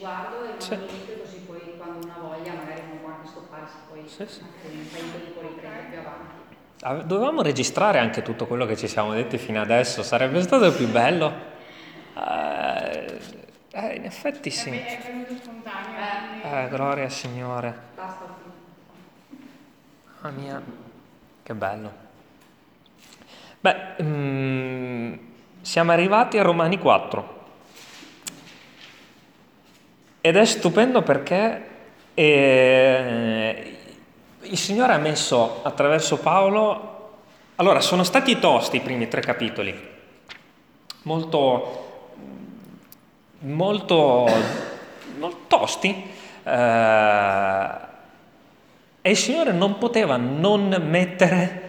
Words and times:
sguardo 0.00 0.44
e 0.44 0.54
sì. 0.56 0.78
così 1.20 1.36
poi 1.46 1.76
quando 1.76 2.06
una 2.06 2.16
voglia 2.20 2.54
magari 2.54 2.82
non 2.88 3.00
può 3.00 3.10
anche 3.10 3.28
stopparsi, 3.28 3.76
poi 3.88 4.02
sì, 4.06 4.24
sì. 4.26 4.40
un 4.40 4.88
paio 4.90 5.04
di 5.04 5.30
può 5.32 5.42
riprendere 5.42 5.86
più 5.90 5.98
avanti. 5.98 7.06
Dovevamo 7.06 7.42
registrare 7.42 7.98
anche 7.98 8.22
tutto 8.22 8.46
quello 8.46 8.64
che 8.64 8.76
ci 8.76 8.88
siamo 8.88 9.12
detti 9.12 9.36
fino 9.36 9.60
adesso, 9.60 10.02
sarebbe 10.02 10.40
stato 10.40 10.72
più 10.72 10.88
bello. 10.88 11.48
Eh, 12.16 13.18
eh, 13.72 13.94
in 13.96 14.04
effetti 14.04 14.48
sì. 14.48 14.70
È 14.70 15.00
venuto 15.04 15.34
spontaneo. 15.34 16.42
Eh, 16.42 16.68
gloria 16.70 17.04
al 17.04 17.10
Signore. 17.10 17.74
Basta. 17.94 18.24
Mamma 20.22 20.38
mia, 20.38 20.62
che 21.42 21.54
bello. 21.54 21.92
Beh, 23.60 24.02
mm, 24.02 25.14
siamo 25.60 25.92
arrivati 25.92 26.38
a 26.38 26.42
Romani 26.42 26.78
4. 26.78 27.39
Ed 30.22 30.36
è 30.36 30.44
stupendo 30.44 31.00
perché 31.00 31.64
eh, 32.12 33.76
il 34.42 34.58
Signore 34.58 34.92
ha 34.92 34.98
messo 34.98 35.60
attraverso 35.62 36.18
Paolo... 36.18 36.88
Allora, 37.56 37.80
sono 37.80 38.04
stati 38.04 38.38
tosti 38.38 38.76
i 38.76 38.80
primi 38.80 39.06
tre 39.08 39.20
capitoli, 39.20 39.78
molto, 41.02 42.14
molto, 43.40 44.26
molto 45.18 45.38
tosti, 45.46 46.10
eh, 46.42 47.68
e 49.02 49.10
il 49.10 49.16
Signore 49.16 49.52
non 49.52 49.76
poteva 49.76 50.16
non 50.16 50.74
mettere 50.88 51.68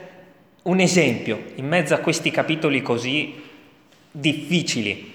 un 0.64 0.80
esempio 0.80 1.52
in 1.56 1.68
mezzo 1.68 1.94
a 1.94 2.00
questi 2.00 2.32
capitoli 2.32 2.82
così 2.82 3.42
difficili. 4.12 5.14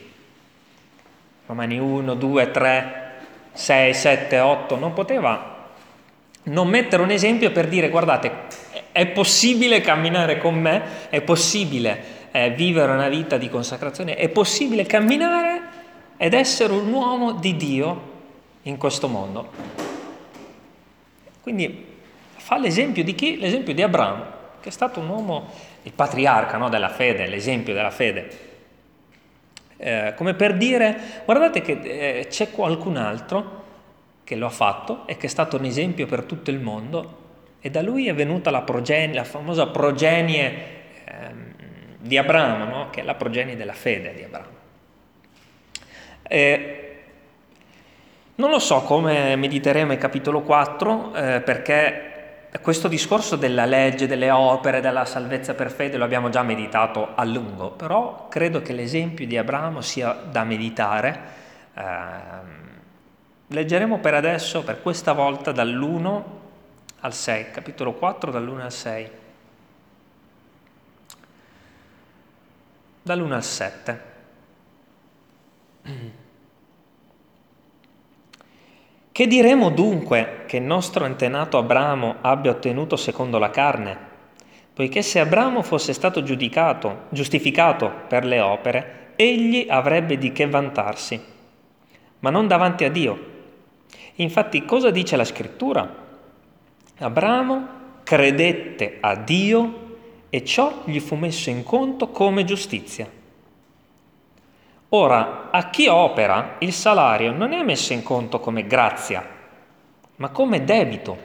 Romani 1.47 1.79
1, 1.79 2.15
2, 2.15 2.51
3, 2.51 3.06
6, 3.57 3.95
7, 3.95 4.39
8, 4.39 4.77
non 4.77 4.93
poteva 4.93 5.55
non 6.45 6.69
mettere 6.69 7.03
un 7.03 7.11
esempio 7.11 7.51
per 7.51 7.69
dire 7.69 7.89
guardate, 7.89 8.31
è 8.93 9.07
possibile 9.07 9.81
camminare 9.81 10.39
con 10.39 10.55
me, 10.55 11.09
è 11.09 11.21
possibile 11.21 12.29
eh, 12.31 12.51
vivere 12.51 12.93
una 12.93 13.09
vita 13.09 13.37
di 13.37 13.49
consacrazione, 13.49 14.15
è 14.15 14.29
possibile 14.29 14.85
camminare 14.85 15.63
ed 16.17 16.35
essere 16.35 16.73
un 16.73 16.93
uomo 16.93 17.33
di 17.33 17.57
Dio 17.57 18.15
in 18.63 18.77
questo 18.77 19.09
mondo. 19.09 19.51
Quindi 21.41 21.85
fa 22.37 22.59
l'esempio 22.59 23.03
di 23.03 23.15
chi? 23.15 23.39
L'esempio 23.39 23.75
di 23.75 23.83
Abramo, 23.83 24.25
che 24.61 24.69
è 24.69 24.73
stato 24.73 25.01
un 25.01 25.09
uomo, 25.09 25.51
il 25.83 25.93
patriarca 25.93 26.57
no, 26.57 26.69
della 26.69 26.91
fede, 26.91 27.27
l'esempio 27.27 27.75
della 27.75 27.91
fede. 27.91 28.55
Eh, 29.79 30.15
come 30.17 30.35
per 30.35 30.57
dire, 30.57 30.97
guardate 31.25 31.61
che 31.61 31.81
eh, 31.83 32.27
c'è 32.29 32.51
qualcun 32.51 32.97
altro 32.97 33.65
che 34.25 34.35
lo 34.35 34.47
ha 34.47 34.51
fatto 34.51 35.07
e 35.07 35.17
che 35.17 35.27
è 35.27 35.29
stato 35.29 35.57
un 35.57 35.65
esempio 35.65 36.07
per 36.07 36.25
tutto 36.25 36.51
il 36.51 36.59
mondo 36.59 37.25
e 37.61 37.71
da 37.71 37.83
lui 37.83 38.09
è 38.09 38.15
venuta 38.15 38.51
la, 38.51 38.63
progenie, 38.63 39.15
la 39.15 39.25
famosa 39.25 39.67
progenie 39.67 40.53
eh, 41.05 41.31
di 41.99 42.17
Abramo, 42.17 42.65
no? 42.65 42.91
che 42.91 43.01
è 43.01 43.05
la 43.05 43.15
progenie 43.15 43.57
della 43.57 43.73
fede 43.73 44.15
di 44.15 44.23
Abramo. 44.23 44.55
Eh, 46.23 46.81
non 48.37 48.51
lo 48.51 48.59
so 48.59 48.83
come 48.83 49.37
mediteremo 49.37 49.93
il 49.93 49.99
capitolo 49.99 50.43
4 50.43 51.15
eh, 51.15 51.41
perché 51.41 52.16
questo 52.61 52.87
discorso 52.87 53.37
della 53.37 53.65
legge, 53.65 54.07
delle 54.07 54.31
opere, 54.31 54.81
della 54.81 55.05
salvezza 55.05 55.55
per 55.55 55.71
fede 55.71 55.97
lo 55.97 56.05
abbiamo 56.05 56.29
già 56.29 56.43
meditato 56.43 57.15
a 57.15 57.25
lungo, 57.25 57.71
però 57.71 58.29
credo 58.29 58.63
che 58.63 58.73
l'esempio 58.73 59.27
di 59.27 59.37
Abramo 59.37 59.81
sia 59.81 60.13
da 60.13 60.45
meditare. 60.45 61.21
Eh, 61.75 61.83
leggeremo 63.49 63.99
per 63.99 64.15
adesso, 64.15 64.63
per 64.63 64.81
questa 64.81 65.13
volta, 65.13 65.51
dall'1 65.51 66.23
al 67.01 67.13
6, 67.13 67.51
capitolo 67.51 67.95
4 67.95 68.31
dall'1 68.31 68.61
al 68.61 68.73
6. 68.73 69.11
Dall'1 73.03 73.33
al 73.33 73.45
7. 73.45 74.01
Che 79.17 79.27
diremo 79.27 79.71
dunque 79.71 80.43
che 80.47 80.59
il 80.59 80.65
nostro 80.65 81.07
antenato 81.07 81.57
Abramo 81.57 82.17
abbia 82.21 82.51
ottenuto 82.51 82.97
secondo 82.97 83.39
la 83.39 83.49
carne? 83.49 83.97
Poiché 84.75 85.01
se 85.01 85.21
Abramo 85.21 85.63
fosse 85.63 85.95
stato 85.95 86.23
giudicato, 86.23 87.05
giustificato 87.09 87.91
per 88.09 88.27
le 88.27 88.41
opere, 88.41 89.13
egli 89.17 89.69
avrebbe 89.71 90.19
di 90.19 90.33
che 90.33 90.47
vantarsi, 90.47 91.19
ma 92.19 92.29
non 92.29 92.47
davanti 92.47 92.85
a 92.85 92.91
Dio. 92.91 93.19
Infatti 94.17 94.67
cosa 94.67 94.91
dice 94.91 95.17
la 95.17 95.25
scrittura? 95.25 95.91
Abramo 96.99 97.69
credette 98.03 98.99
a 99.01 99.15
Dio 99.15 99.97
e 100.29 100.45
ciò 100.45 100.83
gli 100.85 101.01
fu 101.01 101.15
messo 101.15 101.49
in 101.49 101.63
conto 101.63 102.09
come 102.09 102.45
giustizia. 102.45 103.16
Ora, 104.91 105.51
a 105.51 105.69
chi 105.71 105.89
opera 105.89 106.57
il 106.61 106.73
salario 106.73 107.33
non 107.33 107.53
è 107.53 107.63
messo 107.65 107.93
in 107.93 108.05
conto 108.05 108.39
come 108.39 108.67
grazia, 108.67 109.27
ma 110.17 110.29
come 110.31 110.65
debito, 110.65 111.17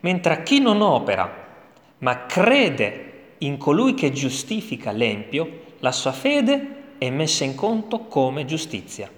mentre 0.00 0.32
a 0.32 0.42
chi 0.42 0.60
non 0.60 0.80
opera, 0.80 1.30
ma 1.98 2.26
crede 2.26 3.34
in 3.38 3.56
colui 3.56 3.94
che 3.94 4.12
giustifica 4.12 4.92
l'empio, 4.92 5.60
la 5.80 5.90
sua 5.92 6.12
fede 6.12 6.94
è 6.98 7.10
messa 7.10 7.42
in 7.42 7.56
conto 7.56 8.00
come 8.00 8.44
giustizia. 8.44 9.10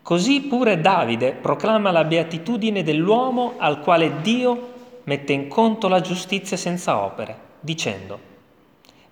Così 0.00 0.40
pure 0.42 0.80
Davide 0.80 1.32
proclama 1.32 1.90
la 1.90 2.04
beatitudine 2.04 2.82
dell'uomo 2.82 3.54
al 3.58 3.80
quale 3.80 4.20
Dio 4.22 4.72
mette 5.04 5.32
in 5.34 5.48
conto 5.48 5.88
la 5.88 6.00
giustizia 6.00 6.56
senza 6.56 6.98
opere, 7.02 7.38
dicendo, 7.60 8.34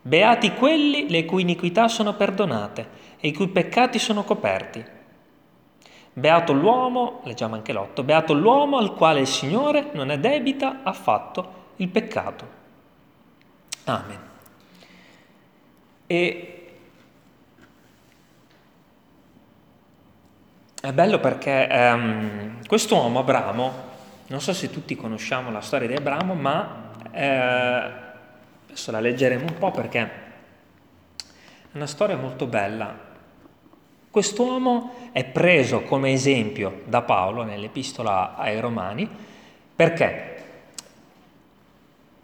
Beati 0.07 0.53
quelli 0.53 1.09
le 1.09 1.25
cui 1.25 1.41
iniquità 1.41 1.89
sono 1.89 2.13
perdonate 2.13 2.89
e 3.19 3.29
i 3.29 3.33
cui 3.33 3.49
peccati 3.49 3.99
sono 3.99 4.23
coperti. 4.23 4.85
Beato 6.13 6.53
l'uomo, 6.53 7.23
leggiamo 7.25 7.55
anche 7.55 7.73
l'otto, 7.73 8.03
beato 8.03 8.35
l'uomo 8.35 8.77
al 8.77 8.93
quale 8.93 9.21
il 9.21 9.27
Signore 9.27 9.89
non 9.93 10.11
è 10.11 10.19
debita 10.19 10.81
affatto 10.83 11.73
il 11.77 11.89
peccato. 11.89 12.49
Amen. 13.85 14.19
E 16.07 16.69
è 20.83 20.93
bello 20.93 21.19
perché 21.19 21.67
um, 21.71 22.67
quest'uomo, 22.67 23.21
Abramo, 23.21 23.73
non 24.27 24.43
so 24.43 24.53
se 24.53 24.69
tutti 24.69 24.95
conosciamo 24.97 25.51
la 25.51 25.63
storia 25.63 25.89
di 25.89 25.95
Abramo, 25.95 26.35
ma 26.35 26.91
eh, 27.11 28.04
Adesso 28.75 28.91
la 28.91 28.99
leggeremo 28.99 29.45
un 29.47 29.57
po' 29.57 29.71
perché 29.71 30.01
è 30.01 30.11
una 31.75 31.87
storia 31.87 32.17
molto 32.17 32.47
bella. 32.47 32.93
Quest'uomo 34.11 35.11
è 35.13 35.25
preso 35.25 35.83
come 35.83 36.11
esempio 36.11 36.83
da 36.87 37.03
Paolo 37.03 37.45
nell'epistola 37.45 38.35
ai 38.35 38.59
Romani 38.59 39.09
perché? 39.77 40.43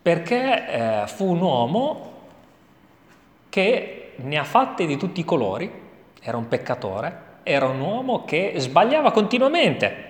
Perché 0.02 0.66
eh, 0.66 1.06
fu 1.06 1.30
un 1.30 1.40
uomo 1.40 2.12
che 3.48 4.14
ne 4.16 4.36
ha 4.36 4.44
fatte 4.44 4.86
di 4.86 4.96
tutti 4.96 5.20
i 5.20 5.24
colori, 5.24 5.70
era 6.20 6.36
un 6.36 6.48
peccatore, 6.48 7.22
era 7.44 7.68
un 7.68 7.78
uomo 7.78 8.24
che 8.24 8.54
sbagliava 8.56 9.12
continuamente 9.12 10.08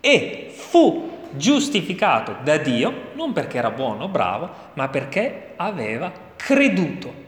e 0.00 0.50
fu 0.50 1.15
giustificato 1.36 2.36
da 2.42 2.56
Dio, 2.56 3.10
non 3.14 3.32
perché 3.32 3.58
era 3.58 3.70
buono, 3.70 4.08
bravo, 4.08 4.50
ma 4.74 4.88
perché 4.88 5.52
aveva 5.56 6.12
creduto. 6.36 7.24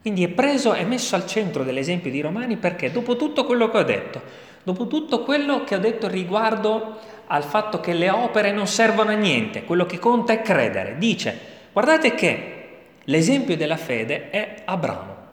Quindi 0.00 0.24
è 0.24 0.28
preso 0.28 0.74
e 0.74 0.84
messo 0.84 1.16
al 1.16 1.26
centro 1.26 1.64
dell'esempio 1.64 2.10
di 2.10 2.20
Romani 2.20 2.56
perché 2.56 2.92
dopo 2.92 3.16
tutto 3.16 3.44
quello 3.44 3.68
che 3.70 3.78
ho 3.78 3.82
detto, 3.82 4.22
dopo 4.62 4.86
tutto 4.86 5.22
quello 5.22 5.64
che 5.64 5.74
ho 5.74 5.78
detto 5.78 6.06
riguardo 6.06 6.98
al 7.26 7.42
fatto 7.42 7.80
che 7.80 7.92
le 7.92 8.10
opere 8.10 8.52
non 8.52 8.68
servono 8.68 9.10
a 9.10 9.14
niente, 9.14 9.64
quello 9.64 9.84
che 9.84 9.98
conta 9.98 10.32
è 10.32 10.42
credere, 10.42 10.96
dice, 10.96 11.38
guardate 11.72 12.14
che 12.14 12.68
l'esempio 13.04 13.56
della 13.56 13.76
fede 13.76 14.30
è 14.30 14.62
Abramo. 14.64 15.25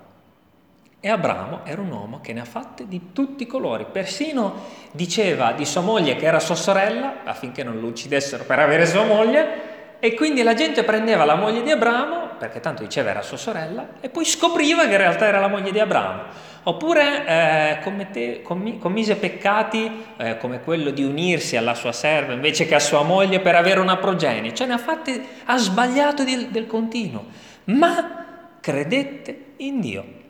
E 1.06 1.10
Abramo 1.10 1.66
era 1.66 1.82
un 1.82 1.92
uomo 1.92 2.22
che 2.22 2.32
ne 2.32 2.40
ha 2.40 2.46
fatte 2.46 2.88
di 2.88 3.12
tutti 3.12 3.44
i 3.44 3.46
colori, 3.46 3.86
persino 3.92 4.54
diceva 4.94 5.52
di 5.52 5.66
sua 5.66 5.82
moglie 5.82 6.16
che 6.16 6.26
era 6.26 6.40
sua 6.40 6.56
sorella, 6.56 7.26
affinché 7.26 7.62
non 7.62 7.82
lo 7.82 7.88
uccidessero 7.88 8.46
per 8.46 8.60
avere 8.60 8.86
sua 8.86 9.04
moglie, 9.04 9.98
e 10.00 10.14
quindi 10.14 10.44
la 10.44 10.54
gente 10.54 10.86
prendeva 10.86 11.26
la 11.26 11.36
moglie 11.36 11.62
di 11.62 11.72
Abramo, 11.72 12.30
perché 12.40 12.62
tanto 12.62 12.84
diceva 12.84 13.10
era 13.10 13.22
sua 13.22 13.36
sorella, 13.36 13.96
e 14.00 14.08
poi 14.08 14.24
scopriva 14.24 14.86
che 14.86 14.92
in 14.92 14.98
realtà 14.98 15.26
era 15.26 15.42
la 15.42 15.50
moglie 15.50 15.74
di 15.74 15.80
Abramo. 15.80 16.22
Oppure 16.64 17.28
eh, 17.28 17.80
commette, 17.84 18.42
commi, 18.42 18.80
commise 18.80 19.18
peccati 19.18 20.06
eh, 20.16 20.38
come 20.38 20.62
quello 20.62 20.92
di 20.92 21.04
unirsi 21.04 21.58
alla 21.58 21.74
sua 21.74 21.92
serva 21.92 22.32
invece 22.32 22.66
che 22.66 22.76
a 22.76 22.80
sua 22.80 23.04
moglie 23.04 23.42
per 23.42 23.56
avere 23.56 23.82
una 23.82 23.98
progenie, 23.98 24.54
cioè 24.54 24.68
ne 24.68 24.76
ha 24.76 24.78
fatte, 24.78 25.22
ha 25.44 25.58
sbagliato 25.58 26.24
del, 26.24 26.48
del 26.48 26.66
continuo, 26.66 27.26
ma 27.66 28.56
credette 28.62 29.38
in 29.58 29.82
Dio 29.82 30.22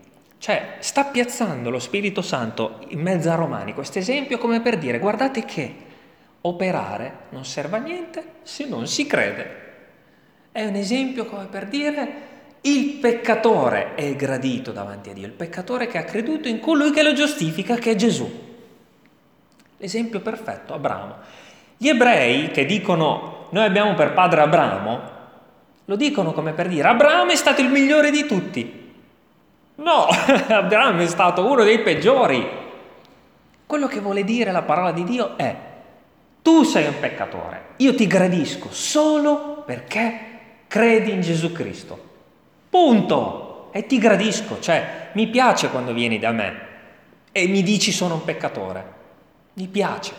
Cioè, 0.44 0.76
sta 0.80 1.06
piazzando 1.06 1.70
lo 1.70 1.80
Spirito 1.80 2.22
Santo 2.22 2.80
in 2.90 3.00
mezzo 3.00 3.32
a 3.32 3.36
Romani 3.36 3.74
questo 3.74 4.00
esempio 4.00 4.38
come 4.38 4.60
per 4.60 4.78
dire, 4.78 5.00
guardate 5.00 5.46
che 5.46 5.74
operare 6.42 7.20
non 7.30 7.46
serve 7.46 7.78
a 7.78 7.80
niente 7.80 8.26
se 8.42 8.66
non 8.66 8.86
si 8.86 9.08
crede. 9.08 9.62
È 10.52 10.66
un 10.66 10.76
esempio 10.76 11.28
come 11.28 11.46
per 11.46 11.68
dire 11.68 12.12
il 12.60 12.96
peccatore 12.96 13.96
è 13.96 14.14
gradito 14.18 14.74
davanti 14.74 15.12
a 15.12 15.14
Dio, 15.14 15.26
il 15.26 15.32
peccatore 15.32 15.88
che 15.88 15.98
ha 15.98 16.04
creduto 16.04 16.50
in 16.50 16.60
colui 16.60 16.92
che 16.92 17.04
lo 17.04 17.14
giustifica, 17.14 17.76
che 17.76 17.92
è 17.92 17.96
Gesù. 17.96 18.30
L'esempio 19.78 20.20
perfetto, 20.20 20.74
Abramo. 20.74 21.16
Gli 21.78 21.88
ebrei 21.88 22.52
che 22.52 22.66
dicono 22.66 23.48
noi 23.52 23.64
abbiamo 23.64 23.94
per 23.94 24.12
padre 24.12 24.42
Abramo, 24.42 25.02
lo 25.86 25.96
dicono 25.96 26.34
come 26.34 26.52
per 26.52 26.68
dire 26.68 26.90
Abramo 26.90 27.32
è 27.32 27.38
stato 27.38 27.62
il 27.62 27.70
migliore 27.70 28.12
di 28.12 28.26
tutti. 28.26 28.82
No, 29.76 30.06
Abramo 30.50 31.02
è 31.02 31.08
stato 31.08 31.46
uno 31.46 31.64
dei 31.64 31.80
peggiori. 31.80 32.62
Quello 33.66 33.88
che 33.88 34.00
vuole 34.00 34.24
dire 34.24 34.52
la 34.52 34.62
parola 34.62 34.92
di 34.92 35.04
Dio 35.04 35.38
è 35.38 35.56
tu 36.44 36.64
sei 36.64 36.88
un 36.88 37.00
peccatore, 37.00 37.68
io 37.78 37.96
ti 37.96 38.06
gradisco 38.06 38.70
solo 38.70 39.64
perché 39.66 40.20
credi 40.68 41.12
in 41.12 41.22
Gesù 41.22 41.52
Cristo. 41.54 42.12
Punto. 42.70 43.70
E 43.72 43.88
ti 43.88 43.98
gradisco, 43.98 44.60
cioè 44.60 45.10
mi 45.14 45.28
piace 45.28 45.70
quando 45.70 45.94
vieni 45.94 46.20
da 46.20 46.32
me 46.32 46.72
e 47.32 47.48
mi 47.48 47.64
dici 47.64 47.92
sono 47.92 48.16
un 48.16 48.24
peccatore. 48.24 48.94
Mi 49.54 49.68
piace, 49.68 50.14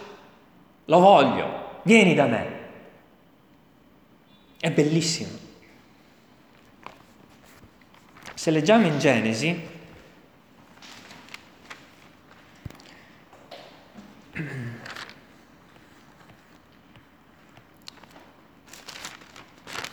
lo 0.87 0.99
voglio, 0.99 1.79
vieni 1.83 2.15
da 2.15 2.27
me. 2.27 2.47
È 4.59 4.71
bellissimo. 4.71 5.44
Se 8.45 8.51
leggiamo 8.51 8.87
in 8.87 8.99
Genesi, 8.99 9.69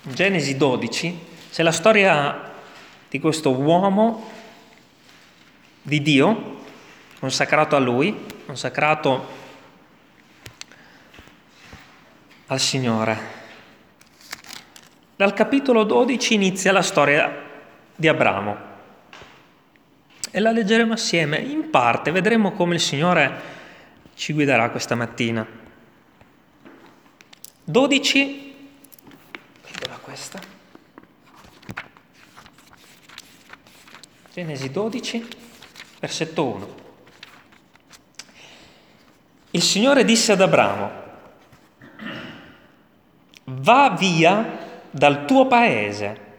Genesi 0.01 0.57
12 0.57 1.19
c'è 1.50 1.63
la 1.63 1.71
storia 1.71 2.51
di 3.07 3.21
questo 3.21 3.51
uomo 3.51 4.30
di 5.81 6.01
Dio, 6.01 6.57
consacrato 7.19 7.77
a 7.77 7.80
Lui, 7.80 8.25
consacrato 8.45 9.27
al 12.47 12.59
Signore. 12.59 13.18
Dal 15.15 15.31
capitolo 15.31 15.86
12 15.86 16.33
inizia 16.33 16.74
la 16.74 16.81
storia 16.81 17.47
di 18.01 18.07
Abramo 18.07 18.57
e 20.31 20.39
la 20.39 20.51
leggeremo 20.51 20.94
assieme. 20.94 21.38
In 21.38 21.69
parte 21.69 22.09
vedremo 22.09 22.51
come 22.53 22.74
il 22.74 22.81
Signore 22.81 23.59
ci 24.15 24.33
guiderà 24.33 24.71
questa 24.71 24.95
mattina. 24.95 25.45
12, 27.63 28.56
dov'è 29.80 30.00
questa? 30.01 30.39
Genesi 34.33 34.71
12, 34.71 35.27
versetto 36.00 36.45
1. 36.45 36.75
Il 39.51 39.62
Signore 39.62 40.04
disse 40.04 40.31
ad 40.31 40.42
Abramo, 40.42 40.92
va 43.44 43.95
via 43.95 44.57
dal 44.89 45.25
tuo 45.25 45.45
paese, 45.45 46.30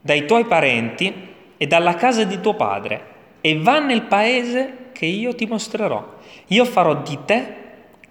dai 0.00 0.26
tuoi 0.26 0.44
parenti 0.44 1.28
e 1.56 1.66
dalla 1.66 1.94
casa 1.94 2.24
di 2.24 2.40
tuo 2.40 2.54
padre 2.54 3.08
e 3.40 3.58
va 3.58 3.78
nel 3.78 4.02
paese 4.02 4.88
che 4.92 5.06
io 5.06 5.34
ti 5.34 5.46
mostrerò. 5.46 6.18
Io 6.48 6.64
farò 6.64 7.02
di 7.02 7.18
te 7.24 7.58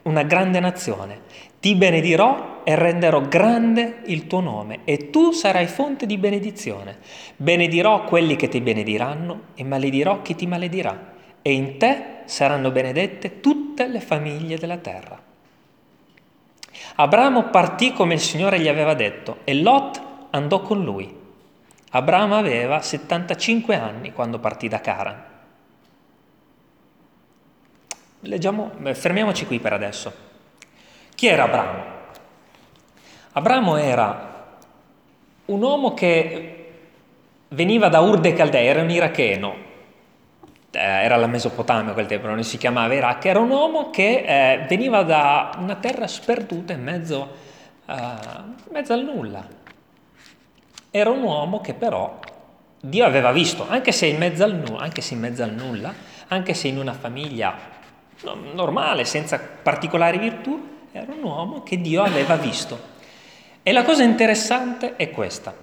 una 0.03 0.24
grande 0.24 0.59
nazione 0.59 1.47
ti 1.59 1.75
benedirò 1.75 2.62
e 2.63 2.75
renderò 2.75 3.21
grande 3.21 4.01
il 4.06 4.27
tuo 4.27 4.39
nome 4.39 4.80
e 4.86 5.09
tu 5.09 5.31
sarai 5.31 5.68
fonte 5.68 6.06
di 6.06 6.18
benedizione. 6.18 7.00
Benedirò 7.36 8.06
quelli 8.06 8.38
che 8.38 8.47
ti 8.47 8.62
benediranno 8.62 9.42
e 9.56 9.65
maledirò 9.65 10.21
chi 10.21 10.35
ti 10.35 10.47
maledirà. 10.47 11.18
E 11.42 11.51
in 11.51 11.77
te 11.77 12.21
saranno 12.25 12.71
benedette 12.71 13.42
tutte 13.42 13.88
le 13.88 14.00
famiglie 14.00 14.57
della 14.57 14.77
terra. 14.77 15.21
Abramo 16.95 17.50
partì 17.50 17.92
come 17.92 18.13
il 18.13 18.19
Signore 18.21 18.59
gli 18.59 18.68
aveva 18.69 18.94
detto 18.94 19.39
e 19.44 19.56
Lot 19.56 20.01
andò 20.30 20.62
con 20.62 20.81
lui. 20.81 21.13
Abramo 21.91 22.38
aveva 22.38 22.81
75 22.81 23.75
anni 23.75 24.13
quando 24.13 24.39
partì 24.39 24.68
da 24.68 24.80
Caran. 24.80 25.24
Leggiamo, 28.21 28.71
fermiamoci 28.94 29.45
qui 29.45 29.59
per 29.59 29.74
adesso. 29.74 30.13
Chi 31.15 31.27
era 31.27 31.44
Abramo? 31.44 31.83
Abramo 33.31 33.75
era 33.77 34.57
un 35.45 35.62
uomo 35.62 35.94
che 35.94 36.71
veniva 37.50 37.88
da 37.89 38.01
Ur 38.01 38.19
de 38.19 38.33
Caldea, 38.33 38.62
era 38.62 38.81
un 38.81 38.89
iracheno, 38.89 39.56
eh, 40.71 40.80
era 40.80 41.15
la 41.15 41.27
Mesopotamia 41.27 41.94
quel 41.94 42.06
tempo, 42.06 42.27
non 42.27 42.44
si 42.44 42.57
chiamava 42.57 42.94
Iraq, 42.94 43.25
era 43.25 43.39
un 43.39 43.50
uomo 43.50 43.89
che 43.89 44.24
eh, 44.25 44.65
veniva 44.68 45.03
da 45.03 45.51
una 45.57 45.75
terra 45.75 46.06
sperduta 46.07 46.74
in 46.74 46.83
mezzo, 46.83 47.35
uh, 47.85 47.94
in 47.94 48.71
mezzo 48.71 48.94
al 48.94 49.03
nulla. 49.03 49.58
Era 50.91 51.09
un 51.09 51.21
uomo 51.21 51.62
che 51.62 51.74
però 51.74 52.19
Dio 52.81 53.06
aveva 53.06 53.31
visto, 53.31 53.65
anche 53.68 53.91
se 53.91 54.07
in 54.07 54.18
mezzo 54.18 54.44
al, 54.44 54.56
nulla, 54.56 54.81
anche 54.81 55.01
se 55.01 55.13
in 55.13 55.19
mezzo 55.19 55.44
al 55.44 55.53
nulla, 55.53 55.94
anche 56.27 56.53
se 56.53 56.68
in 56.68 56.77
una 56.77 56.94
famiglia 56.94 57.56
normale, 58.53 59.06
senza 59.06 59.39
particolari 59.39 60.18
virtù, 60.18 60.68
era 60.91 61.13
un 61.13 61.24
uomo 61.24 61.63
che 61.63 61.80
Dio 61.80 62.03
aveva 62.03 62.36
visto. 62.36 62.97
E 63.62 63.71
la 63.71 63.83
cosa 63.83 64.03
interessante 64.03 64.95
è 64.95 65.12
questa. 65.12 65.53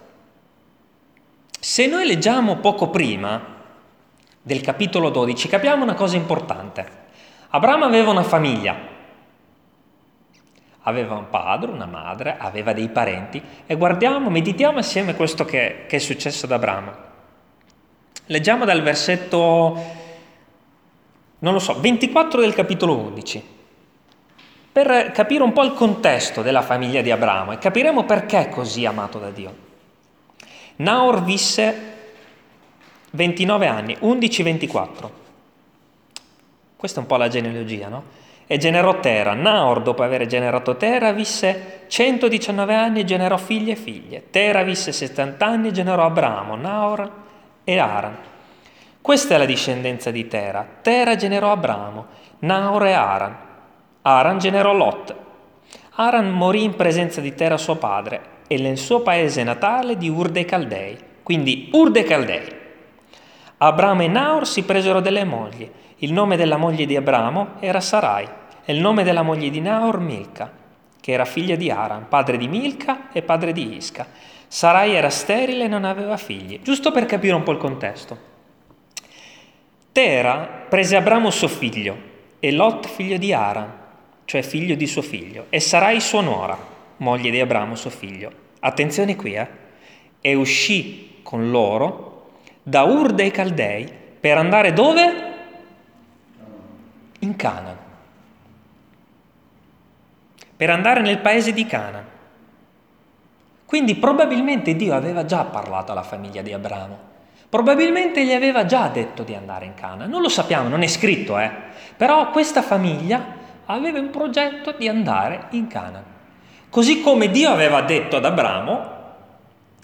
Se 1.59 1.87
noi 1.87 2.07
leggiamo 2.07 2.57
poco 2.57 2.91
prima 2.91 3.55
del 4.41 4.61
capitolo 4.61 5.11
12, 5.11 5.49
capiamo 5.49 5.83
una 5.83 5.95
cosa 5.95 6.17
importante. 6.17 7.05
Abramo 7.49 7.85
aveva 7.85 8.11
una 8.11 8.23
famiglia, 8.23 8.77
aveva 10.89 11.15
un 11.15 11.29
padre, 11.29 11.71
una 11.71 11.87
madre, 11.87 12.37
aveva 12.39 12.73
dei 12.73 12.89
parenti 12.89 13.43
e 13.67 13.75
guardiamo, 13.75 14.31
meditiamo 14.31 14.79
assieme 14.79 15.15
questo 15.15 15.45
che, 15.45 15.85
che 15.89 15.97
è 15.97 15.99
successo 15.99 16.47
ad 16.47 16.53
Abramo. 16.53 17.05
Leggiamo 18.27 18.65
dal 18.65 18.83
versetto, 18.83 19.83
non 21.39 21.53
lo 21.53 21.59
so, 21.59 21.79
24 21.81 22.41
del 22.41 22.55
capitolo 22.55 22.97
11 22.97 23.55
per 24.73 25.11
capire 25.11 25.43
un 25.43 25.53
po' 25.53 25.65
il 25.65 25.73
contesto 25.73 26.43
della 26.43 26.63
famiglia 26.63 27.01
di 27.01 27.11
Abramo 27.11 27.53
e 27.53 27.59
capiremo 27.59 28.05
perché 28.05 28.41
è 28.41 28.49
così 28.49 28.85
amato 28.85 29.19
da 29.19 29.31
Dio. 29.31 29.65
Naor 30.77 31.25
visse 31.25 31.95
29 33.11 33.67
anni, 33.67 33.97
11-24. 33.99 35.11
Questa 36.77 36.99
è 36.99 37.03
un 37.03 37.09
po' 37.09 37.17
la 37.17 37.29
genealogia, 37.29 37.89
no? 37.89 38.26
E 38.47 38.59
generò 38.59 39.01
Tera. 39.01 39.35
Naor, 39.35 39.83
dopo 39.83 40.03
aver 40.03 40.27
generato 40.27 40.77
Tera, 40.77 41.13
visse 41.13 41.85
119 41.89 42.75
anni 42.75 43.01
e 43.01 43.05
generò 43.05 43.37
figli 43.37 43.71
e 43.71 43.77
figlie. 43.77 44.31
Tera 44.31 44.63
visse 44.63 44.93
70 44.93 45.45
anni 45.45 45.69
e 45.69 45.73
generò 45.73 46.05
Abramo, 46.05 46.55
Naor 46.55 47.11
e 47.65 47.79
Aran. 47.79 48.17
Questa 49.01 49.35
è 49.35 49.39
la 49.39 49.45
discendenza 49.45 50.11
di 50.11 50.27
Tera. 50.29 50.67
Tera 50.83 51.17
generò 51.17 51.53
Abramo, 51.53 52.07
Naor 52.41 52.87
e 52.87 52.93
Aran. 52.93 53.37
Aran 54.03 54.39
generò 54.39 54.73
Lot. 54.73 55.15
Aran 55.97 56.31
morì 56.31 56.63
in 56.63 56.77
presenza 56.77 57.21
di 57.21 57.35
Tera 57.35 57.57
suo 57.57 57.77
padre 57.77 58.35
e 58.47 58.59
nel 58.59 58.79
suo 58.79 59.01
paese 59.01 59.43
natale 59.43 59.97
di 59.97 60.09
Ur 60.09 60.29
dei 60.29 60.45
Caldei, 60.45 60.97
quindi 61.23 61.71
Ur 61.73 61.91
dei 61.91 62.05
Caldei. 62.05 62.55
Abramo 63.59 64.03
e 64.03 64.09
Naor 64.09 64.47
si 64.47 64.63
presero 64.63 65.01
delle 65.01 65.25
mogli. 65.25 65.69
Il 65.97 66.13
nome 66.13 66.37
della 66.37 66.57
moglie 66.57 66.87
di 66.87 66.97
Abramo 66.97 67.55
era 67.61 67.81
Sarai 67.81 68.27
e 68.65 68.73
il 68.73 68.81
nome 68.81 69.03
della 69.03 69.23
moglie 69.23 69.51
di 69.51 69.61
Naor 69.61 69.99
Milca, 70.01 70.53
che 71.01 71.13
era 71.13 71.25
figlia 71.25 71.57
di 71.57 71.71
Aran, 71.71 72.09
padre 72.09 72.37
di 72.37 72.49
Milca 72.49 73.11
e 73.13 73.23
padre 73.23 73.53
di 73.53 73.77
Isca. 73.77 74.07
Sarai 74.49 74.95
era 74.95 75.11
sterile 75.11 75.65
e 75.65 75.69
non 75.69 75.85
aveva 75.85 76.17
figli, 76.17 76.61
giusto 76.63 76.93
per 76.93 77.07
capire 77.07 77.35
un 77.35 77.43
po' 77.43 77.53
il 77.53 77.59
contesto. 77.59 78.19
Tera 79.93 80.65
prese 80.69 80.97
Abramo 80.97 81.31
suo 81.31 81.49
figlio 81.49 81.97
e 82.39 82.53
Lot 82.53 82.87
figlio 82.87 83.17
di 83.17 83.33
Aran 83.33 83.85
cioè 84.27 84.43
figlio 84.43 84.75
di 84.75 84.87
suo 84.87 85.03
figlio, 85.03 85.47
e 85.49 85.61
sarai 85.61 86.01
sua 86.01 86.21
nuora, 86.21 86.59
moglie 86.99 87.31
di 87.31 87.41
Abramo 87.41 87.77
suo 87.77 87.91
figlio. 87.91 88.31
Attenzione 88.59 89.15
qui, 89.15 89.35
eh? 89.35 89.49
E 90.21 90.35
uscì 90.35 91.21
con 91.23 91.51
loro 91.51 92.33
da 92.63 92.83
Ur 92.83 93.13
dei 93.13 93.31
Caldei 93.31 93.89
per 94.19 94.37
andare 94.37 94.73
dove? 94.73 95.35
In 97.21 97.37
Canaan. 97.37 97.77
Per 100.57 100.71
andare 100.71 101.01
nel 101.01 101.19
paese 101.19 101.53
di 101.53 101.67
Canaan. 101.67 102.05
Quindi 103.67 103.97
probabilmente 103.97 104.77
Dio 104.77 104.95
aveva 104.95 105.25
già 105.25 105.45
parlato 105.45 105.93
alla 105.93 106.03
famiglia 106.03 106.41
di 106.41 106.53
Abramo. 106.53 107.15
Probabilmente 107.49 108.25
gli 108.25 108.33
aveva 108.33 108.65
già 108.65 108.89
detto 108.89 109.23
di 109.23 109.35
andare 109.35 109.65
in 109.67 109.75
Cana, 109.75 110.07
non 110.07 110.21
lo 110.21 110.29
sappiamo, 110.29 110.69
non 110.69 110.83
è 110.83 110.87
scritto, 110.87 111.39
eh. 111.39 111.51
Però 111.97 112.31
questa 112.31 112.63
famiglia 112.63 113.25
aveva 113.67 113.99
un 113.99 114.11
progetto 114.11 114.73
di 114.73 114.89
andare 114.89 115.47
in 115.51 115.67
Cana. 115.67 116.03
Così 116.69 117.01
come 117.01 117.31
Dio 117.31 117.51
aveva 117.51 117.83
detto 117.83 118.17
ad 118.17 118.25
Abramo, 118.25 118.95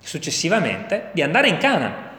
successivamente, 0.00 1.10
di 1.12 1.22
andare 1.22 1.48
in 1.48 1.58
Cana. 1.58 2.10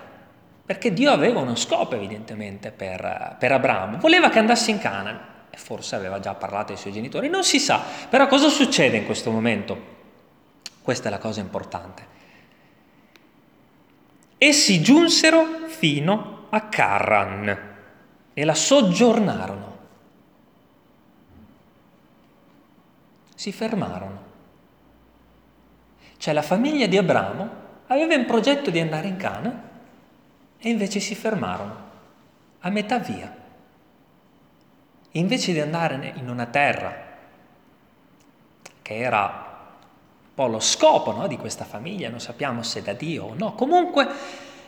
Perché 0.65 0.93
Dio 0.93 1.11
aveva 1.11 1.41
uno 1.41 1.55
scopo 1.55 1.95
evidentemente 1.95 2.71
per, 2.71 3.35
per 3.37 3.51
Abramo. 3.51 3.97
Voleva 3.97 4.29
che 4.29 4.39
andasse 4.39 4.71
in 4.71 4.79
Cana. 4.79 5.31
E 5.49 5.57
forse 5.57 5.95
aveva 5.95 6.19
già 6.19 6.33
parlato 6.33 6.71
ai 6.71 6.77
suoi 6.77 6.93
genitori, 6.93 7.27
non 7.29 7.43
si 7.43 7.59
sa. 7.59 7.81
Però 8.09 8.27
cosa 8.27 8.47
succede 8.47 8.97
in 8.97 9.05
questo 9.05 9.29
momento? 9.29 9.91
Questa 10.81 11.09
è 11.09 11.11
la 11.11 11.17
cosa 11.17 11.41
importante. 11.41 12.07
Essi 14.37 14.81
giunsero 14.81 15.67
fino 15.67 16.47
a 16.49 16.61
Carran 16.69 17.71
e 18.33 18.45
la 18.45 18.55
soggiornarono. 18.55 19.77
Si 23.35 23.51
fermarono. 23.51 24.21
Cioè 26.17 26.33
la 26.33 26.41
famiglia 26.41 26.87
di 26.87 26.97
Abramo 26.97 27.49
aveva 27.87 28.13
in 28.13 28.25
progetto 28.25 28.69
di 28.69 28.79
andare 28.79 29.07
in 29.07 29.17
Cana 29.17 29.71
e 30.65 30.69
invece 30.69 31.01
si 31.01 31.13
fermarono 31.13 31.75
a 32.61 32.69
metà 32.69 32.97
via. 32.97 33.35
Invece 35.11 35.51
di 35.51 35.59
andare 35.59 36.13
in 36.15 36.29
una 36.29 36.45
terra 36.45 36.95
che 38.81 38.95
era 38.95 39.23
un 40.23 40.33
po' 40.33 40.47
lo 40.47 40.61
scopo 40.61 41.11
no, 41.11 41.27
di 41.27 41.35
questa 41.35 41.65
famiglia, 41.65 42.09
non 42.09 42.21
sappiamo 42.21 42.63
se 42.63 42.81
da 42.81 42.93
Dio 42.93 43.25
o 43.25 43.33
no, 43.37 43.55
comunque 43.55 44.07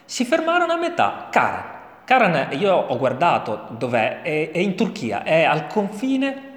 si 0.03 0.25
fermarono 0.25 0.73
a 0.73 0.77
metà. 0.77 1.29
Karan. 1.31 1.73
Karan 2.03 2.59
io 2.59 2.75
ho 2.75 2.97
guardato 2.97 3.67
dov'è, 3.69 4.21
è, 4.21 4.51
è 4.51 4.57
in 4.57 4.75
Turchia, 4.75 5.23
è 5.23 5.43
al 5.43 5.67
confine 5.67 6.53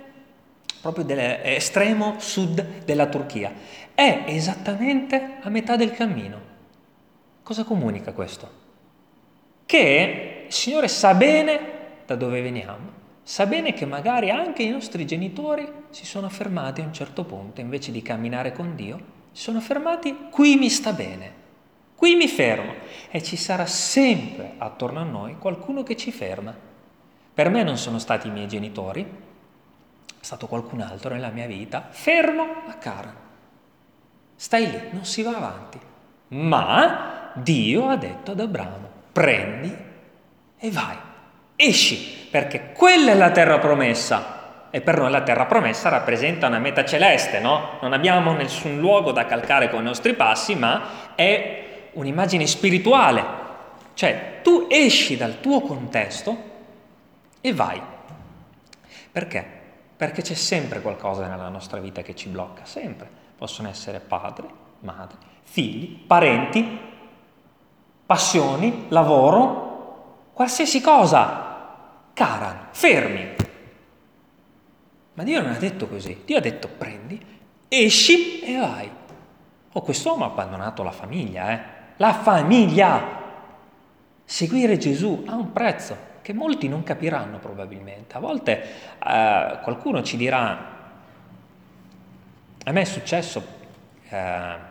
proprio 0.82 1.04
dell'estremo 1.04 2.16
sud 2.18 2.84
della 2.84 3.06
Turchia. 3.06 3.52
È 3.94 4.24
esattamente 4.26 5.36
a 5.40 5.48
metà 5.48 5.76
del 5.76 5.92
cammino. 5.92 6.40
Cosa 7.44 7.62
comunica 7.62 8.12
questo? 8.12 8.57
Che 9.68 10.44
il 10.46 10.52
Signore 10.52 10.88
sa 10.88 11.12
bene 11.12 11.60
da 12.06 12.16
dove 12.16 12.40
veniamo, 12.40 12.90
sa 13.22 13.44
bene 13.44 13.74
che 13.74 13.84
magari 13.84 14.30
anche 14.30 14.62
i 14.62 14.70
nostri 14.70 15.06
genitori 15.06 15.70
si 15.90 16.06
sono 16.06 16.30
fermati 16.30 16.80
a 16.80 16.84
un 16.84 16.94
certo 16.94 17.24
punto, 17.24 17.60
invece 17.60 17.92
di 17.92 18.00
camminare 18.00 18.54
con 18.54 18.74
Dio, 18.74 18.98
si 19.30 19.42
sono 19.42 19.60
fermati, 19.60 20.28
qui 20.30 20.56
mi 20.56 20.70
sta 20.70 20.94
bene, 20.94 21.32
qui 21.94 22.14
mi 22.14 22.28
fermo 22.28 22.72
e 23.10 23.22
ci 23.22 23.36
sarà 23.36 23.66
sempre 23.66 24.54
attorno 24.56 25.00
a 25.00 25.04
noi 25.04 25.36
qualcuno 25.36 25.82
che 25.82 25.98
ci 25.98 26.12
ferma. 26.12 26.56
Per 27.34 27.50
me 27.50 27.62
non 27.62 27.76
sono 27.76 27.98
stati 27.98 28.28
i 28.28 28.30
miei 28.30 28.48
genitori, 28.48 29.02
è 29.02 30.24
stato 30.24 30.46
qualcun 30.46 30.80
altro 30.80 31.12
nella 31.12 31.28
mia 31.28 31.46
vita, 31.46 31.88
fermo 31.90 32.46
a 32.66 32.72
cara. 32.72 33.14
Stai 34.34 34.70
lì, 34.70 34.80
non 34.92 35.04
si 35.04 35.20
va 35.20 35.36
avanti. 35.36 35.78
Ma 36.28 37.32
Dio 37.34 37.88
ha 37.88 37.96
detto 37.96 38.30
ad 38.30 38.40
Abramo, 38.40 38.87
prendi 39.18 39.76
e 40.60 40.70
vai, 40.70 40.96
esci, 41.56 42.28
perché 42.30 42.70
quella 42.72 43.10
è 43.10 43.14
la 43.16 43.32
terra 43.32 43.58
promessa. 43.58 44.68
E 44.70 44.80
per 44.80 44.96
noi 44.96 45.10
la 45.10 45.22
terra 45.22 45.46
promessa 45.46 45.88
rappresenta 45.88 46.46
una 46.46 46.60
meta 46.60 46.84
celeste, 46.84 47.40
no? 47.40 47.78
Non 47.80 47.94
abbiamo 47.94 48.32
nessun 48.32 48.78
luogo 48.78 49.10
da 49.10 49.26
calcare 49.26 49.70
con 49.70 49.80
i 49.80 49.84
nostri 49.84 50.14
passi, 50.14 50.54
ma 50.54 51.16
è 51.16 51.88
un'immagine 51.94 52.46
spirituale. 52.46 53.24
Cioè, 53.94 54.38
tu 54.42 54.68
esci 54.70 55.16
dal 55.16 55.40
tuo 55.40 55.62
contesto 55.62 56.36
e 57.40 57.52
vai. 57.52 57.82
Perché? 59.10 59.44
Perché 59.96 60.22
c'è 60.22 60.34
sempre 60.34 60.80
qualcosa 60.80 61.26
nella 61.26 61.48
nostra 61.48 61.80
vita 61.80 62.02
che 62.02 62.14
ci 62.14 62.28
blocca, 62.28 62.64
sempre. 62.64 63.08
Possono 63.36 63.68
essere 63.68 63.98
padre, 63.98 64.46
madre, 64.80 65.16
figli, 65.42 66.04
parenti, 66.06 66.78
passioni, 68.08 68.86
lavoro, 68.88 70.30
qualsiasi 70.32 70.80
cosa. 70.80 72.06
Cara, 72.14 72.68
fermi. 72.70 73.34
Ma 75.12 75.22
Dio 75.24 75.42
non 75.42 75.52
ha 75.52 75.58
detto 75.58 75.86
così. 75.86 76.22
Dio 76.24 76.38
ha 76.38 76.40
detto 76.40 76.68
prendi, 76.68 77.22
esci 77.68 78.40
e 78.40 78.56
vai. 78.56 78.90
Oh, 79.72 79.82
quest'uomo 79.82 80.24
ha 80.24 80.28
abbandonato 80.28 80.82
la 80.82 80.90
famiglia, 80.90 81.52
eh? 81.52 81.60
La 81.96 82.14
famiglia! 82.14 83.16
Seguire 84.24 84.78
Gesù 84.78 85.24
ha 85.26 85.34
un 85.34 85.52
prezzo 85.52 85.94
che 86.22 86.32
molti 86.32 86.66
non 86.66 86.82
capiranno 86.84 87.38
probabilmente. 87.38 88.16
A 88.16 88.20
volte 88.20 88.62
eh, 89.04 89.58
qualcuno 89.62 90.02
ci 90.02 90.16
dirà, 90.16 90.58
a 92.64 92.72
me 92.72 92.80
è 92.80 92.84
successo, 92.84 93.46
eh, 94.08 94.67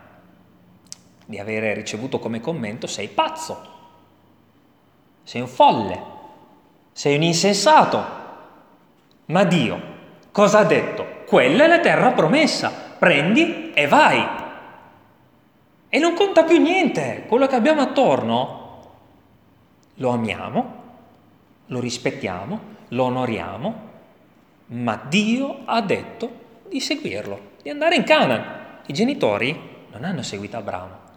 di 1.28 1.38
avere 1.38 1.74
ricevuto 1.74 2.18
come 2.18 2.40
commento 2.40 2.86
sei 2.86 3.08
pazzo, 3.08 3.66
sei 5.24 5.42
un 5.42 5.46
folle, 5.46 6.02
sei 6.92 7.16
un 7.16 7.22
insensato. 7.22 8.02
Ma 9.26 9.44
Dio 9.44 9.78
cosa 10.32 10.60
ha 10.60 10.64
detto? 10.64 11.04
Quella 11.26 11.64
è 11.64 11.66
la 11.66 11.80
terra 11.80 12.12
promessa, 12.12 12.72
prendi 12.98 13.74
e 13.74 13.86
vai. 13.86 14.26
E 15.90 15.98
non 15.98 16.14
conta 16.14 16.44
più 16.44 16.56
niente, 16.56 17.26
quello 17.28 17.46
che 17.46 17.56
abbiamo 17.56 17.82
attorno 17.82 18.80
lo 19.96 20.08
amiamo, 20.08 20.74
lo 21.66 21.78
rispettiamo, 21.78 22.60
lo 22.88 23.04
onoriamo, 23.04 23.74
ma 24.68 24.98
Dio 25.06 25.58
ha 25.66 25.82
detto 25.82 26.30
di 26.70 26.80
seguirlo, 26.80 27.50
di 27.60 27.68
andare 27.68 27.96
in 27.96 28.04
Canaan. 28.04 28.80
I 28.86 28.92
genitori 28.94 29.76
non 29.90 30.04
hanno 30.04 30.22
seguito 30.22 30.56
Abramo, 30.56 31.07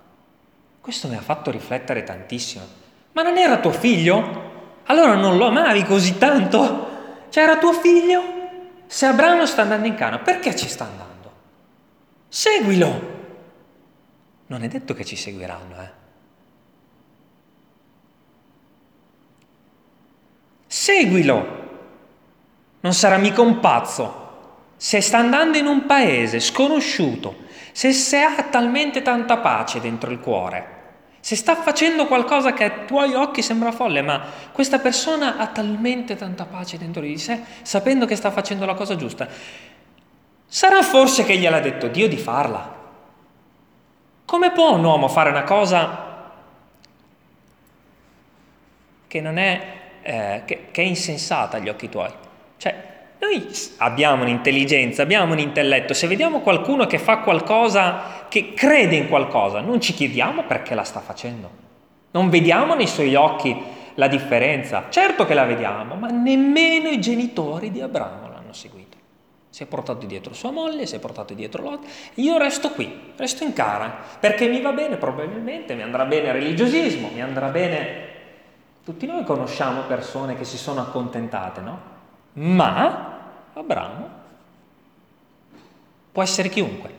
questo 0.81 1.07
mi 1.07 1.15
ha 1.15 1.21
fatto 1.21 1.51
riflettere 1.51 2.03
tantissimo. 2.03 2.65
Ma 3.13 3.21
non 3.21 3.37
era 3.37 3.59
tuo 3.59 3.71
figlio? 3.71 4.49
Allora 4.85 5.13
non 5.13 5.37
lo 5.37 5.47
amavi 5.47 5.83
così 5.83 6.17
tanto? 6.17 6.89
Cioè 7.29 7.43
era 7.43 7.57
tuo 7.57 7.71
figlio? 7.71 8.39
Se 8.87 9.05
Abramo 9.05 9.45
sta 9.45 9.61
andando 9.61 9.87
in 9.87 9.95
Cana, 9.95 10.19
perché 10.19 10.55
ci 10.55 10.67
sta 10.67 10.85
andando? 10.85 11.31
Seguilo! 12.27 13.19
Non 14.47 14.63
è 14.63 14.67
detto 14.67 14.93
che 14.93 15.05
ci 15.05 15.15
seguiranno, 15.15 15.81
eh. 15.81 15.89
Seguilo! 20.65 21.59
Non 22.81 22.93
sarà 22.93 23.17
mica 23.17 23.41
un 23.41 23.59
pazzo. 23.59 24.19
Se 24.75 24.99
sta 24.99 25.19
andando 25.19 25.57
in 25.57 25.67
un 25.67 25.85
paese 25.85 26.39
sconosciuto, 26.39 27.35
se, 27.71 27.93
se 27.93 28.21
ha 28.21 28.43
talmente 28.43 29.01
tanta 29.01 29.37
pace 29.37 29.79
dentro 29.79 30.11
il 30.11 30.19
cuore, 30.19 30.79
se 31.21 31.35
sta 31.35 31.55
facendo 31.55 32.07
qualcosa 32.07 32.51
che 32.51 32.63
ai 32.63 32.85
tuoi 32.87 33.13
occhi 33.13 33.43
sembra 33.43 33.71
folle, 33.71 34.01
ma 34.01 34.23
questa 34.51 34.79
persona 34.79 35.37
ha 35.37 35.47
talmente 35.47 36.15
tanta 36.15 36.45
pace 36.45 36.79
dentro 36.79 37.01
di 37.01 37.17
sé, 37.17 37.39
sapendo 37.61 38.07
che 38.07 38.15
sta 38.15 38.31
facendo 38.31 38.65
la 38.65 38.73
cosa 38.73 38.95
giusta, 38.95 39.27
sarà 40.47 40.81
forse 40.81 41.23
che 41.23 41.37
gliel'ha 41.37 41.59
detto 41.59 41.87
Dio 41.87 42.07
di 42.07 42.17
farla? 42.17 42.79
Come 44.25 44.51
può 44.51 44.73
un 44.73 44.83
uomo 44.83 45.07
fare 45.07 45.29
una 45.29 45.43
cosa 45.43 46.09
che 49.07 49.21
non 49.21 49.37
è, 49.37 49.79
eh, 50.01 50.41
che, 50.45 50.69
che 50.71 50.81
è 50.81 50.85
insensata 50.85 51.57
agli 51.57 51.69
occhi 51.69 51.87
tuoi? 51.87 52.11
Cioè, 52.57 52.90
noi 53.21 53.47
abbiamo 53.77 54.23
un'intelligenza, 54.23 55.03
abbiamo 55.03 55.33
un 55.33 55.39
intelletto, 55.39 55.93
se 55.93 56.07
vediamo 56.07 56.39
qualcuno 56.39 56.87
che 56.87 56.97
fa 56.97 57.19
qualcosa, 57.19 58.25
che 58.27 58.55
crede 58.55 58.95
in 58.95 59.07
qualcosa, 59.07 59.59
non 59.59 59.79
ci 59.79 59.93
chiediamo 59.93 60.43
perché 60.45 60.73
la 60.73 60.83
sta 60.83 61.01
facendo. 61.01 61.49
Non 62.11 62.29
vediamo 62.29 62.73
nei 62.73 62.87
suoi 62.87 63.13
occhi 63.13 63.55
la 63.95 64.07
differenza. 64.07 64.85
Certo 64.89 65.27
che 65.27 65.35
la 65.35 65.43
vediamo, 65.43 65.93
ma 65.95 66.07
nemmeno 66.07 66.89
i 66.89 66.99
genitori 66.99 67.69
di 67.69 67.79
Abramo 67.79 68.27
l'hanno 68.27 68.53
seguito. 68.53 68.97
Si 69.49 69.61
è 69.61 69.65
portato 69.67 70.07
dietro 70.07 70.33
sua 70.33 70.49
moglie, 70.49 70.87
si 70.87 70.95
è 70.95 70.99
portato 70.99 71.35
dietro 71.35 71.61
Lot. 71.61 71.85
Io 72.15 72.37
resto 72.39 72.71
qui, 72.71 73.13
resto 73.17 73.43
in 73.43 73.53
cara, 73.53 73.97
perché 74.19 74.47
mi 74.47 74.61
va 74.61 74.71
bene 74.71 74.95
probabilmente, 74.95 75.75
mi 75.75 75.83
andrà 75.83 76.05
bene 76.05 76.27
il 76.27 76.33
religiosismo, 76.33 77.11
mi 77.13 77.21
andrà 77.21 77.49
bene... 77.49 78.09
Tutti 78.83 79.05
noi 79.05 79.23
conosciamo 79.23 79.81
persone 79.81 80.35
che 80.35 80.43
si 80.43 80.57
sono 80.57 80.81
accontentate, 80.81 81.61
no? 81.61 81.79
Ma 82.33 83.10
Abramo 83.53 84.19
può 86.11 86.21
essere 86.21 86.49
chiunque, 86.49 86.93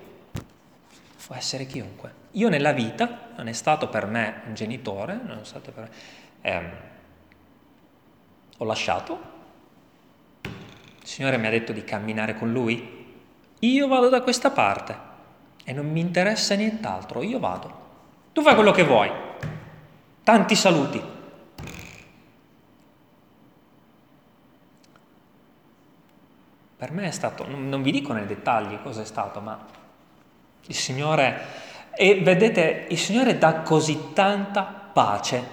può 1.27 1.35
essere 1.35 1.67
chiunque. 1.67 2.21
Io 2.33 2.49
nella 2.49 2.73
vita 2.73 3.31
non 3.37 3.47
è 3.47 3.53
stato 3.53 3.89
per 3.89 4.07
me 4.07 4.43
un 4.47 4.55
genitore, 4.55 5.21
non 5.23 5.39
è 5.39 5.45
stato 5.45 5.71
per 5.71 5.83
me, 5.83 5.91
ehm, 6.41 6.71
ho 8.59 8.65
lasciato, 8.65 9.31
il 10.43 11.07
Signore 11.07 11.37
mi 11.37 11.47
ha 11.47 11.51
detto 11.51 11.73
di 11.73 11.85
camminare 11.85 12.35
con 12.37 12.51
Lui, 12.51 13.01
io 13.59 13.87
vado 13.87 14.09
da 14.09 14.23
questa 14.23 14.51
parte 14.51 15.11
e 15.65 15.73
non 15.73 15.91
mi 15.91 16.01
interessa 16.01 16.55
nient'altro, 16.55 17.23
io 17.23 17.39
vado. 17.39 17.81
Tu 18.33 18.41
fai 18.41 18.55
quello 18.55 18.73
che 18.73 18.85
vuoi. 18.85 19.11
Tanti 20.25 20.55
saluti. 20.55 21.12
Per 26.83 26.91
me 26.91 27.07
è 27.07 27.13
stato, 27.13 27.47
non 27.49 27.81
vi 27.81 27.93
dico 27.93 28.13
nei 28.13 28.27
dettagli 28.27 28.77
cosa 28.83 29.03
è 29.03 29.05
stato, 29.05 29.39
ma 29.39 29.57
il 30.67 30.75
Signore, 30.75 31.41
e 31.95 32.21
vedete, 32.23 32.87
il 32.91 32.99
Signore 32.99 33.39
dà 33.39 33.61
così 33.61 34.13
tanta 34.13 34.65
pace 34.65 35.47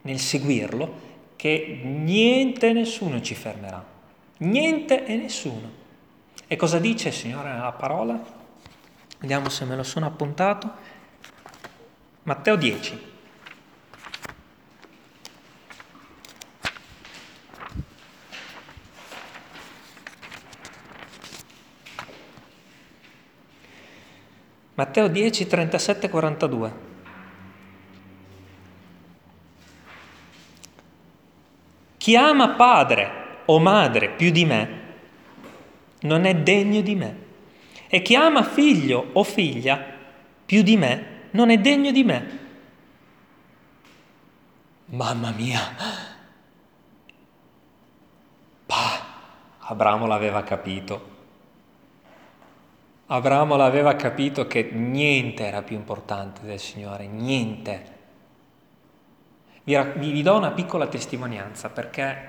nel 0.00 0.18
seguirlo 0.18 0.92
che 1.36 1.82
niente 1.84 2.70
e 2.70 2.72
nessuno 2.72 3.20
ci 3.20 3.36
fermerà. 3.36 3.80
Niente 4.38 5.06
e 5.06 5.14
nessuno. 5.14 5.70
E 6.48 6.56
cosa 6.56 6.80
dice 6.80 7.10
il 7.10 7.14
Signore 7.14 7.52
nella 7.52 7.70
parola? 7.70 8.20
Vediamo 9.20 9.48
se 9.50 9.64
me 9.66 9.76
lo 9.76 9.84
sono 9.84 10.04
appuntato. 10.04 10.68
Matteo 12.24 12.56
10. 12.56 13.09
Matteo 24.74 25.08
10, 25.08 25.46
37, 25.46 26.08
42. 26.08 26.88
Chi 31.96 32.16
ama 32.16 32.50
padre 32.50 33.42
o 33.44 33.58
madre 33.58 34.10
più 34.10 34.30
di 34.30 34.44
me 34.44 34.78
non 36.00 36.24
è 36.24 36.34
degno 36.34 36.80
di 36.80 36.94
me. 36.94 37.18
E 37.88 38.02
chi 38.02 38.14
ama 38.14 38.42
figlio 38.42 39.10
o 39.12 39.22
figlia 39.22 39.84
più 40.46 40.62
di 40.62 40.76
me 40.76 41.28
non 41.32 41.50
è 41.50 41.58
degno 41.58 41.90
di 41.90 42.04
me. 42.04 42.38
Mamma 44.86 45.30
mia! 45.30 45.60
Bah, 48.66 49.06
Abramo 49.58 50.06
l'aveva 50.06 50.42
capito. 50.42 51.09
Abramo 53.12 53.56
l'aveva 53.56 53.96
capito 53.96 54.46
che 54.46 54.70
niente 54.70 55.44
era 55.44 55.62
più 55.62 55.74
importante 55.74 56.42
del 56.42 56.60
Signore, 56.60 57.08
niente. 57.08 57.98
Vi, 59.64 59.76
vi 59.96 60.22
do 60.22 60.36
una 60.36 60.52
piccola 60.52 60.86
testimonianza 60.86 61.70
perché 61.70 62.28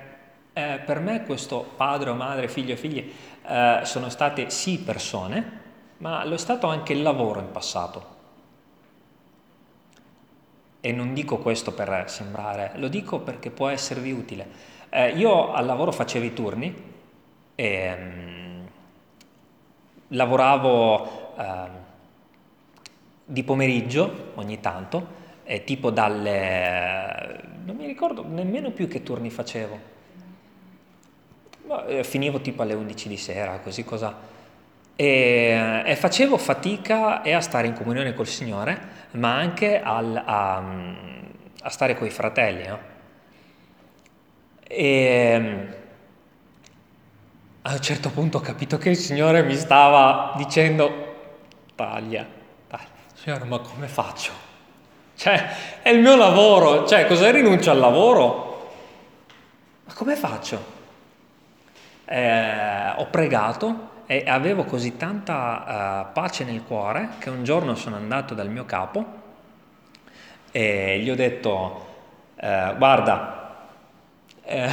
eh, 0.53 0.81
per 0.83 0.99
me 0.99 1.23
questo 1.23 1.73
padre 1.77 2.09
o 2.09 2.15
madre, 2.15 2.47
figlio 2.47 2.73
o 2.73 2.77
figli 2.77 3.13
eh, 3.47 3.81
sono 3.83 4.09
state 4.09 4.49
sì 4.49 4.79
persone, 4.79 5.59
ma 5.97 6.25
lo 6.25 6.33
è 6.33 6.39
stato 6.39 6.65
anche 6.65 6.93
il 6.93 7.03
lavoro 7.03 7.41
in 7.41 7.51
passato. 7.51 8.05
E 10.81 10.91
non 10.91 11.13
dico 11.13 11.37
questo 11.37 11.73
per 11.73 12.05
sembrare, 12.07 12.71
lo 12.77 12.87
dico 12.87 13.19
perché 13.19 13.51
può 13.51 13.67
esservi 13.67 14.11
utile. 14.11 14.47
Eh, 14.89 15.09
io 15.09 15.53
al 15.53 15.67
lavoro 15.67 15.91
facevo 15.91 16.25
i 16.25 16.33
turni 16.33 16.75
e 17.53 17.93
um, 17.95 18.40
lavoravo 20.11 21.33
uh, 21.35 21.69
di 23.25 23.43
pomeriggio 23.43 24.31
ogni 24.35 24.59
tanto 24.59 25.19
eh, 25.43 25.63
tipo 25.63 25.89
dalle... 25.89 27.41
non 27.65 27.75
mi 27.75 27.85
ricordo 27.85 28.25
nemmeno 28.27 28.71
più 28.71 28.87
che 28.87 29.03
turni 29.03 29.29
facevo. 29.29 29.89
Eh, 31.87 32.03
finivo 32.03 32.41
tipo 32.41 32.61
alle 32.61 32.73
11 32.73 33.07
di 33.07 33.17
sera, 33.17 33.59
così 33.59 33.83
cosa... 33.83 34.29
E, 34.95 35.83
e, 35.85 35.95
facevo 35.95 36.37
fatica 36.37 37.21
e 37.21 37.31
a 37.31 37.41
stare 37.41 37.67
in 37.67 37.73
comunione 37.73 38.13
col 38.13 38.27
Signore, 38.27 38.79
ma 39.11 39.35
anche 39.35 39.81
al, 39.81 40.21
a, 40.23 40.63
a, 41.61 41.69
stare 41.69 41.95
con 41.95 42.05
i 42.05 42.11
fratelli. 42.11 42.67
No? 42.67 42.79
E 44.67 45.80
a 47.63 47.73
un 47.73 47.81
certo 47.81 48.09
punto 48.09 48.37
ho 48.37 48.41
capito 48.41 48.77
che 48.77 48.89
il 48.89 48.97
Signore 48.97 49.43
mi 49.43 49.55
stava 49.55 50.33
dicendo 50.35 51.09
taglia, 51.75 52.25
taglia. 52.67 52.87
Signore, 53.13 53.43
ma 53.45 53.59
come 53.59 53.87
faccio? 53.87 54.31
Cioè, 55.15 55.81
è 55.83 55.89
il 55.89 55.99
mio 55.99 56.15
lavoro, 56.15 56.87
cioè, 56.87 57.05
cosa 57.05 57.29
rinuncio 57.29 57.69
al 57.69 57.77
lavoro? 57.77 58.71
Ma 59.85 59.93
come 59.93 60.15
faccio? 60.15 60.79
Eh, 62.05 62.93
ho 62.95 63.05
pregato 63.07 63.89
e 64.07 64.23
avevo 64.25 64.65
così 64.65 64.97
tanta 64.97 66.07
uh, 66.09 66.13
pace 66.13 66.43
nel 66.43 66.63
cuore 66.63 67.09
che 67.19 67.29
un 67.29 67.43
giorno 67.43 67.75
sono 67.75 67.95
andato 67.95 68.33
dal 68.33 68.49
mio 68.49 68.65
capo 68.65 69.19
e 70.51 70.99
gli 70.99 71.09
ho 71.09 71.15
detto, 71.15 71.87
eh, 72.35 72.73
guarda, 72.77 73.69
eh, 74.43 74.69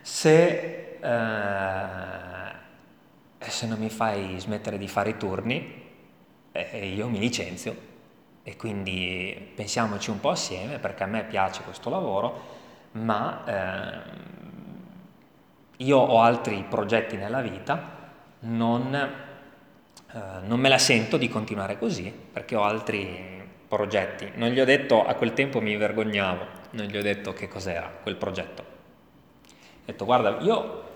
se, 0.00 0.83
eh, 1.04 2.52
se 3.38 3.66
non 3.66 3.78
mi 3.78 3.90
fai 3.90 4.38
smettere 4.38 4.78
di 4.78 4.88
fare 4.88 5.10
i 5.10 5.16
turni, 5.18 5.82
eh, 6.52 6.86
io 6.86 7.08
mi 7.08 7.18
licenzio 7.18 7.92
e 8.42 8.56
quindi 8.56 9.52
pensiamoci 9.54 10.10
un 10.10 10.20
po' 10.20 10.30
assieme 10.30 10.78
perché 10.78 11.02
a 11.02 11.06
me 11.06 11.24
piace 11.24 11.62
questo 11.62 11.90
lavoro, 11.90 12.52
ma 12.92 13.44
eh, 13.44 13.98
io 15.78 15.98
ho 15.98 16.20
altri 16.20 16.64
progetti 16.68 17.16
nella 17.16 17.42
vita, 17.42 17.92
non, 18.40 18.94
eh, 18.94 20.18
non 20.42 20.58
me 20.58 20.68
la 20.68 20.78
sento 20.78 21.16
di 21.16 21.28
continuare 21.28 21.78
così 21.78 22.10
perché 22.32 22.56
ho 22.56 22.62
altri 22.62 23.42
progetti. 23.68 24.32
Non 24.36 24.50
gli 24.50 24.60
ho 24.60 24.64
detto, 24.64 25.04
a 25.04 25.14
quel 25.14 25.34
tempo 25.34 25.60
mi 25.60 25.76
vergognavo, 25.76 26.46
non 26.70 26.86
gli 26.86 26.96
ho 26.96 27.02
detto 27.02 27.32
che 27.32 27.48
cos'era 27.48 27.90
quel 28.02 28.16
progetto. 28.16 28.62
Ho 28.62 29.86
detto 29.86 30.04
guarda, 30.04 30.38
io 30.40 30.92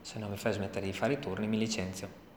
se 0.00 0.18
non 0.18 0.30
mi 0.30 0.36
fai 0.36 0.52
smettere 0.52 0.86
di 0.86 0.92
fare 0.92 1.14
i 1.14 1.18
turni 1.18 1.46
mi 1.46 1.58
licenzio 1.58 2.28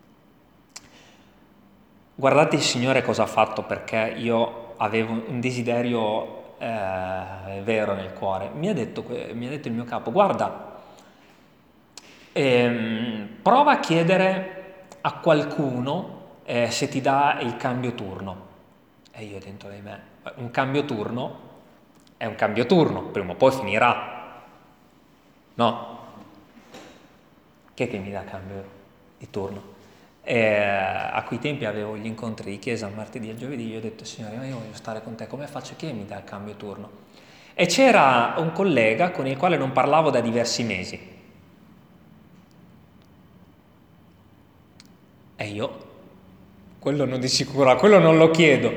Guardate 2.15 2.58
il 2.58 2.62
Signore 2.62 3.02
cosa 3.02 3.23
ha 3.23 3.28
fatto 3.28 3.63
perché 3.63 4.13
io 4.15 4.76
avevo 4.78 5.13
un 5.13 5.39
desiderio 5.39 6.58
eh, 6.60 7.62
vero 7.63 7.95
nel 7.95 8.13
cuore. 8.13 8.52
Mi 8.54 8.69
ha, 8.69 8.73
detto, 8.73 9.04
mi 9.34 9.47
ha 9.47 9.49
detto 9.49 9.67
il 9.67 9.73
mio 9.73 9.84
capo, 9.84 10.12
guarda, 10.12 10.80
ehm, 12.32 13.38
prova 13.41 13.71
a 13.71 13.80
chiedere 13.80 14.86
a 15.02 15.13
qualcuno 15.13 16.21
eh, 16.43 16.69
se 16.69 16.88
ti 16.88 17.02
dà 17.02 17.39
il 17.41 17.58
cambio 17.58 17.95
turno. 17.95 18.52
E 19.12 19.23
io 19.23 19.39
dentro 19.39 19.69
di 19.69 19.82
me, 19.82 20.02
un 20.36 20.52
cambio 20.52 20.86
turno 20.86 21.39
è 22.17 22.28
un 22.28 22.36
cambio 22.36 22.67
turno, 22.67 23.06
prima 23.06 23.32
o 23.32 23.36
poi 23.36 23.52
finirà. 23.52 24.41
No? 25.56 25.92
Chi 27.73 27.83
è 27.83 27.89
che 27.89 27.97
mi 27.97 28.12
dà 28.12 28.23
cambio 28.23 28.63
di 29.17 29.29
turno? 29.29 29.71
E 30.23 30.57
a 30.57 31.21
quei 31.23 31.39
tempi 31.39 31.65
avevo 31.65 31.97
gli 31.97 32.05
incontri 32.05 32.51
di 32.51 32.59
chiesa 32.59 32.88
martedì 32.88 33.29
e 33.29 33.36
giovedì, 33.36 33.65
gli 33.65 33.75
ho 33.75 33.81
detto 33.81 34.05
Signore, 34.05 34.38
ma 34.38 34.45
io 34.45 34.57
voglio 34.57 34.73
stare 34.75 35.03
con 35.03 35.15
te, 35.15 35.27
come 35.27 35.47
faccio 35.47 35.73
che 35.75 35.91
mi 35.91 36.05
dà 36.05 36.17
il 36.17 36.23
cambio 36.23 36.55
turno? 36.55 36.89
E 37.53 37.65
c'era 37.65 38.36
un 38.38 38.51
collega 38.51 39.12
con 39.12 39.27
il 39.27 39.38
quale 39.38 39.57
non 39.57 39.71
parlavo 39.71 40.09
da 40.09 40.21
diversi 40.21 40.63
mesi. 40.63 41.12
E 45.36 45.47
io, 45.47 45.77
quello 46.79 47.05
non 47.05 47.19
di 47.19 47.27
sicuro, 47.27 47.75
quello 47.75 47.99
non 47.99 48.17
lo 48.17 48.31
chiedo. 48.31 48.71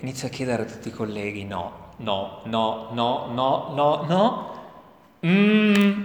Inizio 0.00 0.28
a 0.28 0.30
chiedere 0.30 0.62
a 0.62 0.66
tutti 0.66 0.88
i 0.88 0.92
colleghi, 0.92 1.44
no, 1.44 1.94
no, 1.96 2.42
no, 2.44 2.88
no, 2.92 3.26
no, 3.32 3.72
no, 3.74 4.04
no. 4.06 4.60
Mm, 5.26 6.04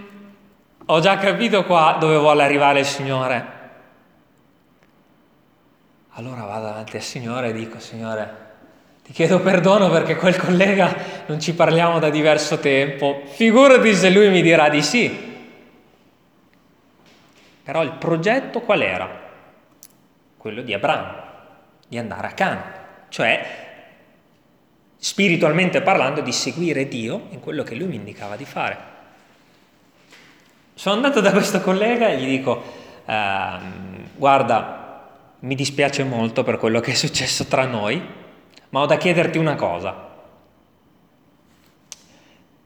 ho 0.89 0.99
già 0.99 1.17
capito 1.17 1.65
qua 1.65 1.97
dove 1.99 2.17
vuole 2.17 2.43
arrivare 2.43 2.79
il 2.79 2.85
Signore. 2.85 3.55
Allora 6.11 6.43
vado 6.43 6.65
davanti 6.65 6.95
al 6.95 7.01
Signore 7.01 7.49
e 7.49 7.53
dico, 7.53 7.79
Signore, 7.79 8.45
ti 9.03 9.11
chiedo 9.11 9.39
perdono 9.39 9.89
perché 9.89 10.15
quel 10.15 10.37
collega 10.37 10.95
non 11.27 11.39
ci 11.39 11.53
parliamo 11.53 11.99
da 11.99 12.09
diverso 12.09 12.57
tempo. 12.59 13.21
Figurati 13.25 13.93
se 13.93 14.09
lui 14.09 14.29
mi 14.29 14.41
dirà 14.41 14.69
di 14.69 14.81
sì. 14.81 15.35
Però 17.63 17.83
il 17.83 17.91
progetto 17.93 18.61
qual 18.61 18.81
era? 18.81 19.25
Quello 20.37 20.61
di 20.61 20.73
Abramo, 20.73 21.13
di 21.87 21.97
andare 21.97 22.27
a 22.27 22.31
Can, 22.31 22.61
cioè 23.09 23.65
spiritualmente 24.95 25.81
parlando 25.81 26.21
di 26.21 26.31
seguire 26.31 26.87
Dio 26.87 27.27
in 27.29 27.41
quello 27.41 27.63
che 27.63 27.75
lui 27.75 27.87
mi 27.87 27.95
indicava 27.95 28.37
di 28.37 28.45
fare. 28.45 28.95
Sono 30.77 30.93
andato 30.93 31.21
da 31.21 31.31
questo 31.31 31.59
collega 31.59 32.07
e 32.07 32.19
gli 32.19 32.27
dico, 32.27 32.61
ehm, 33.03 34.09
guarda, 34.15 35.07
mi 35.39 35.55
dispiace 35.55 36.03
molto 36.03 36.43
per 36.43 36.59
quello 36.59 36.81
che 36.81 36.91
è 36.91 36.93
successo 36.93 37.45
tra 37.45 37.65
noi, 37.65 37.99
ma 38.69 38.81
ho 38.81 38.85
da 38.85 38.95
chiederti 38.95 39.39
una 39.39 39.55
cosa. 39.55 40.05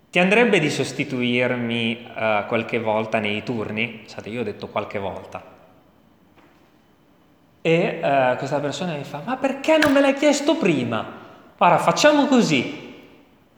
Ti 0.10 0.20
andrebbe 0.20 0.60
di 0.60 0.70
sostituirmi 0.70 2.08
uh, 2.14 2.46
qualche 2.48 2.80
volta 2.80 3.20
nei 3.20 3.44
turni? 3.44 4.02
Sapete, 4.08 4.30
io 4.30 4.42
ho 4.42 4.44
detto 4.44 4.68
qualche 4.68 5.00
volta. 5.00 5.42
E 7.62 8.00
uh, 8.04 8.36
questa 8.36 8.60
persona 8.60 8.96
mi 8.96 9.06
fa, 9.06 9.22
ma 9.24 9.38
perché 9.38 9.78
non 9.78 9.94
me 9.94 10.02
l'hai 10.02 10.16
chiesto 10.16 10.58
prima? 10.58 11.02
Guarda, 11.58 11.78
facciamo 11.78 12.26
così. 12.26 12.94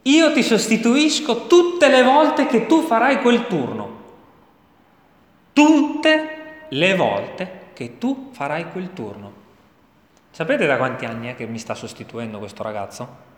Io 0.03 0.31
ti 0.31 0.43
sostituisco 0.43 1.47
tutte 1.47 1.89
le 1.89 2.03
volte 2.03 2.45
che 2.45 2.67
tu 2.67 2.83
farai 2.83 3.19
quel 3.19 3.47
turno. 3.47 3.92
Tutte 5.53 6.65
le 6.69 6.95
volte 6.95 7.61
che 7.73 7.97
tu 7.97 8.31
farai 8.33 8.69
quel 8.71 8.91
turno. 8.93 9.41
Sapete 10.31 10.65
da 10.65 10.77
quanti 10.77 11.05
anni 11.05 11.27
è 11.27 11.35
che 11.35 11.45
mi 11.45 11.59
sta 11.59 11.75
sostituendo 11.75 12.39
questo 12.39 12.63
ragazzo? 12.63 13.31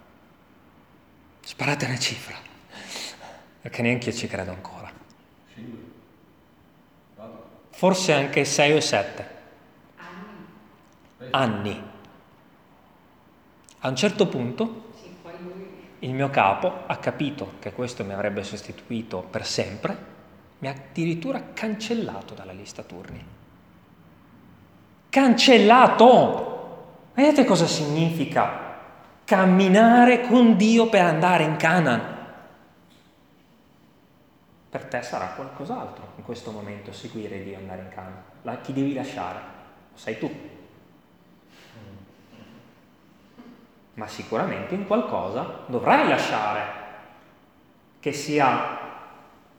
Sparate 1.41 1.86
una 1.86 1.99
cifra, 1.99 2.36
perché 3.62 3.82
neanche 3.82 4.10
io 4.10 4.15
ci 4.15 4.28
credo 4.28 4.51
ancora. 4.51 4.91
Forse 7.69 8.13
anche 8.13 8.45
6 8.45 8.71
o 8.71 8.80
7 8.80 9.30
anni. 11.32 11.84
A 13.80 13.88
un 13.89 13.95
certo 13.95 14.28
punto 14.28 14.93
il 15.99 16.13
mio 16.13 16.30
capo 16.30 16.84
ha 16.86 16.97
capito 16.97 17.54
che 17.60 17.73
questo 17.73 18.04
mi 18.06 18.13
avrebbe 18.13 18.43
sostituito 18.43 19.21
per 19.21 19.45
sempre, 19.45 20.13
mi 20.59 20.67
ha 20.67 20.71
addirittura 20.71 21.53
cancellato 21.53 22.33
dalla 22.33 22.53
lista 22.53 22.83
turni. 22.83 23.23
Cancellato! 25.09 26.53
Vedete 27.13 27.45
cosa 27.45 27.65
significa 27.65 28.63
camminare 29.23 30.21
con 30.21 30.55
Dio 30.55 30.87
per 30.87 31.01
andare 31.01 31.43
in 31.43 31.55
Canaan? 31.55 32.13
Per 34.69 34.85
te 34.85 35.01
sarà 35.01 35.27
qualcos'altro 35.27 36.13
in 36.17 36.23
questo 36.23 36.51
momento 36.51 36.91
seguire 36.91 37.41
Dio 37.43 37.53
e 37.53 37.55
andare 37.55 37.81
in 37.81 37.89
Canaan. 37.89 38.23
La, 38.41 38.57
chi 38.57 38.73
devi 38.73 38.93
lasciare? 38.93 39.39
Lo 39.91 39.97
sai 39.97 40.17
tu. 40.17 40.29
Ma 43.93 44.07
sicuramente 44.07 44.75
in 44.75 44.85
qualcosa 44.85 45.61
dovrai 45.67 46.09
lasciare, 46.09 46.83
che 48.01 48.11
sia 48.11 48.84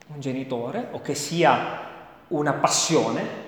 un 0.07 0.21
genitore 0.21 0.88
o 0.92 1.01
che 1.01 1.14
sia 1.14 1.85
una 2.29 2.53
passione 2.55 3.45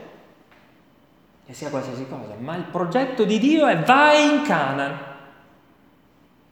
che 1.47 1.55
sia 1.55 1.71
qualsiasi 1.71 2.07
cosa, 2.07 2.35
ma 2.39 2.57
il 2.57 2.65
progetto 2.65 3.25
di 3.25 3.39
Dio 3.39 3.67
è 3.67 3.79
vai 3.79 4.35
in 4.35 4.43
Canaan. 4.43 4.99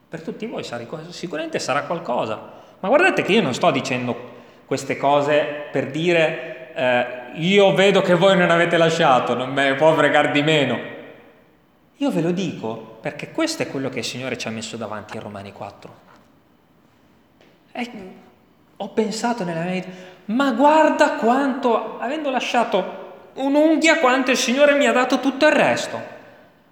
Per 0.09 0.23
tutti 0.23 0.47
voi 0.47 0.65
sarà, 0.65 0.87
sicuramente 1.11 1.59
sarà 1.59 1.83
qualcosa, 1.83 2.41
ma 2.81 2.89
guardate 2.89 3.23
che 3.23 3.33
io 3.33 3.43
non 3.43 3.53
sto 3.53 3.71
dicendo 3.71 4.35
queste 4.65 4.97
cose 4.97 5.69
per 5.71 5.91
dire 5.91 6.73
eh, 6.75 7.07
io 7.35 7.75
vedo 7.75 8.01
che 8.01 8.15
voi 8.15 8.39
non 8.39 8.51
avete 8.51 8.79
lasciato, 8.79 9.35
non 9.35 9.53
me 9.53 9.71
ne 9.71 9.75
può 9.75 9.93
fregare 9.95 10.31
di 10.31 10.43
meno. 10.43 10.79
Io 11.97 12.11
ve 12.11 12.23
lo 12.23 12.31
dico 12.31 12.97
perché 13.01 13.33
questo 13.33 13.65
è 13.65 13.69
quello 13.69 13.91
che 13.91 13.99
il 13.99 14.05
Signore 14.05 14.39
ci 14.39 14.49
ha 14.49 14.51
messo 14.51 14.79
davanti 14.79 15.19
a 15.19 15.21
Romani 15.21 15.53
4. 15.53 15.95
E 17.73 18.25
ho 18.77 18.89
pensato 18.89 19.45
nella 19.45 19.63
mia 19.63 19.73
vita, 19.73 19.89
ma 20.27 20.53
guarda 20.53 21.13
quanto, 21.13 21.99
avendo 21.99 22.31
lasciato 22.31 23.05
un'unghia 23.35 23.99
quanto 23.99 24.31
il 24.31 24.37
Signore 24.37 24.75
mi 24.75 24.87
ha 24.87 24.93
dato 24.93 25.21
tutto 25.21 25.47
il 25.47 25.53
resto. 25.53 26.15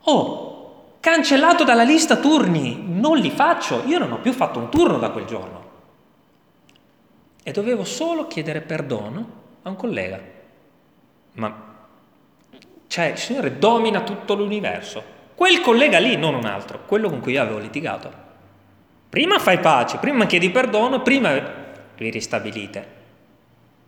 Oh, 0.04 0.96
cancellato 1.00 1.64
dalla 1.64 1.82
lista 1.82 2.16
turni, 2.16 2.84
non 2.86 3.16
li 3.16 3.30
faccio, 3.30 3.82
io 3.86 3.98
non 3.98 4.12
ho 4.12 4.18
più 4.18 4.32
fatto 4.32 4.58
un 4.58 4.70
turno 4.70 4.98
da 4.98 5.10
quel 5.10 5.24
giorno. 5.24 5.62
E 7.42 7.52
dovevo 7.52 7.84
solo 7.84 8.26
chiedere 8.26 8.60
perdono 8.60 9.26
a 9.62 9.68
un 9.68 9.76
collega. 9.76 10.20
Ma, 11.32 11.54
cioè, 12.86 13.06
il 13.06 13.18
Signore 13.18 13.58
domina 13.58 14.00
tutto 14.00 14.34
l'universo. 14.34 15.12
Quel 15.34 15.60
collega 15.60 15.98
lì, 15.98 16.16
non 16.16 16.34
un 16.34 16.44
altro, 16.44 16.80
quello 16.86 17.08
con 17.08 17.20
cui 17.20 17.32
io 17.32 17.42
avevo 17.42 17.58
litigato. 17.58 18.22
Prima 19.08 19.38
fai 19.38 19.58
pace, 19.58 19.98
prima 19.98 20.26
chiedi 20.26 20.50
perdono, 20.50 21.02
prima 21.02 21.62
vi 22.02 22.11
ristabilite. 22.11 23.02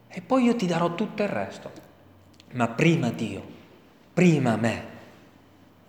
E 0.09 0.21
poi 0.21 0.45
io 0.45 0.57
ti 0.57 0.67
darò 0.67 0.95
tutto 0.95 1.23
il 1.23 1.29
resto 1.29 1.87
ma 2.53 2.69
prima 2.69 3.11
Dio, 3.11 3.43
prima 4.13 4.57
me. 4.57 4.95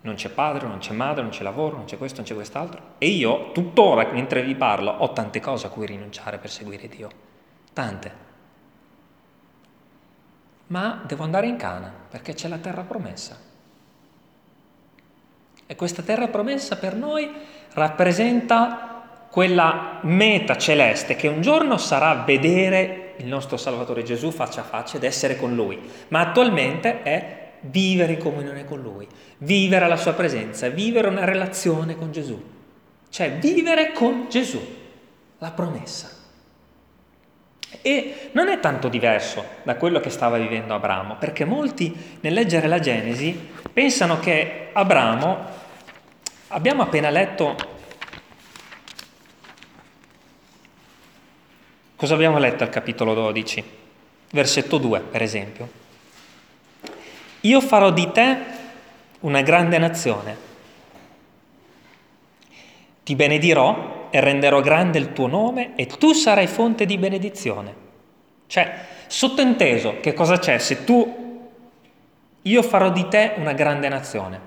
Non 0.01 0.15
c'è 0.15 0.30
padre, 0.30 0.67
non 0.67 0.77
c'è 0.77 0.93
madre, 0.93 1.21
non 1.21 1.32
c'è 1.32 1.43
lavoro, 1.43 1.77
non 1.77 1.86
c'è 1.86 1.97
questo, 1.97 2.17
non 2.17 2.25
c'è 2.25 2.34
quest'altro. 2.36 2.82
E 2.97 3.08
io, 3.08 3.51
tuttora, 3.51 4.10
mentre 4.12 4.43
vi 4.43 4.56
parlo, 4.56 4.91
ho 4.91 5.12
tante 5.12 5.39
cose 5.39 5.67
a 5.67 5.69
cui 5.69 5.86
rinunciare 5.86 6.38
per 6.38 6.49
seguire 6.49 6.88
Dio. 6.88 7.10
Tante. 7.73 8.25
Ma 10.67 11.03
devo 11.06 11.23
andare 11.23 11.47
in 11.47 11.58
Cana, 11.58 11.91
perché 12.10 12.34
c'è 12.34 12.47
la 12.47 12.58
terra 12.58 12.84
promessa. 12.84 13.38
E 15.65 15.75
questa 15.75 16.01
terra 16.01 16.27
promessa 16.27 16.77
per 16.77 16.95
noi 16.95 17.30
rappresenta 17.73 18.96
quella 19.38 20.00
meta 20.02 20.58
celeste 20.58 21.15
che 21.15 21.28
un 21.28 21.41
giorno 21.41 21.78
sarà 21.78 22.23
vedere 22.26 23.13
il 23.17 23.28
nostro 23.28 23.56
Salvatore 23.56 24.02
Gesù 24.02 24.32
faccia 24.32 24.62
a 24.62 24.63
faccia 24.63 24.97
ed 24.97 25.04
essere 25.04 25.38
con 25.38 25.54
Lui, 25.54 25.80
ma 26.08 26.21
attualmente 26.21 27.04
è 27.04 27.52
vivere 27.60 28.13
in 28.13 28.17
comunione 28.17 28.65
con 28.65 28.82
Lui, 28.82 29.08
vivere 29.38 29.86
alla 29.86 29.95
Sua 29.95 30.13
presenza, 30.13 30.69
vivere 30.69 31.08
una 31.08 31.23
relazione 31.23 31.95
con 31.95 32.12
Gesù, 32.12 32.43
cioè 33.10 33.34
vivere 33.34 33.91
con 33.91 34.26
Gesù, 34.28 34.60
la 35.38 35.52
promessa. 35.52 36.10
E 37.84 38.32
non 38.32 38.47
è 38.47 38.60
tanto 38.60 38.88
diverso 38.88 39.45
da 39.62 39.76
quello 39.76 40.00
che 40.00 40.10
stava 40.10 40.39
vivendo 40.39 40.73
Abramo, 40.73 41.17
perché 41.19 41.45
molti 41.45 41.95
nel 42.21 42.34
leggere 42.34 42.65
la 42.65 42.80
Genesi 42.80 43.50
pensano 43.71 44.19
che 44.19 44.69
Abramo, 44.73 45.38
abbiamo 46.47 46.82
appena 46.82 47.12
letto 47.12 47.76
Cosa 51.97 52.13
abbiamo 52.13 52.38
letto 52.38 52.63
al 52.63 52.69
capitolo 52.69 53.15
12? 53.15 53.63
Versetto 54.29 54.77
2, 54.77 54.99
per 54.99 55.23
esempio. 55.23 55.67
Io 57.41 57.60
farò 57.60 57.89
di 57.89 58.12
te 58.12 58.38
una 59.21 59.41
grande 59.41 59.79
nazione. 59.79 60.38
Ti 63.01 63.15
benedirò 63.15 64.10
e 64.12 64.19
renderò 64.19 64.62
grande 64.62 64.99
il 64.99 65.12
tuo 65.12 65.25
nome 65.25 65.71
e 65.75 65.88
tu 65.88 66.13
sarai 66.13 66.45
fonte 66.45 66.86
di 66.86 66.99
benedizione. 66.99 67.73
Cioè, 68.45 68.75
sottinteso, 69.07 69.99
che 69.99 70.13
cosa 70.13 70.38
c'è? 70.38 70.60
Se 70.60 70.83
tu, 70.83 71.49
io 72.43 72.62
farò 72.62 72.91
di 72.91 73.07
te 73.07 73.33
una 73.38 73.53
grande 73.53 73.89
nazione. 73.89 74.39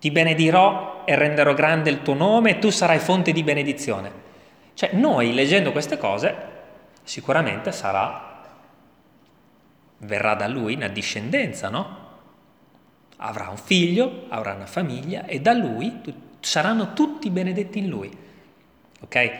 Ti 0.00 0.10
benedirò 0.10 1.02
e 1.04 1.14
renderò 1.14 1.52
grande 1.52 1.90
il 1.90 2.00
tuo 2.00 2.14
nome 2.14 2.52
e 2.52 2.58
tu 2.58 2.70
sarai 2.70 3.00
fonte 3.00 3.32
di 3.32 3.42
benedizione. 3.42 4.10
Cioè, 4.72 4.92
noi 4.94 5.34
leggendo 5.34 5.70
queste 5.70 5.98
cose 5.98 6.52
sicuramente 7.04 7.70
sarà, 7.70 8.32
verrà 9.98 10.34
da 10.34 10.48
lui 10.48 10.74
una 10.74 10.88
discendenza, 10.88 11.68
no? 11.68 12.02
Avrà 13.18 13.48
un 13.48 13.56
figlio, 13.56 14.24
avrà 14.28 14.54
una 14.54 14.66
famiglia 14.66 15.24
e 15.26 15.40
da 15.40 15.52
lui 15.52 16.00
saranno 16.40 16.92
tutti 16.92 17.30
benedetti 17.30 17.78
in 17.78 17.88
lui. 17.88 18.18
Ok? 19.00 19.32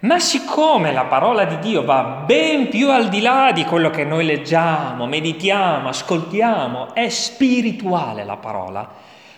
Ma 0.00 0.18
siccome 0.18 0.92
la 0.92 1.04
parola 1.04 1.44
di 1.44 1.58
Dio 1.60 1.84
va 1.84 2.02
ben 2.02 2.68
più 2.68 2.90
al 2.90 3.08
di 3.08 3.20
là 3.20 3.52
di 3.52 3.64
quello 3.64 3.88
che 3.88 4.04
noi 4.04 4.24
leggiamo, 4.26 5.06
meditiamo, 5.06 5.88
ascoltiamo, 5.88 6.92
è 6.92 7.08
spirituale 7.08 8.24
la 8.24 8.36
parola, 8.36 8.90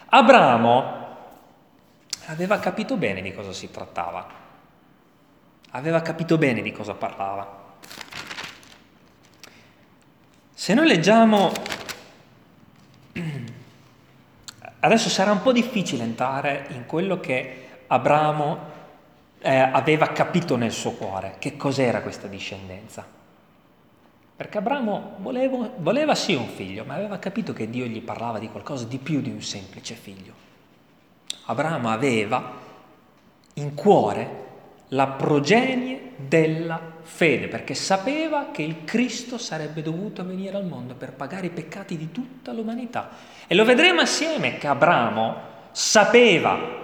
Abramo 0.06 1.02
aveva 2.26 2.58
capito 2.58 2.96
bene 2.96 3.20
di 3.20 3.34
cosa 3.34 3.52
si 3.52 3.70
trattava, 3.70 4.26
aveva 5.72 6.00
capito 6.00 6.38
bene 6.38 6.62
di 6.62 6.72
cosa 6.72 6.94
parlava. 6.94 7.63
Se 10.56 10.72
noi 10.72 10.86
leggiamo, 10.86 11.52
adesso 14.78 15.08
sarà 15.08 15.32
un 15.32 15.42
po' 15.42 15.50
difficile 15.50 16.04
entrare 16.04 16.66
in 16.70 16.86
quello 16.86 17.18
che 17.18 17.66
Abramo 17.88 18.58
eh, 19.40 19.52
aveva 19.52 20.12
capito 20.12 20.54
nel 20.54 20.70
suo 20.70 20.92
cuore, 20.92 21.34
che 21.40 21.56
cos'era 21.56 22.02
questa 22.02 22.28
discendenza. 22.28 23.04
Perché 24.36 24.58
Abramo 24.58 25.16
voleva, 25.18 25.70
voleva 25.78 26.14
sì 26.14 26.34
un 26.34 26.46
figlio, 26.46 26.84
ma 26.84 26.94
aveva 26.94 27.18
capito 27.18 27.52
che 27.52 27.68
Dio 27.68 27.86
gli 27.86 28.00
parlava 28.00 28.38
di 28.38 28.48
qualcosa 28.48 28.84
di 28.84 28.98
più 28.98 29.20
di 29.20 29.30
un 29.30 29.42
semplice 29.42 29.94
figlio. 29.94 30.32
Abramo 31.46 31.90
aveva 31.90 32.52
in 33.54 33.74
cuore 33.74 34.43
la 34.88 35.06
progenie 35.08 36.12
della 36.16 36.80
fede, 37.02 37.48
perché 37.48 37.74
sapeva 37.74 38.50
che 38.52 38.62
il 38.62 38.84
Cristo 38.84 39.38
sarebbe 39.38 39.82
dovuto 39.82 40.24
venire 40.24 40.56
al 40.56 40.66
mondo 40.66 40.94
per 40.94 41.12
pagare 41.12 41.46
i 41.46 41.50
peccati 41.50 41.96
di 41.96 42.12
tutta 42.12 42.52
l'umanità. 42.52 43.10
E 43.46 43.54
lo 43.54 43.64
vedremo 43.64 44.00
assieme 44.00 44.58
che 44.58 44.66
Abramo 44.66 45.52
sapeva 45.72 46.82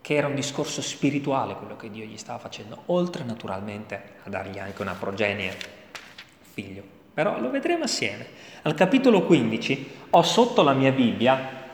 che 0.00 0.14
era 0.14 0.28
un 0.28 0.34
discorso 0.34 0.82
spirituale 0.82 1.56
quello 1.56 1.76
che 1.76 1.90
Dio 1.90 2.04
gli 2.04 2.16
stava 2.16 2.38
facendo, 2.38 2.82
oltre 2.86 3.24
naturalmente 3.24 4.14
a 4.24 4.28
dargli 4.28 4.58
anche 4.58 4.82
una 4.82 4.94
progenie, 4.94 5.56
figlio. 6.52 6.82
Però 7.12 7.40
lo 7.40 7.50
vedremo 7.50 7.84
assieme. 7.84 8.26
Al 8.62 8.74
capitolo 8.74 9.24
15 9.24 9.90
ho 10.10 10.22
sotto 10.22 10.62
la 10.62 10.74
mia 10.74 10.92
Bibbia 10.92 11.65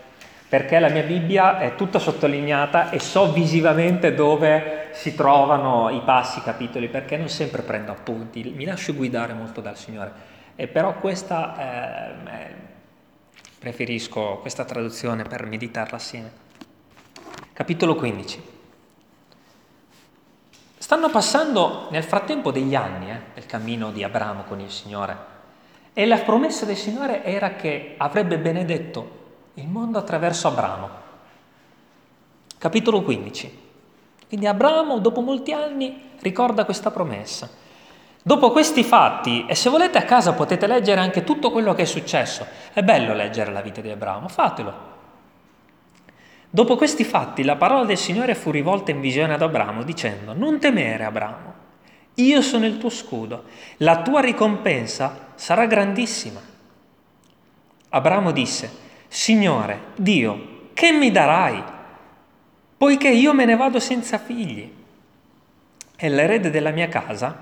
perché 0.52 0.78
la 0.78 0.90
mia 0.90 1.02
Bibbia 1.02 1.58
è 1.58 1.76
tutta 1.76 1.98
sottolineata 1.98 2.90
e 2.90 3.00
so 3.00 3.32
visivamente 3.32 4.12
dove 4.12 4.88
si 4.92 5.14
trovano 5.14 5.88
i 5.88 6.02
passi, 6.04 6.40
i 6.40 6.42
capitoli, 6.42 6.88
perché 6.88 7.16
non 7.16 7.30
sempre 7.30 7.62
prendo 7.62 7.90
appunti, 7.90 8.52
mi 8.54 8.66
lascio 8.66 8.92
guidare 8.92 9.32
molto 9.32 9.62
dal 9.62 9.78
Signore. 9.78 10.12
E 10.54 10.68
però 10.68 10.92
questa 10.98 11.56
eh, 11.56 12.70
Preferisco 13.58 14.40
questa 14.42 14.66
traduzione 14.66 15.22
per 15.22 15.46
meditarla 15.46 15.96
assieme. 15.96 16.30
Capitolo 17.54 17.94
15. 17.94 18.42
Stanno 20.76 21.08
passando 21.08 21.88
nel 21.90 22.04
frattempo 22.04 22.50
degli 22.50 22.74
anni 22.74 23.10
eh, 23.10 23.20
nel 23.32 23.46
cammino 23.46 23.90
di 23.90 24.04
Abramo 24.04 24.42
con 24.42 24.60
il 24.60 24.70
Signore 24.70 25.16
e 25.94 26.04
la 26.04 26.18
promessa 26.18 26.66
del 26.66 26.76
Signore 26.76 27.24
era 27.24 27.54
che 27.54 27.94
avrebbe 27.96 28.36
benedetto 28.36 29.20
il 29.54 29.68
mondo 29.68 29.98
attraverso 29.98 30.48
Abramo. 30.48 30.88
Capitolo 32.56 33.02
15. 33.02 33.60
Quindi 34.28 34.46
Abramo, 34.46 34.98
dopo 34.98 35.20
molti 35.20 35.52
anni, 35.52 36.10
ricorda 36.20 36.64
questa 36.64 36.90
promessa. 36.90 37.50
Dopo 38.22 38.50
questi 38.52 38.84
fatti, 38.84 39.44
e 39.46 39.54
se 39.54 39.68
volete 39.68 39.98
a 39.98 40.04
casa 40.04 40.32
potete 40.32 40.66
leggere 40.66 41.00
anche 41.00 41.24
tutto 41.24 41.50
quello 41.50 41.74
che 41.74 41.82
è 41.82 41.86
successo, 41.86 42.46
è 42.72 42.82
bello 42.82 43.14
leggere 43.14 43.52
la 43.52 43.60
vita 43.60 43.80
di 43.80 43.90
Abramo, 43.90 44.28
fatelo. 44.28 44.90
Dopo 46.48 46.76
questi 46.76 47.04
fatti 47.04 47.42
la 47.42 47.56
parola 47.56 47.84
del 47.84 47.98
Signore 47.98 48.34
fu 48.34 48.50
rivolta 48.50 48.90
in 48.90 49.00
visione 49.00 49.34
ad 49.34 49.42
Abramo 49.42 49.82
dicendo, 49.82 50.32
non 50.34 50.60
temere 50.60 51.04
Abramo, 51.04 51.52
io 52.14 52.42
sono 52.42 52.66
il 52.66 52.78
tuo 52.78 52.90
scudo, 52.90 53.44
la 53.78 54.02
tua 54.02 54.20
ricompensa 54.20 55.32
sarà 55.34 55.66
grandissima. 55.66 56.40
Abramo 57.88 58.30
disse, 58.30 58.81
Signore, 59.12 59.88
Dio, 59.96 60.70
che 60.72 60.90
mi 60.90 61.10
darai? 61.10 61.62
Poiché 62.78 63.10
io 63.10 63.34
me 63.34 63.44
ne 63.44 63.56
vado 63.56 63.78
senza 63.78 64.16
figli. 64.16 64.72
E 65.94 66.08
l'erede 66.08 66.48
della 66.48 66.70
mia 66.70 66.88
casa 66.88 67.36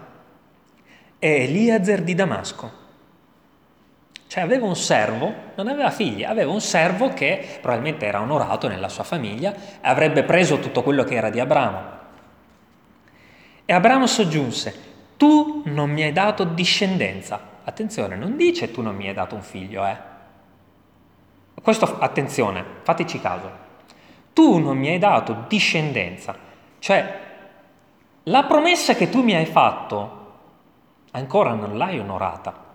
è 1.16 1.26
Eliezer 1.26 2.02
di 2.02 2.16
Damasco. 2.16 2.72
Cioè 4.26 4.42
aveva 4.42 4.66
un 4.66 4.74
servo, 4.74 5.32
non 5.54 5.68
aveva 5.68 5.92
figli, 5.92 6.24
aveva 6.24 6.50
un 6.50 6.60
servo 6.60 7.10
che 7.10 7.58
probabilmente 7.60 8.04
era 8.04 8.20
onorato 8.20 8.66
nella 8.66 8.88
sua 8.88 9.04
famiglia 9.04 9.54
e 9.54 9.58
avrebbe 9.82 10.24
preso 10.24 10.58
tutto 10.58 10.82
quello 10.82 11.04
che 11.04 11.14
era 11.14 11.30
di 11.30 11.38
Abramo. 11.38 11.82
E 13.64 13.72
Abramo 13.72 14.08
soggiunse, 14.08 14.74
tu 15.16 15.62
non 15.66 15.88
mi 15.88 16.02
hai 16.02 16.12
dato 16.12 16.42
discendenza. 16.42 17.40
Attenzione, 17.62 18.16
non 18.16 18.36
dice 18.36 18.72
tu 18.72 18.82
non 18.82 18.96
mi 18.96 19.06
hai 19.06 19.14
dato 19.14 19.36
un 19.36 19.42
figlio, 19.42 19.86
eh. 19.86 20.09
Questo, 21.62 21.98
attenzione, 21.98 22.64
fateci 22.82 23.20
caso. 23.20 23.50
Tu 24.32 24.58
non 24.58 24.78
mi 24.78 24.88
hai 24.88 24.98
dato 24.98 25.44
discendenza. 25.48 26.34
Cioè, 26.78 27.20
la 28.24 28.44
promessa 28.44 28.94
che 28.94 29.10
tu 29.10 29.22
mi 29.22 29.34
hai 29.34 29.44
fatto, 29.44 30.18
ancora 31.10 31.52
non 31.52 31.76
l'hai 31.76 31.98
onorata. 31.98 32.68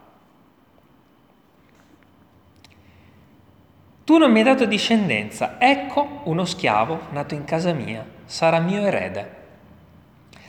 Tu 4.04 4.18
non 4.18 4.32
mi 4.32 4.38
hai 4.40 4.46
dato 4.46 4.66
discendenza, 4.66 5.56
ecco 5.58 6.22
uno 6.26 6.46
schiavo 6.46 7.08
nato 7.10 7.34
in 7.34 7.44
casa 7.44 7.74
mia, 7.74 8.06
sarà 8.26 8.60
mio 8.60 8.86
erede. 8.86 9.44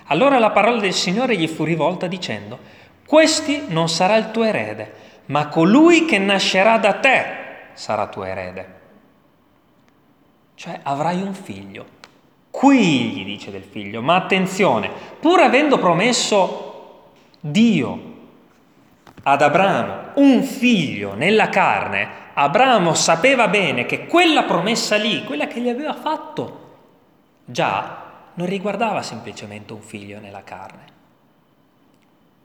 Allora 0.09 0.39
la 0.39 0.51
parola 0.51 0.79
del 0.79 0.93
Signore 0.93 1.37
gli 1.39 1.49
fu 1.49 1.65
rivolta 1.65 2.07
dicendo, 2.07 2.59
questi 3.07 3.65
non 3.69 3.89
sarà 3.89 4.17
il 4.17 4.31
tuo 4.31 4.43
erede, 4.43 4.93
ma 5.27 5.49
colui 5.49 6.05
che 6.05 6.19
nascerà 6.19 6.77
da 6.77 6.95
te 6.95 7.46
sarà 7.77 8.09
tuo 8.09 8.25
erede. 8.25 8.81
Cioè 10.55 10.81
avrai 10.83 11.23
un 11.23 11.35
figlio. 11.35 11.95
Qui 12.51 13.11
gli 13.11 13.25
dice 13.25 13.51
del 13.51 13.65
figlio, 13.65 14.01
ma 14.01 14.17
attenzione, 14.17 14.91
pur 15.21 15.41
avendo 15.41 15.79
promesso 15.79 17.13
Dio 17.39 18.15
ad 19.23 19.43
Abramo 19.43 20.13
un 20.15 20.43
figlio 20.43 21.15
nella 21.15 21.49
carne, 21.49 22.25
Abramo 22.35 22.95
sapeva 22.95 23.49
bene 23.49 23.85
che 23.85 24.07
quella 24.07 24.45
promessa 24.45 24.97
lì, 24.97 25.25
quella 25.25 25.47
che 25.47 25.61
gli 25.61 25.69
aveva 25.69 25.95
fatto, 25.95 26.65
già 27.45 28.05
non 28.35 28.47
riguardava 28.47 29.03
semplicemente 29.03 29.73
un 29.73 29.81
figlio 29.81 30.21
nella 30.21 30.43
carne, 30.43 30.85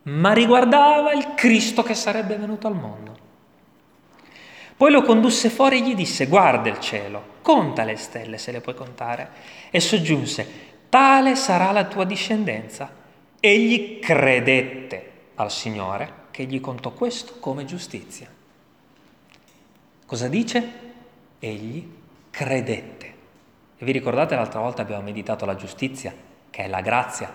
ma 0.04 0.32
riguardava 0.32 1.12
il 1.12 1.34
Cristo 1.34 1.82
che 1.82 1.94
sarebbe 1.94 2.36
venuto 2.36 2.66
al 2.66 2.74
mondo. 2.74 3.16
Poi 4.82 4.90
lo 4.90 5.02
condusse 5.02 5.48
fuori 5.48 5.78
e 5.78 5.82
gli 5.82 5.94
disse, 5.94 6.26
guarda 6.26 6.68
il 6.68 6.80
cielo, 6.80 7.34
conta 7.40 7.84
le 7.84 7.94
stelle 7.94 8.36
se 8.36 8.50
le 8.50 8.60
puoi 8.60 8.74
contare, 8.74 9.30
e 9.70 9.78
soggiunse, 9.78 10.44
tale 10.88 11.36
sarà 11.36 11.70
la 11.70 11.84
tua 11.84 12.02
discendenza. 12.02 12.90
Egli 13.38 14.00
credette 14.00 15.10
al 15.36 15.52
Signore 15.52 16.12
che 16.32 16.46
gli 16.46 16.60
contò 16.60 16.90
questo 16.90 17.34
come 17.38 17.64
giustizia. 17.64 18.26
Cosa 20.04 20.26
dice? 20.26 20.72
Egli 21.38 21.88
credette. 22.30 23.14
E 23.78 23.84
vi 23.84 23.92
ricordate 23.92 24.34
l'altra 24.34 24.58
volta 24.58 24.82
abbiamo 24.82 25.02
meditato 25.02 25.44
la 25.44 25.54
giustizia, 25.54 26.12
che 26.50 26.64
è 26.64 26.66
la 26.66 26.80
grazia. 26.80 27.32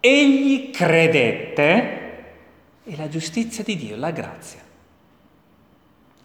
Egli 0.00 0.70
credette 0.70 2.24
e 2.82 2.96
la 2.96 3.08
giustizia 3.08 3.62
di 3.62 3.76
Dio, 3.76 3.94
la 3.94 4.10
grazia. 4.10 4.69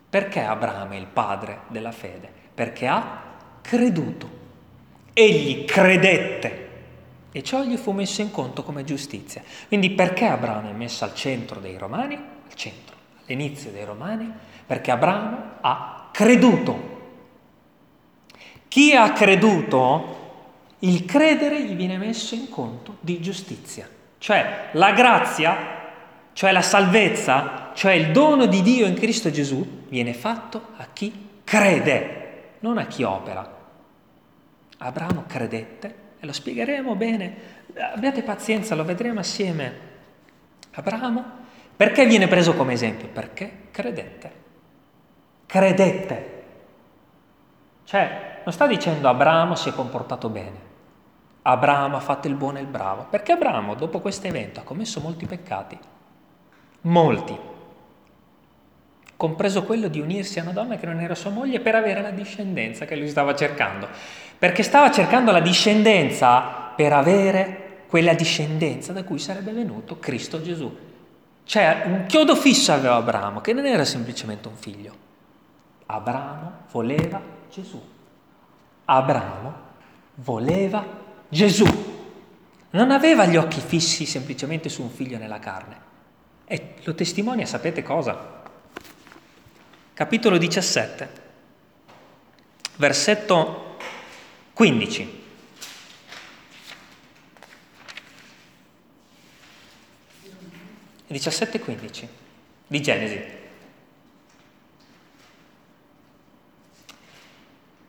Perché 0.10 0.42
Abramo 0.42 0.94
è 0.94 0.98
il 0.98 1.08
padre 1.08 1.62
della 1.68 1.92
fede? 1.92 2.30
Perché 2.54 2.88
ha 2.88 3.22
creduto. 3.62 4.44
Egli 5.14 5.66
credette 5.66 6.64
e 7.32 7.44
ciò 7.44 7.64
gli 7.64 7.78
fu 7.78 7.92
messo 7.92 8.22
in 8.22 8.32
conto 8.32 8.64
come 8.64 8.84
giustizia. 8.84 9.44
Quindi 9.68 9.92
perché 9.92 10.26
Abramo 10.26 10.70
è 10.70 10.74
messo 10.74 11.04
al 11.04 11.14
centro 11.14 11.60
dei 11.60 11.78
Romani? 11.78 12.16
Al 12.16 12.54
centro, 12.54 12.96
all'inizio 13.26 13.72
dei 13.72 13.84
Romani? 13.84 14.34
perché 14.66 14.92
Abramo 14.92 15.44
ha 15.62 16.10
creduto. 16.12 16.94
Chi 18.68 18.94
ha 18.94 19.12
creduto, 19.12 20.24
il 20.80 21.06
credere 21.06 21.64
gli 21.64 21.76
viene 21.76 21.98
messo 21.98 22.36
in 22.36 22.50
conto 22.50 22.98
di 23.00 23.22
giustizia. 23.22 23.88
Cioè 24.18 24.70
la 24.74 24.92
grazia, 24.92 25.58
cioè 26.34 26.52
la 26.52 26.62
salvezza, 26.62 27.65
cioè 27.76 27.94
il 27.94 28.12
dono 28.12 28.48
di 28.48 28.64
Dio 28.64 28.88
in 28.88 28.96
Cristo 28.96 29.30
Gesù 29.30 29.84
viene 29.88 30.16
fatto 30.16 30.70
a 30.78 30.88
chi 30.92 31.30
crede, 31.44 32.54
non 32.60 32.80
a 32.80 32.88
chi 32.88 33.04
opera. 33.04 33.54
Abramo 34.80 35.26
credette 35.28 35.96
e 36.20 36.26
lo 36.26 36.34
spiegheremo 36.34 36.96
bene. 36.96 37.36
Abbiate 37.94 38.24
pazienza, 38.24 38.74
lo 38.74 38.84
vedremo 38.84 39.20
assieme. 39.20 39.94
Abramo, 40.72 41.24
perché 41.76 42.08
viene 42.08 42.28
preso 42.28 42.56
come 42.56 42.74
esempio? 42.74 43.08
Perché 43.10 43.68
credette 43.70 44.44
credette. 45.46 46.44
Cioè, 47.86 48.42
non 48.44 48.54
sta 48.54 48.68
dicendo 48.68 49.08
Abramo 49.08 49.56
si 49.56 49.70
è 49.70 49.74
comportato 49.74 50.30
bene, 50.30 50.74
Abramo 51.44 51.96
ha 51.96 52.02
fatto 52.02 52.28
il 52.28 52.36
buono 52.36 52.58
e 52.58 52.62
il 52.62 52.68
bravo, 52.68 53.06
perché 53.10 53.32
Abramo 53.32 53.76
dopo 53.76 54.00
questo 54.00 54.28
evento 54.28 54.60
ha 54.60 54.64
commesso 54.64 55.00
molti 55.00 55.26
peccati, 55.26 55.78
molti, 56.82 57.38
compreso 59.18 59.64
quello 59.64 59.88
di 59.88 60.00
unirsi 60.00 60.40
a 60.40 60.44
una 60.44 60.52
donna 60.52 60.76
che 60.78 60.86
non 60.86 61.00
era 61.00 61.16
sua 61.16 61.30
moglie 61.30 61.60
per 61.60 61.76
avere 61.76 62.02
la 62.02 62.12
discendenza 62.12 62.86
che 62.86 62.96
lui 62.96 63.08
stava 63.10 63.36
cercando, 63.36 63.88
perché 64.38 64.64
stava 64.64 64.92
cercando 64.92 65.32
la 65.32 65.40
discendenza 65.40 66.42
per 66.76 66.94
avere 66.94 67.84
quella 67.88 68.14
discendenza 68.14 68.92
da 68.92 69.04
cui 69.04 69.20
sarebbe 69.20 69.52
venuto 69.52 70.00
Cristo 70.00 70.42
Gesù. 70.42 70.76
Cioè 71.44 71.84
un 71.86 72.06
chiodo 72.08 72.36
fisso 72.36 72.74
aveva 72.74 72.96
Abramo, 72.96 73.40
che 73.40 73.54
non 73.54 73.66
era 73.66 73.86
semplicemente 73.86 74.48
un 74.48 74.56
figlio. 74.56 74.94
Abramo 75.86 76.52
voleva 76.72 77.22
Gesù. 77.52 77.82
Abramo 78.86 79.54
voleva 80.16 80.84
Gesù. 81.30 81.66
Non 82.72 82.92
aveva 82.92 83.26
gli 83.26 83.38
occhi 83.38 83.62
fissi 83.62 84.06
semplicemente 84.06 84.68
su 84.68 84.82
un 84.82 84.90
figlio 84.90 85.18
nella 85.18 85.40
carne. 85.40 85.84
E 86.46 86.76
lo 86.84 86.94
testimonia, 86.94 87.46
sapete 87.46 87.82
cosa? 87.82 88.35
Capitolo 89.96 90.38
17, 90.38 91.10
versetto 92.76 93.78
15. 94.52 95.24
e 101.08 101.14
17-15 101.14 102.08
di 102.68 102.82
Genesi. 102.82 103.24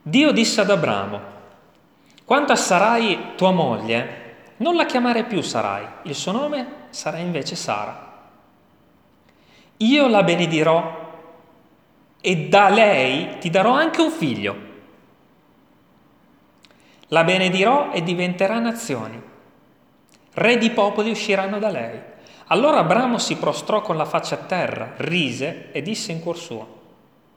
Dio 0.02 0.30
disse 0.30 0.60
ad 0.60 0.70
Abramo, 0.70 1.20
quanto 2.24 2.52
a 2.52 2.56
Sarai 2.56 3.32
tua 3.34 3.50
moglie, 3.50 4.54
non 4.58 4.76
la 4.76 4.86
chiamare 4.86 5.24
più 5.24 5.40
Sarai, 5.40 5.84
il 6.02 6.14
suo 6.14 6.30
nome 6.30 6.86
sarà 6.90 7.18
invece 7.18 7.56
Sara. 7.56 8.30
Io 9.78 10.06
la 10.06 10.22
benedirò 10.22 11.05
e 12.20 12.48
da 12.48 12.68
lei 12.68 13.38
ti 13.38 13.50
darò 13.50 13.72
anche 13.72 14.00
un 14.00 14.10
figlio. 14.10 14.56
La 17.08 17.22
benedirò 17.22 17.92
e 17.92 18.02
diventerà 18.02 18.58
nazioni. 18.58 19.22
Re 20.32 20.58
di 20.58 20.70
popoli 20.70 21.10
usciranno 21.10 21.58
da 21.58 21.70
lei. 21.70 22.00
Allora 22.48 22.78
Abramo 22.78 23.18
si 23.18 23.36
prostrò 23.36 23.80
con 23.80 23.96
la 23.96 24.04
faccia 24.04 24.34
a 24.36 24.38
terra, 24.38 24.94
rise 24.98 25.70
e 25.72 25.82
disse 25.82 26.12
in 26.12 26.20
cuor 26.20 26.36
suo, 26.36 26.74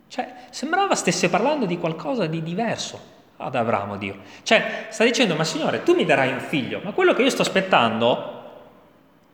Cioè, 0.07 0.33
sembrava 0.49 0.95
stesse 0.95 1.29
parlando 1.29 1.65
di 1.65 1.77
qualcosa 1.77 2.25
di 2.27 2.43
diverso 2.43 3.17
ad 3.37 3.55
Abramo 3.55 3.97
Dio. 3.97 4.17
Cioè, 4.43 4.87
sta 4.89 5.03
dicendo, 5.03 5.35
ma 5.35 5.43
Signore, 5.43 5.83
tu 5.83 5.95
mi 5.95 6.05
darai 6.05 6.31
un 6.31 6.39
figlio, 6.39 6.81
ma 6.83 6.91
quello 6.91 7.13
che 7.13 7.23
io 7.23 7.29
sto 7.29 7.41
aspettando 7.41 8.43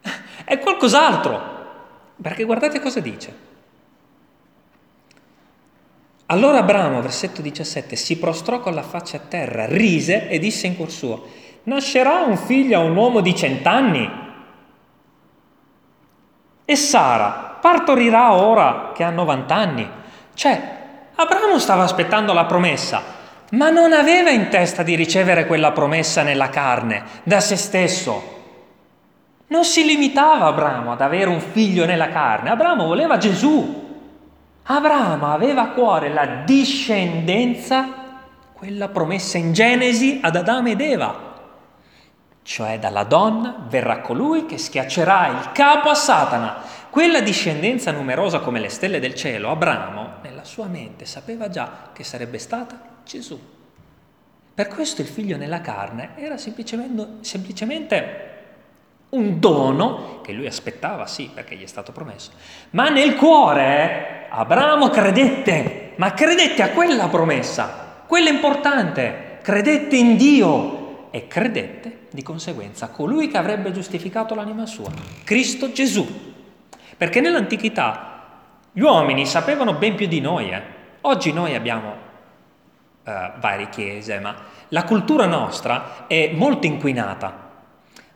è 0.46 0.60
qualcos'altro. 0.60 1.54
Perché 2.22 2.44
guardate 2.44 2.80
cosa 2.80 3.00
dice. 3.00 3.45
Allora 6.28 6.58
Abramo, 6.58 7.02
versetto 7.02 7.44
17, 7.44 7.96
si 7.96 8.18
prostrò 8.18 8.60
con 8.60 8.74
la 8.74 8.82
faccia 8.82 9.18
a 9.18 9.22
terra, 9.28 9.68
rise 9.68 10.28
e 10.28 10.40
disse 10.40 10.66
in 10.66 10.76
cuor 10.76 10.90
suo, 10.90 11.28
nascerà 11.64 12.22
un 12.22 12.36
figlio 12.36 12.80
a 12.80 12.84
un 12.84 12.96
uomo 12.96 13.22
di 13.22 13.36
cent'anni? 13.36 14.24
E 16.66 16.76
Sara 16.76 17.60
partorirà 17.62 18.34
ora 18.34 18.92
che 18.96 19.04
ha 19.04 19.12
90 19.12 19.56
anni? 19.56 19.90
Cioè, 20.34 20.74
Abramo 21.14 21.60
stava 21.60 21.84
aspettando 21.84 22.34
la 22.34 22.46
promessa, 22.46 23.04
ma 23.52 23.70
non 23.70 23.94
aveva 23.94 24.32
in 24.32 24.50
testa 24.50 24.82
di 24.82 24.96
ricevere 24.96 25.46
quella 25.46 25.72
promessa 25.74 26.24
nella 26.24 26.50
carne, 26.50 27.04
da 27.22 27.40
se 27.40 27.56
stesso. 27.56 28.34
Non 29.48 29.64
si 29.64 29.86
limitava 29.86 30.48
Abramo 30.48 30.92
ad 30.92 31.02
avere 31.02 31.30
un 31.30 31.40
figlio 31.40 31.86
nella 31.86 32.10
carne, 32.10 32.50
Abramo 32.50 32.88
voleva 32.88 33.18
Gesù. 33.18 33.85
Abramo 34.68 35.32
aveva 35.32 35.62
a 35.62 35.70
cuore 35.70 36.12
la 36.12 36.42
discendenza, 36.44 37.88
quella 38.52 38.88
promessa 38.90 39.38
in 39.38 39.54
Genesi 39.54 40.20
ad 40.24 40.36
Adamo 40.36 40.70
ed 40.70 40.82
Eva, 40.82 41.34
cioè 42.42 42.80
dalla 42.80 43.04
donna 43.04 43.64
verrà 43.68 44.00
colui 44.00 44.48
che 44.48 44.58
schiaccerà 44.58 45.28
il 45.28 45.52
capo 45.52 45.90
a 45.90 45.94
Satana. 45.94 46.64
Quella 46.90 47.22
discendenza 47.22 47.92
numerosa 47.92 48.40
come 48.40 48.60
le 48.60 48.70
stelle 48.70 49.00
del 49.00 49.14
cielo, 49.14 49.52
Abramo 49.52 50.14
nella 50.24 50.44
sua 50.44 50.66
mente 50.66 51.06
sapeva 51.06 51.48
già 51.48 51.90
che 51.94 52.04
sarebbe 52.04 52.40
stata 52.40 52.80
Gesù. 53.06 53.40
Per 54.52 54.68
questo 54.68 55.02
il 55.02 55.08
figlio 55.08 55.38
nella 55.38 55.62
carne 55.62 56.14
era 56.16 56.38
semplicemente, 56.38 57.24
semplicemente 57.24 58.35
un 59.16 59.40
dono 59.40 60.20
che 60.22 60.34
lui 60.34 60.46
aspettava, 60.46 61.06
sì, 61.08 61.30
perché 61.34 61.56
gli 61.56 61.64
è 61.64 61.68
stato 61.68 61.92
promesso, 61.92 62.32
ma 62.72 62.90
nel 62.90 63.16
cuore 63.16 64.28
Abramo 64.30 64.90
credette, 64.90 65.94
ma 65.96 66.14
credette 66.14 66.62
a 66.62 66.72
quella 66.72 67.08
promessa, 67.08 68.04
quella 68.06 68.30
importante, 68.30 69.40
credette 69.42 69.96
in 69.96 70.18
Dio 70.18 71.08
e 71.12 71.28
credette 71.28 72.08
di 72.12 72.22
conseguenza 72.22 72.86
a 72.86 72.90
colui 72.90 73.30
che 73.30 73.38
avrebbe 73.38 73.72
giustificato 73.72 74.36
l'anima 74.36 74.66
sua, 74.66 74.92
Cristo 75.24 75.72
Gesù. 75.72 76.34
Perché 76.98 77.22
nell'antichità 77.22 78.16
gli 78.72 78.82
uomini 78.82 79.26
sapevano 79.26 79.74
ben 79.74 79.96
più 79.96 80.08
di 80.08 80.20
noi. 80.20 80.50
Eh. 80.50 80.62
Oggi 81.02 81.32
noi 81.32 81.56
abbiamo 81.56 81.94
eh, 83.04 83.32
varie 83.40 83.70
chiese, 83.70 84.20
ma 84.20 84.36
la 84.70 84.84
cultura 84.84 85.26
nostra 85.26 86.08
è 86.08 86.32
molto 86.34 86.66
inquinata 86.68 87.45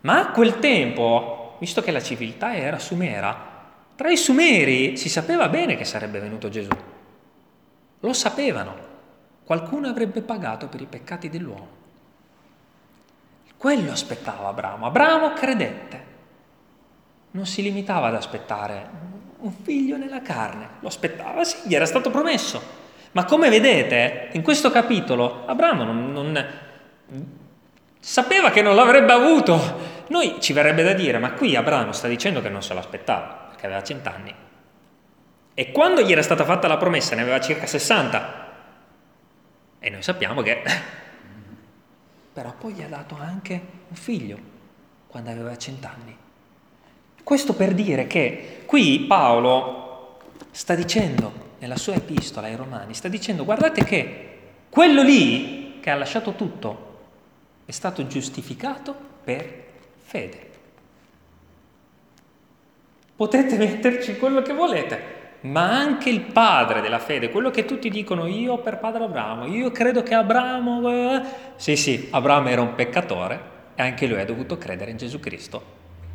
ma 0.02 0.20
a 0.20 0.32
quel 0.32 0.60
tempo, 0.60 1.58
visto 1.60 1.82
che 1.82 1.92
la 1.92 2.02
civiltà 2.02 2.56
era 2.56 2.80
sumera, 2.80 3.50
tra 3.96 4.10
i 4.10 4.18
sumeri 4.18 4.96
si 4.96 5.10
sapeva 5.10 5.50
bene 5.50 5.76
che 5.76 5.84
sarebbe 5.84 6.20
venuto 6.20 6.48
Gesù. 6.48 6.70
Lo 8.00 8.14
sapevano. 8.14 8.88
Qualcuno 9.44 9.90
avrebbe 9.90 10.22
pagato 10.22 10.68
per 10.68 10.80
i 10.80 10.86
peccati 10.86 11.28
dell'uomo. 11.28 11.68
Quello 13.58 13.92
aspettava 13.92 14.48
Abramo. 14.48 14.86
Abramo 14.86 15.34
credette. 15.34 16.04
Non 17.32 17.46
si 17.46 17.62
limitava 17.62 18.08
ad 18.08 18.16
aspettare 18.16 18.90
un 19.40 19.52
figlio 19.52 19.98
nella 19.98 20.22
carne. 20.22 20.70
Lo 20.80 20.88
aspettava, 20.88 21.44
sì, 21.44 21.68
gli 21.68 21.76
era 21.76 21.86
stato 21.86 22.10
promesso. 22.10 22.62
Ma 23.12 23.26
come 23.26 23.50
vedete, 23.50 24.30
in 24.32 24.44
questo 24.44 24.72
capitolo 24.72 25.46
Abramo 25.46 25.84
non, 25.84 26.12
non 26.14 26.46
Sapeva 28.10 28.50
che 28.50 28.64
non 28.64 28.74
l'avrebbe 28.74 29.14
avuto. 29.14 30.06
Noi 30.08 30.38
ci 30.40 30.52
verrebbe 30.52 30.82
da 30.82 30.94
dire, 30.94 31.20
ma 31.20 31.34
qui 31.34 31.56
Abramo 31.56 31.92
sta 31.92 32.08
dicendo 32.08 32.42
che 32.42 32.50
non 32.50 32.64
se 32.64 32.74
l'aspettava, 32.74 33.50
perché 33.50 33.68
aveva 33.68 33.84
cent'anni. 33.84 34.34
E 35.54 35.72
quando 35.72 36.02
gli 36.02 36.12
era 36.12 36.24
stata 36.24 36.44
fatta 36.44 36.68
la 36.68 36.78
promessa 36.78 37.14
ne 37.14 37.22
aveva 37.22 37.40
circa 37.40 37.68
60. 37.68 38.48
E 39.78 39.90
noi 39.92 40.02
sappiamo 40.02 40.42
che... 40.42 40.64
Però 42.34 42.52
poi 42.58 42.74
gli 42.74 42.82
ha 42.82 42.88
dato 42.88 43.16
anche 43.16 43.62
un 43.90 43.96
figlio 43.96 44.40
quando 45.06 45.30
aveva 45.30 45.56
cent'anni. 45.56 46.18
Questo 47.24 47.54
per 47.54 47.76
dire 47.76 48.08
che 48.08 48.64
qui 48.66 49.02
Paolo 49.02 50.18
sta 50.50 50.74
dicendo 50.74 51.52
nella 51.60 51.78
sua 51.78 51.94
epistola 51.94 52.48
ai 52.48 52.56
Romani, 52.56 52.96
sta 52.96 53.08
dicendo 53.08 53.46
guardate 53.46 53.84
che 53.84 54.40
quello 54.68 55.04
lì 55.04 55.80
che 55.80 55.92
ha 55.92 55.96
lasciato 55.96 56.34
tutto 56.34 56.88
è 57.70 57.72
stato 57.72 58.08
giustificato 58.08 58.96
per 59.24 59.46
fede. 60.00 60.50
Potete 63.16 63.58
metterci 63.62 64.18
quello 64.18 64.42
che 64.42 64.54
volete, 64.54 65.02
ma 65.42 65.70
anche 65.70 66.10
il 66.10 66.22
padre 66.22 66.82
della 66.82 66.98
fede, 66.98 67.30
quello 67.30 67.52
che 67.52 67.66
tutti 67.66 67.92
dicono 67.92 68.26
io 68.26 68.58
per 68.58 68.80
padre 68.80 69.04
Abramo, 69.04 69.46
io 69.46 69.70
credo 69.70 70.02
che 70.02 70.16
Abramo... 70.16 70.90
Eh, 70.90 71.22
sì, 71.58 71.76
sì, 71.76 72.08
Abramo 72.10 72.48
era 72.48 72.62
un 72.62 72.74
peccatore 72.74 73.40
e 73.76 73.84
anche 73.84 74.08
lui 74.08 74.20
ha 74.20 74.26
dovuto 74.26 74.58
credere 74.58 74.90
in 74.90 74.98
Gesù 74.98 75.20
Cristo. 75.20 75.64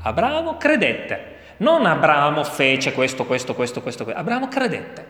Abramo 0.03 0.57
credette, 0.57 1.37
non 1.59 1.87
Abramo 1.87 2.43
fece 2.43 2.93
questo, 2.93 3.27
questo, 3.27 3.55
questo, 3.55 3.81
questo, 3.81 4.03
questo. 4.03 4.21
Abramo 4.21 4.49
credette. 4.49 5.07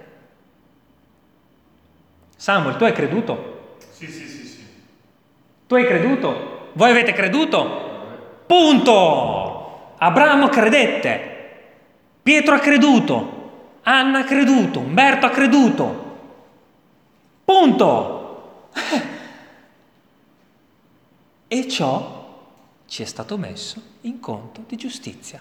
Samuel, 2.37 2.77
tu 2.77 2.85
hai 2.85 2.93
creduto? 2.93 3.77
Sì, 3.93 4.07
sì, 4.09 4.27
sì. 4.27 4.34
Tu 5.75 5.81
hai 5.81 5.87
creduto? 5.89 6.71
Voi 6.75 6.91
avete 6.91 7.13
creduto? 7.13 8.45
Punto! 8.47 9.95
Abramo 9.99 10.47
credette, 10.47 11.57
Pietro 12.23 12.55
ha 12.55 12.61
creduto, 12.61 13.81
Anna 13.83 14.21
ha 14.21 14.25
creduto, 14.25 14.79
Umberto 14.79 15.27
ha 15.27 15.31
creduto. 15.31 16.19
Punto! 17.45 18.71
E 21.49 21.69
ciò 21.69 22.39
ci 22.87 23.03
è 23.03 23.07
stato 23.07 23.37
messo 23.37 23.83
in 24.03 24.21
conto 24.21 24.63
di 24.69 24.77
giustizia. 24.77 25.41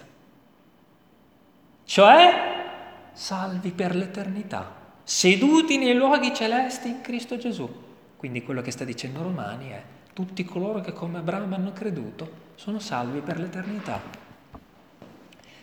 Cioè, 1.84 3.10
salvi 3.12 3.70
per 3.70 3.94
l'eternità, 3.94 4.74
seduti 5.04 5.78
nei 5.78 5.94
luoghi 5.94 6.34
celesti 6.34 6.88
in 6.88 7.02
Cristo 7.02 7.36
Gesù. 7.36 7.70
Quindi 8.16 8.42
quello 8.42 8.62
che 8.62 8.72
sta 8.72 8.82
dicendo 8.82 9.22
Romani 9.22 9.68
è 9.68 9.82
tutti 10.14 10.44
coloro 10.44 10.80
che 10.80 10.92
come 10.92 11.18
Abramo 11.18 11.54
hanno 11.54 11.72
creduto 11.72 12.42
sono 12.54 12.78
salvi 12.78 13.20
per 13.20 13.38
l'eternità. 13.38 14.00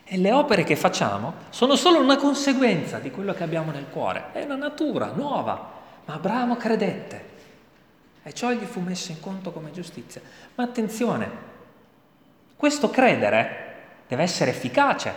E 0.03 0.17
le 0.17 0.33
opere 0.33 0.63
che 0.63 0.75
facciamo 0.75 1.33
sono 1.49 1.77
solo 1.77 1.99
una 1.99 2.17
conseguenza 2.17 2.99
di 2.99 3.11
quello 3.11 3.33
che 3.33 3.43
abbiamo 3.43 3.71
nel 3.71 3.87
cuore. 3.89 4.25
È 4.33 4.43
una 4.43 4.57
natura 4.57 5.13
nuova, 5.15 5.71
ma 6.05 6.13
Abramo 6.13 6.57
credette 6.57 7.29
e 8.23 8.33
ciò 8.33 8.51
gli 8.51 8.65
fu 8.65 8.81
messo 8.81 9.11
in 9.11 9.21
conto 9.21 9.51
come 9.51 9.71
giustizia. 9.71 10.21
Ma 10.55 10.65
attenzione, 10.65 11.29
questo 12.57 12.89
credere 12.89 13.75
deve 14.07 14.23
essere 14.23 14.51
efficace. 14.51 15.13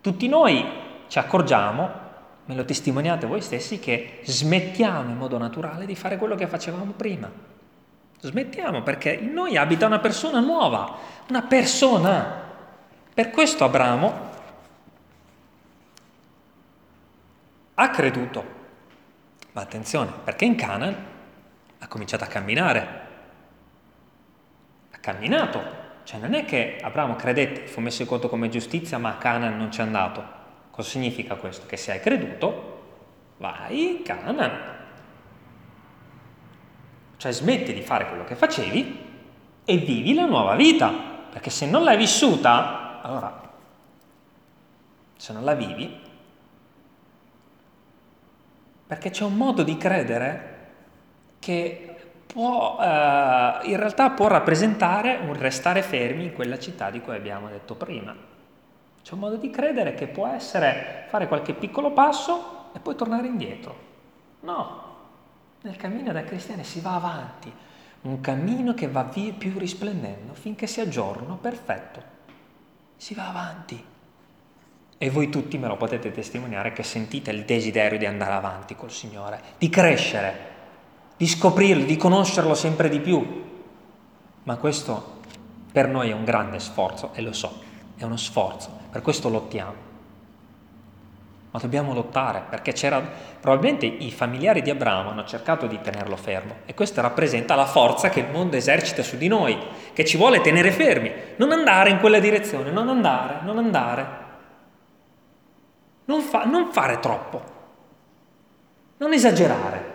Tutti 0.00 0.28
noi 0.28 0.64
ci 1.08 1.18
accorgiamo, 1.18 1.90
me 2.44 2.54
lo 2.54 2.64
testimoniate 2.64 3.26
voi 3.26 3.42
stessi, 3.42 3.80
che 3.80 4.20
smettiamo 4.22 5.10
in 5.10 5.16
modo 5.16 5.36
naturale 5.38 5.86
di 5.86 5.96
fare 5.96 6.16
quello 6.16 6.36
che 6.36 6.46
facevamo 6.46 6.92
prima. 6.92 7.51
Smettiamo 8.24 8.82
perché 8.82 9.12
in 9.12 9.32
noi 9.32 9.56
abita 9.56 9.86
una 9.86 9.98
persona 9.98 10.38
nuova, 10.38 10.96
una 11.28 11.42
persona. 11.42 12.40
Per 13.12 13.30
questo 13.30 13.64
Abramo 13.64 14.30
ha 17.74 17.90
creduto. 17.90 18.60
Ma 19.50 19.60
attenzione, 19.60 20.12
perché 20.22 20.44
in 20.44 20.54
Canaan 20.54 20.96
ha 21.80 21.88
cominciato 21.88 22.22
a 22.22 22.28
camminare. 22.28 23.00
Ha 24.92 24.98
camminato. 24.98 25.80
Cioè 26.04 26.20
non 26.20 26.34
è 26.34 26.44
che 26.44 26.78
Abramo 26.80 27.16
credette, 27.16 27.66
fu 27.66 27.80
messo 27.80 28.02
in 28.02 28.08
conto 28.08 28.28
come 28.28 28.48
giustizia, 28.48 28.98
ma 28.98 29.10
a 29.10 29.16
Canaan 29.16 29.56
non 29.56 29.70
c'è 29.70 29.82
andato. 29.82 30.24
Cosa 30.70 30.88
significa 30.88 31.34
questo? 31.34 31.66
Che 31.66 31.76
se 31.76 31.90
hai 31.90 32.00
creduto, 32.00 32.82
vai 33.38 33.96
in 33.96 34.02
Canaan. 34.04 34.71
Cioè 37.22 37.30
smetti 37.30 37.72
di 37.72 37.82
fare 37.82 38.08
quello 38.08 38.24
che 38.24 38.34
facevi 38.34 38.98
e 39.64 39.76
vivi 39.76 40.12
la 40.12 40.24
nuova 40.24 40.56
vita, 40.56 40.92
perché 41.30 41.50
se 41.50 41.70
non 41.70 41.84
l'hai 41.84 41.96
vissuta, 41.96 43.00
allora, 43.00 43.48
se 45.16 45.32
non 45.32 45.44
la 45.44 45.54
vivi, 45.54 46.00
perché 48.88 49.10
c'è 49.10 49.22
un 49.22 49.36
modo 49.36 49.62
di 49.62 49.76
credere 49.76 50.70
che 51.38 51.94
può, 52.26 52.76
eh, 52.80 53.60
in 53.66 53.76
realtà 53.76 54.10
può 54.10 54.26
rappresentare 54.26 55.20
un 55.24 55.34
restare 55.34 55.82
fermi 55.82 56.24
in 56.24 56.32
quella 56.32 56.58
città 56.58 56.90
di 56.90 57.00
cui 57.00 57.14
abbiamo 57.14 57.48
detto 57.48 57.76
prima. 57.76 58.16
C'è 59.00 59.12
un 59.14 59.20
modo 59.20 59.36
di 59.36 59.48
credere 59.48 59.94
che 59.94 60.08
può 60.08 60.26
essere 60.26 61.04
fare 61.08 61.28
qualche 61.28 61.54
piccolo 61.54 61.92
passo 61.92 62.70
e 62.74 62.80
poi 62.80 62.96
tornare 62.96 63.28
indietro 63.28 63.90
No, 64.42 64.81
nel 65.62 65.76
cammino 65.76 66.12
da 66.12 66.24
cristiani 66.24 66.64
si 66.64 66.80
va 66.80 66.94
avanti, 66.94 67.52
un 68.02 68.20
cammino 68.20 68.74
che 68.74 68.88
va 68.88 69.04
via 69.04 69.32
più 69.32 69.56
risplendendo 69.58 70.34
finché 70.34 70.66
sia 70.66 70.88
giorno 70.88 71.36
perfetto. 71.36 72.02
Si 72.96 73.14
va 73.14 73.28
avanti. 73.28 73.84
E 74.98 75.10
voi 75.10 75.28
tutti 75.30 75.58
me 75.58 75.66
lo 75.66 75.76
potete 75.76 76.12
testimoniare 76.12 76.72
che 76.72 76.82
sentite 76.82 77.30
il 77.30 77.44
desiderio 77.44 77.98
di 77.98 78.06
andare 78.06 78.32
avanti 78.32 78.76
col 78.76 78.90
Signore, 78.90 79.40
di 79.58 79.68
crescere, 79.68 80.50
di 81.16 81.26
scoprirlo, 81.26 81.84
di 81.84 81.96
conoscerlo 81.96 82.54
sempre 82.54 82.88
di 82.88 83.00
più. 83.00 83.44
Ma 84.44 84.56
questo 84.56 85.20
per 85.70 85.88
noi 85.88 86.10
è 86.10 86.12
un 86.12 86.24
grande 86.24 86.58
sforzo, 86.58 87.12
e 87.14 87.22
lo 87.22 87.32
so, 87.32 87.60
è 87.96 88.04
uno 88.04 88.16
sforzo, 88.16 88.78
per 88.90 89.02
questo 89.02 89.28
lottiamo. 89.28 89.91
Ma 91.52 91.60
dobbiamo 91.60 91.92
lottare, 91.92 92.44
perché 92.48 92.72
c'era, 92.72 92.98
probabilmente 93.38 93.84
i 93.84 94.10
familiari 94.10 94.62
di 94.62 94.70
Abramo 94.70 95.10
hanno 95.10 95.26
cercato 95.26 95.66
di 95.66 95.78
tenerlo 95.82 96.16
fermo, 96.16 96.56
e 96.64 96.72
questo 96.72 97.02
rappresenta 97.02 97.54
la 97.54 97.66
forza 97.66 98.08
che 98.08 98.20
il 98.20 98.30
mondo 98.30 98.56
esercita 98.56 99.02
su 99.02 99.18
di 99.18 99.28
noi, 99.28 99.58
che 99.92 100.06
ci 100.06 100.16
vuole 100.16 100.40
tenere 100.40 100.72
fermi, 100.72 101.12
non 101.36 101.52
andare 101.52 101.90
in 101.90 102.00
quella 102.00 102.20
direzione, 102.20 102.70
non 102.70 102.88
andare, 102.88 103.40
non 103.42 103.58
andare. 103.58 104.20
Non, 106.06 106.22
fa, 106.22 106.44
non 106.44 106.72
fare 106.72 106.98
troppo, 107.00 107.42
non 108.96 109.12
esagerare. 109.12 109.90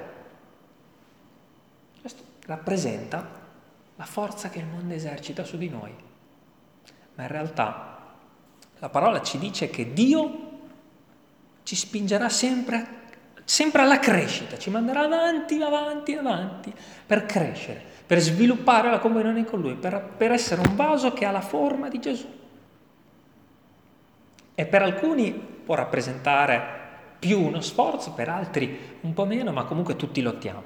Questo 2.00 2.24
rappresenta 2.46 3.28
la 3.96 4.06
forza 4.06 4.50
che 4.50 4.60
il 4.60 4.66
mondo 4.66 4.94
esercita 4.94 5.44
su 5.44 5.58
di 5.58 5.70
noi. 5.70 5.94
Ma 7.16 7.24
in 7.24 7.30
realtà 7.30 7.98
la 8.78 8.90
parola 8.90 9.22
ci 9.22 9.40
dice 9.40 9.70
che 9.70 9.92
Dio 9.92 10.47
ci 11.68 11.76
spingerà 11.76 12.30
sempre, 12.30 12.88
sempre 13.44 13.82
alla 13.82 14.00
crescita, 14.00 14.58
ci 14.58 14.70
manderà 14.70 15.02
avanti, 15.02 15.62
avanti, 15.62 16.14
avanti 16.14 16.74
per 17.06 17.26
crescere, 17.26 17.84
per 18.06 18.20
sviluppare 18.20 18.90
la 18.90 19.00
comunione 19.00 19.44
con 19.44 19.60
Lui, 19.60 19.76
per, 19.76 20.02
per 20.16 20.32
essere 20.32 20.62
un 20.66 20.78
vaso 20.78 21.12
che 21.12 21.26
ha 21.26 21.32
la 21.32 21.42
forma 21.42 21.90
di 21.90 22.00
Gesù. 22.00 22.26
E 24.56 24.66
per 24.66 24.82
alcuni 24.82 25.34
può 25.34 25.76
rappresentare 25.76 26.64
più 27.20 27.42
uno 27.42 27.60
sforzo, 27.60 28.14
per 28.14 28.30
altri 28.30 29.00
un 29.02 29.14
po' 29.14 29.26
meno, 29.26 29.52
ma 29.52 29.66
comunque 29.66 29.98
tutti 29.98 30.22
lottiamo, 30.22 30.64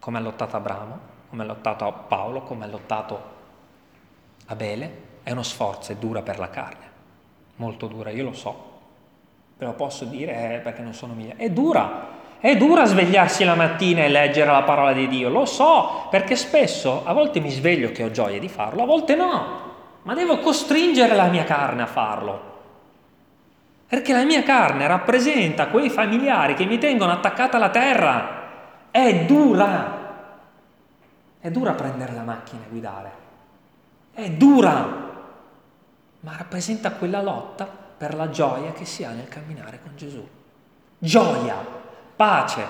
come 0.00 0.18
ha 0.18 0.20
lottato 0.20 0.56
Abramo, 0.56 0.98
come 1.30 1.44
ha 1.44 1.46
lottato 1.46 2.04
Paolo, 2.08 2.42
come 2.42 2.64
ha 2.64 2.68
lottato 2.68 3.30
Abele, 4.48 4.96
è 5.22 5.30
uno 5.30 5.44
sforzo, 5.44 5.92
è 5.92 5.96
dura 5.96 6.20
per 6.20 6.38
la 6.38 6.50
carne, 6.50 6.90
molto 7.56 7.86
dura, 7.86 8.10
io 8.10 8.24
lo 8.24 8.34
so, 8.34 8.71
ve 9.62 9.66
lo 9.66 9.72
posso 9.74 10.04
dire 10.04 10.56
eh, 10.56 10.58
perché 10.58 10.82
non 10.82 10.92
sono 10.92 11.14
mia, 11.14 11.34
è 11.36 11.48
dura, 11.50 12.08
è 12.40 12.56
dura 12.56 12.84
svegliarsi 12.84 13.44
la 13.44 13.54
mattina 13.54 14.02
e 14.02 14.08
leggere 14.08 14.50
la 14.50 14.64
parola 14.64 14.92
di 14.92 15.06
Dio, 15.06 15.28
lo 15.28 15.44
so, 15.44 16.08
perché 16.10 16.34
spesso 16.34 17.02
a 17.06 17.12
volte 17.12 17.38
mi 17.38 17.50
sveglio 17.50 17.92
che 17.92 18.02
ho 18.02 18.10
gioia 18.10 18.40
di 18.40 18.48
farlo, 18.48 18.82
a 18.82 18.86
volte 18.86 19.14
no, 19.14 19.70
ma 20.02 20.14
devo 20.14 20.38
costringere 20.38 21.14
la 21.14 21.28
mia 21.28 21.44
carne 21.44 21.82
a 21.82 21.86
farlo. 21.86 22.50
Perché 23.86 24.12
la 24.12 24.24
mia 24.24 24.42
carne 24.42 24.86
rappresenta 24.86 25.68
quei 25.68 25.90
familiari 25.90 26.54
che 26.54 26.64
mi 26.64 26.78
tengono 26.78 27.12
attaccata 27.12 27.58
alla 27.58 27.68
terra. 27.68 28.40
È 28.90 29.24
dura. 29.26 29.98
È 31.38 31.50
dura 31.50 31.72
prendere 31.72 32.14
la 32.14 32.22
macchina 32.22 32.62
e 32.64 32.70
guidare. 32.70 33.12
È 34.14 34.30
dura. 34.30 35.10
Ma 36.20 36.36
rappresenta 36.38 36.92
quella 36.92 37.20
lotta 37.20 37.81
per 38.02 38.14
la 38.14 38.30
gioia 38.30 38.72
che 38.72 38.84
si 38.84 39.04
ha 39.04 39.12
nel 39.12 39.28
camminare 39.28 39.78
con 39.80 39.92
Gesù. 39.94 40.28
Gioia, 40.98 41.54
pace. 42.16 42.66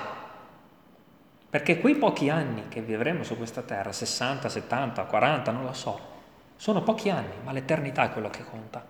Perché 1.48 1.80
quei 1.80 1.94
pochi 1.94 2.28
anni 2.28 2.68
che 2.68 2.82
vivremo 2.82 3.22
su 3.22 3.38
questa 3.38 3.62
terra, 3.62 3.92
60, 3.92 4.50
70, 4.50 5.04
40, 5.04 5.50
non 5.50 5.64
lo 5.64 5.72
so, 5.72 5.98
sono 6.56 6.82
pochi 6.82 7.08
anni, 7.08 7.32
ma 7.42 7.52
l'eternità 7.52 8.04
è 8.04 8.12
quello 8.12 8.28
che 8.28 8.44
conta. 8.44 8.84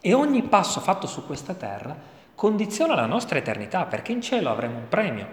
E 0.00 0.14
ogni 0.14 0.44
passo 0.44 0.78
fatto 0.78 1.08
su 1.08 1.26
questa 1.26 1.54
terra 1.54 1.96
condiziona 2.32 2.94
la 2.94 3.06
nostra 3.06 3.38
eternità, 3.38 3.84
perché 3.84 4.12
in 4.12 4.22
cielo 4.22 4.50
avremo 4.50 4.78
un 4.78 4.86
premio, 4.86 5.26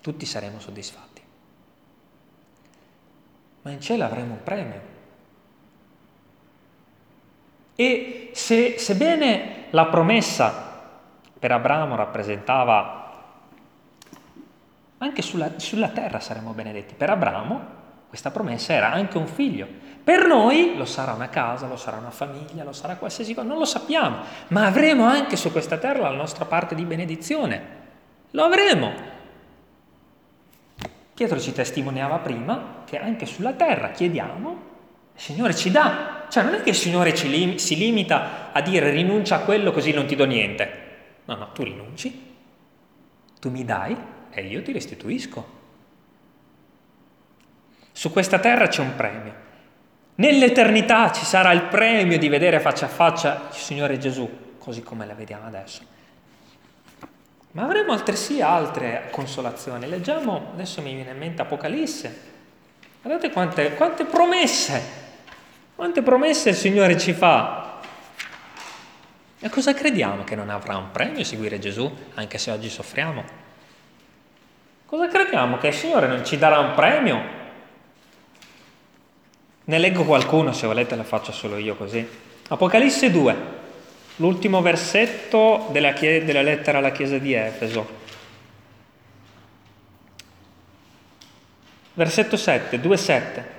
tutti 0.00 0.26
saremo 0.26 0.58
soddisfatti. 0.58 1.22
Ma 3.62 3.70
in 3.70 3.80
cielo 3.80 4.02
avremo 4.02 4.32
un 4.32 4.42
premio. 4.42 4.96
E 7.80 8.30
se, 8.32 8.76
sebbene 8.76 9.66
la 9.70 9.86
promessa 9.86 10.80
per 11.38 11.52
Abramo 11.52 11.94
rappresentava 11.94 13.12
anche 14.98 15.22
sulla, 15.22 15.60
sulla 15.60 15.90
terra 15.90 16.18
saremo 16.18 16.50
benedetti, 16.50 16.94
per 16.94 17.10
Abramo 17.10 17.76
questa 18.08 18.32
promessa 18.32 18.72
era 18.72 18.90
anche 18.90 19.16
un 19.16 19.28
figlio, 19.28 19.68
per 20.02 20.26
noi 20.26 20.76
lo 20.76 20.86
sarà 20.86 21.12
una 21.12 21.28
casa, 21.28 21.68
lo 21.68 21.76
sarà 21.76 21.98
una 21.98 22.10
famiglia, 22.10 22.64
lo 22.64 22.72
sarà 22.72 22.96
qualsiasi 22.96 23.32
cosa, 23.32 23.46
non 23.46 23.58
lo 23.58 23.64
sappiamo, 23.64 24.22
ma 24.48 24.66
avremo 24.66 25.04
anche 25.04 25.36
su 25.36 25.52
questa 25.52 25.78
terra 25.78 26.10
la 26.10 26.16
nostra 26.16 26.46
parte 26.46 26.74
di 26.74 26.84
benedizione. 26.84 27.62
Lo 28.32 28.42
avremo. 28.42 28.92
Pietro 31.14 31.38
ci 31.38 31.52
testimoniava 31.52 32.16
prima 32.16 32.82
che 32.84 32.98
anche 32.98 33.24
sulla 33.24 33.52
terra 33.52 33.90
chiediamo, 33.90 34.50
il 35.14 35.20
Signore 35.20 35.54
ci 35.54 35.70
dà. 35.70 36.17
Cioè 36.28 36.42
non 36.42 36.54
è 36.54 36.62
che 36.62 36.70
il 36.70 36.74
Signore 36.74 37.12
lim- 37.12 37.56
si 37.56 37.76
limita 37.76 38.52
a 38.52 38.60
dire 38.60 38.90
rinuncia 38.90 39.36
a 39.36 39.40
quello 39.40 39.72
così 39.72 39.92
non 39.92 40.06
ti 40.06 40.16
do 40.16 40.24
niente. 40.24 40.86
No, 41.24 41.34
no, 41.34 41.52
tu 41.52 41.62
rinunci, 41.62 42.36
tu 43.40 43.50
mi 43.50 43.64
dai 43.64 43.96
e 44.30 44.42
io 44.46 44.62
ti 44.62 44.72
restituisco. 44.72 45.56
Su 47.92 48.12
questa 48.12 48.38
terra 48.38 48.68
c'è 48.68 48.80
un 48.80 48.94
premio. 48.94 49.46
Nell'eternità 50.16 51.12
ci 51.12 51.24
sarà 51.24 51.52
il 51.52 51.62
premio 51.62 52.18
di 52.18 52.28
vedere 52.28 52.60
faccia 52.60 52.86
a 52.86 52.88
faccia 52.88 53.48
il 53.50 53.56
Signore 53.56 53.98
Gesù, 53.98 54.56
così 54.58 54.82
come 54.82 55.06
la 55.06 55.14
vediamo 55.14 55.46
adesso. 55.46 55.82
Ma 57.52 57.62
avremo 57.62 57.92
altresì 57.92 58.40
altre 58.40 59.08
consolazioni. 59.10 59.88
Leggiamo, 59.88 60.50
adesso 60.52 60.82
mi 60.82 60.94
viene 60.94 61.10
in 61.10 61.18
mente 61.18 61.42
Apocalisse. 61.42 62.26
Guardate 63.02 63.30
quante, 63.30 63.74
quante 63.74 64.04
promesse, 64.04 64.82
quante 65.78 66.02
promesse 66.02 66.48
il 66.48 66.56
Signore 66.56 66.98
ci 66.98 67.12
fa. 67.12 67.78
E 69.38 69.48
cosa 69.48 69.72
crediamo 69.74 70.24
che 70.24 70.34
non 70.34 70.50
avrà 70.50 70.76
un 70.76 70.90
premio 70.90 71.22
seguire 71.22 71.60
Gesù, 71.60 71.88
anche 72.14 72.36
se 72.36 72.50
oggi 72.50 72.68
soffriamo? 72.68 73.24
Cosa 74.86 75.06
crediamo 75.06 75.56
che 75.58 75.68
il 75.68 75.74
Signore 75.74 76.08
non 76.08 76.24
ci 76.24 76.36
darà 76.36 76.58
un 76.58 76.74
premio 76.74 77.22
ne 79.66 79.78
leggo 79.78 80.02
qualcuno, 80.02 80.52
se 80.52 80.66
volete 80.66 80.96
la 80.96 81.04
faccio 81.04 81.30
solo 81.30 81.56
io 81.58 81.76
così. 81.76 82.04
Apocalisse 82.48 83.12
2, 83.12 83.36
l'ultimo 84.16 84.60
versetto 84.60 85.68
della, 85.70 85.92
chie- 85.92 86.24
della 86.24 86.42
lettera 86.42 86.78
alla 86.78 86.90
chiesa 86.90 87.18
di 87.18 87.34
Efeso. 87.34 87.88
Versetto 91.94 92.36
7, 92.36 92.80
2, 92.80 92.96
7. 92.96 93.56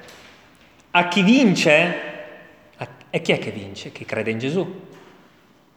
A 0.91 1.07
chi 1.07 1.21
vince, 1.21 2.08
e 3.09 3.21
chi 3.21 3.31
è 3.31 3.39
che 3.39 3.51
vince? 3.51 3.91
Chi 3.91 4.05
crede 4.05 4.31
in 4.31 4.39
Gesù 4.39 4.87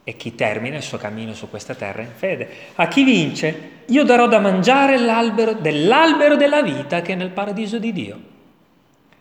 e 0.05 0.17
chi 0.17 0.35
termina 0.35 0.75
il 0.75 0.83
suo 0.83 0.97
cammino 0.97 1.33
su 1.33 1.49
questa 1.49 1.75
terra 1.75 2.01
in 2.01 2.11
fede. 2.13 2.49
A 2.75 2.87
chi 2.87 3.03
vince, 3.03 3.69
io 3.85 4.03
darò 4.03 4.27
da 4.27 4.39
mangiare 4.39 4.99
l'albero 4.99 5.53
dell'albero 5.53 6.35
della 6.35 6.61
vita 6.61 7.01
che 7.01 7.13
è 7.13 7.15
nel 7.15 7.29
paradiso 7.29 7.79
di 7.79 7.93
Dio. 7.93 8.19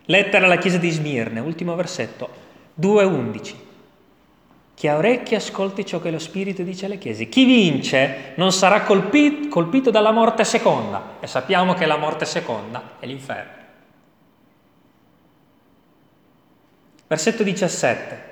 Lettera 0.06 0.46
alla 0.46 0.58
chiesa 0.58 0.78
di 0.78 0.90
Smirne, 0.90 1.38
ultimo 1.40 1.76
versetto, 1.76 2.28
2.11. 2.80 3.54
Chi 4.74 4.88
ha 4.88 4.96
orecchie 4.96 5.36
ascolti 5.36 5.86
ciò 5.86 6.00
che 6.00 6.10
lo 6.10 6.18
Spirito 6.18 6.64
dice 6.64 6.86
alle 6.86 6.98
chiese. 6.98 7.28
Chi 7.28 7.44
vince 7.44 8.32
non 8.34 8.50
sarà 8.50 8.82
colpito, 8.82 9.48
colpito 9.48 9.90
dalla 9.90 10.10
morte 10.10 10.42
seconda. 10.42 11.18
E 11.20 11.28
sappiamo 11.28 11.74
che 11.74 11.86
la 11.86 11.96
morte 11.96 12.24
seconda 12.24 12.96
è 12.98 13.06
l'inferno. 13.06 13.61
Versetto 17.12 17.42
17. 17.42 18.22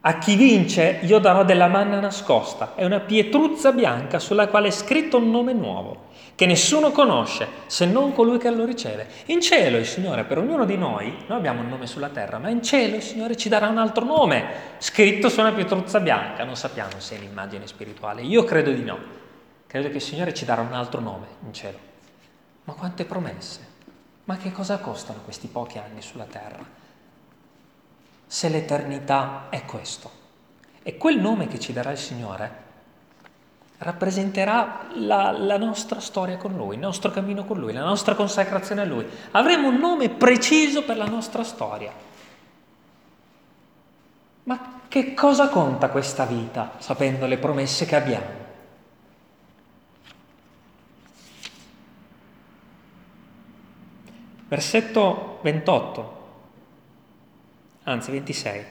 A 0.00 0.18
chi 0.18 0.34
vince 0.34 0.98
io 1.02 1.20
darò 1.20 1.44
della 1.44 1.68
manna 1.68 2.00
nascosta, 2.00 2.72
è 2.74 2.84
una 2.84 2.98
pietruzza 2.98 3.70
bianca 3.70 4.18
sulla 4.18 4.48
quale 4.48 4.66
è 4.66 4.72
scritto 4.72 5.18
un 5.18 5.30
nome 5.30 5.52
nuovo, 5.52 6.06
che 6.34 6.44
nessuno 6.44 6.90
conosce 6.90 7.46
se 7.66 7.86
non 7.86 8.12
colui 8.12 8.38
che 8.38 8.50
lo 8.50 8.64
riceve. 8.64 9.06
In 9.26 9.40
cielo 9.40 9.76
il 9.76 9.86
Signore, 9.86 10.24
per 10.24 10.38
ognuno 10.38 10.64
di 10.64 10.76
noi, 10.76 11.18
noi 11.28 11.38
abbiamo 11.38 11.60
un 11.60 11.68
nome 11.68 11.86
sulla 11.86 12.08
terra, 12.08 12.38
ma 12.38 12.48
in 12.48 12.64
cielo 12.64 12.96
il 12.96 13.02
Signore 13.02 13.36
ci 13.36 13.48
darà 13.48 13.68
un 13.68 13.78
altro 13.78 14.04
nome, 14.04 14.44
scritto 14.78 15.28
su 15.28 15.38
una 15.38 15.52
pietruzza 15.52 16.00
bianca, 16.00 16.42
non 16.42 16.56
sappiamo 16.56 16.98
se 16.98 17.14
è 17.14 17.20
l'immagine 17.20 17.68
spirituale, 17.68 18.22
io 18.22 18.42
credo 18.42 18.72
di 18.72 18.82
no, 18.82 18.98
credo 19.68 19.88
che 19.90 19.98
il 19.98 20.02
Signore 20.02 20.34
ci 20.34 20.44
darà 20.44 20.62
un 20.62 20.72
altro 20.72 21.00
nome 21.00 21.26
in 21.46 21.52
cielo. 21.52 21.78
Ma 22.64 22.72
quante 22.72 23.04
promesse, 23.04 23.60
ma 24.24 24.36
che 24.36 24.50
cosa 24.50 24.78
costano 24.78 25.20
questi 25.22 25.46
pochi 25.46 25.78
anni 25.78 26.02
sulla 26.02 26.24
terra? 26.24 26.82
Se 28.34 28.48
l'eternità 28.48 29.46
è 29.48 29.64
questo. 29.64 30.10
E 30.82 30.96
quel 30.96 31.20
nome 31.20 31.46
che 31.46 31.60
ci 31.60 31.72
darà 31.72 31.92
il 31.92 31.98
Signore 31.98 32.62
rappresenterà 33.78 34.88
la, 34.94 35.30
la, 35.30 35.56
nostra 35.56 36.00
storia 36.00 36.36
con 36.36 36.56
Lui, 36.56 36.74
il 36.74 36.80
nostro 36.80 37.12
cammino 37.12 37.44
con 37.44 37.60
Lui, 37.60 37.72
la 37.72 37.84
nostra 37.84 38.16
consacrazione 38.16 38.80
a 38.80 38.86
Lui. 38.86 39.06
Avremo 39.30 39.68
un 39.68 39.76
nome 39.76 40.08
preciso 40.08 40.82
per 40.82 40.96
la 40.96 41.04
nostra 41.04 41.44
storia. 41.44 41.92
Ma 44.42 44.80
che 44.88 45.14
cosa 45.14 45.48
conta 45.48 45.90
questa 45.90 46.24
vita 46.24 46.72
sapendo 46.78 47.26
le 47.26 47.38
promesse 47.38 47.86
che 47.86 47.94
abbiamo? 47.94 48.42
Versetto 54.48 55.38
28, 55.42 56.23
anzi 57.84 58.10
26. 58.10 58.64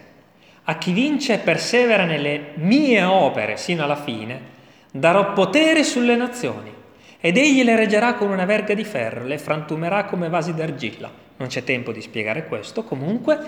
A 0.66 0.78
chi 0.78 0.91
vince 0.91 1.34
e 1.34 1.39
persevera 1.39 2.05
nelle 2.05 2.51
mie 2.55 3.03
opere 3.03 3.57
sino 3.57 3.84
alla 3.84 3.95
fine, 3.95 4.51
darò 4.91 5.34
potere 5.34 5.84
sulle 5.84 6.16
nazioni 6.16 6.72
ed 7.20 7.38
egli 7.38 7.64
le 7.64 7.76
reggerà 7.76 8.14
con 8.14 8.30
una 8.30 8.45
verga 8.45 8.74
di 8.74 8.84
ferro, 8.84 9.26
le 9.26 9.38
frantumerà 9.38 10.05
come 10.05 10.30
vasi 10.30 10.53
d'argilla. 10.53 11.11
Non 11.38 11.47
c'è 11.47 11.64
tempo 11.64 11.91
di 11.91 12.01
spiegare 12.01 12.47
questo, 12.47 12.84
comunque, 12.84 13.39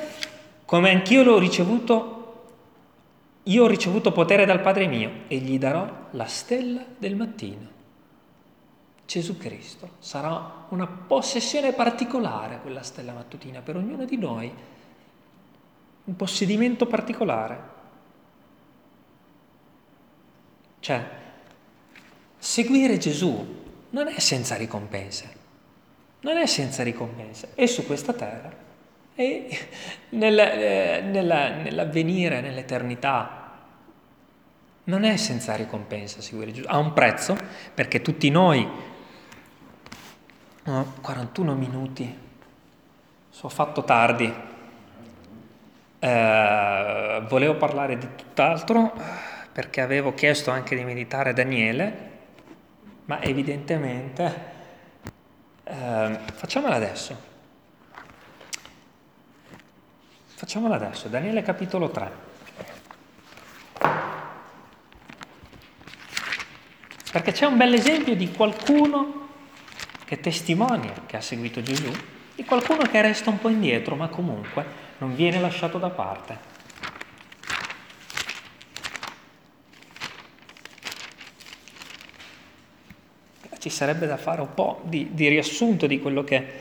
come 0.66 0.89
anch'io 0.91 1.24
l'ho 1.24 1.38
ricevuto, 1.38 2.43
io 3.43 3.63
ho 3.63 3.68
ricevuto 3.68 4.11
potere 4.11 4.45
dal 4.45 4.61
Padre 4.61 4.88
mio 4.88 5.11
e 5.28 5.38
gli 5.38 5.59
darò 5.59 5.88
la 6.11 6.26
stella 6.26 6.84
del 6.97 7.16
mattino. 7.16 7.74
Gesù 9.05 9.38
Cristo 9.38 9.91
sarà 9.99 10.66
una 10.70 10.88
possessione 10.88 11.74
particolare 11.74 12.59
quella 12.61 12.82
stella 12.82 13.13
mattutina 13.13 13.61
per 13.61 13.76
ognuno 13.76 14.05
di 14.05 14.18
noi, 14.18 14.51
un 16.06 16.16
possedimento 16.16 16.86
particolare. 16.86 17.74
Cioè, 20.80 21.03
seguire 22.38 22.97
Gesù 22.97 23.64
non 23.89 24.08
è 24.08 24.20
senza 24.20 24.56
ricompense, 24.56 25.34
non 26.22 26.38
è 26.38 26.45
senza 26.45 26.84
ricompense, 26.84 27.51
è 27.56 27.66
su 27.66 27.86
questa 27.86 28.14
terra, 28.14 28.53
è 29.16 29.47
nel, 30.10 30.39
eh, 30.39 31.01
nella, 31.01 31.49
nell'avvenire, 31.49 32.41
nell'eternità. 32.41 33.41
Non 34.88 35.03
è 35.03 35.18
senza 35.18 35.56
ricompensa 35.56 36.22
seguire 36.22 36.51
Gesù, 36.51 36.68
ha 36.70 36.78
un 36.78 36.93
prezzo 36.93 37.36
perché 37.74 38.03
tutti 38.03 38.30
noi, 38.30 38.68
no, 40.66 40.93
41 41.01 41.56
minuti, 41.56 42.18
sono 43.32 43.49
fatto 43.49 43.84
tardi, 43.84 44.32
eh, 46.06 47.22
volevo 47.28 47.56
parlare 47.56 47.97
di 47.97 48.08
tutt'altro 48.16 48.93
perché 49.51 49.82
avevo 49.82 50.14
chiesto 50.14 50.51
anche 50.51 50.76
di 50.76 50.84
meditare 50.84 51.34
Daniele, 51.34 52.12
ma 53.06 53.22
evidentemente 53.24 54.53
eh, 55.64 56.20
facciamola 56.32 56.76
adesso. 56.76 57.34
Facciamola 60.36 60.76
adesso, 60.76 61.08
Daniele 61.08 61.41
capitolo 61.41 61.89
3. 61.89 62.12
Perché 67.12 67.32
c'è 67.32 67.45
un 67.45 67.58
bel 67.58 67.74
esempio 67.74 68.16
di 68.16 68.32
qualcuno 68.32 69.30
che 70.06 70.20
testimonia 70.20 70.93
che 71.08 71.18
ha 71.18 71.22
seguito 71.22 71.64
Gesù, 71.64 71.89
di 72.36 72.43
qualcuno 72.43 72.84
che 72.84 73.01
resta 73.01 73.32
un 73.32 73.39
po' 73.39 73.49
indietro, 73.49 73.95
ma 73.95 74.10
comunque 74.10 74.84
non 74.98 75.16
viene 75.16 75.39
lasciato 75.39 75.78
da 75.78 75.89
parte. 75.89 76.54
ci 83.66 83.72
sarebbe 83.72 84.06
da 84.06 84.18
fare 84.18 84.41
un 84.41 84.54
po' 84.54 84.82
di, 84.84 85.16
di 85.16 85.28
riassunto 85.28 85.88
di 85.88 86.00
quello 86.00 86.24
che... 86.24 86.54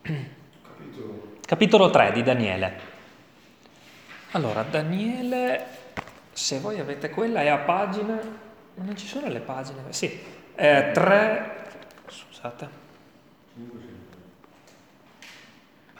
Capitolo. 0.00 1.38
Capitolo 1.44 1.90
3 1.90 2.12
di 2.12 2.22
Daniele. 2.22 2.80
Allora, 4.30 4.62
Daniele, 4.62 5.66
se 6.30 6.60
voi 6.60 6.78
avete 6.78 7.10
quella, 7.10 7.40
è 7.42 7.48
a 7.48 7.58
pagina... 7.58 8.16
Non 8.74 8.96
ci 8.96 9.08
sono 9.08 9.26
le 9.26 9.40
pagine? 9.40 9.82
Sì, 9.88 10.20
eh, 10.54 10.90
3... 10.94 11.56
Scusate. 12.06 12.68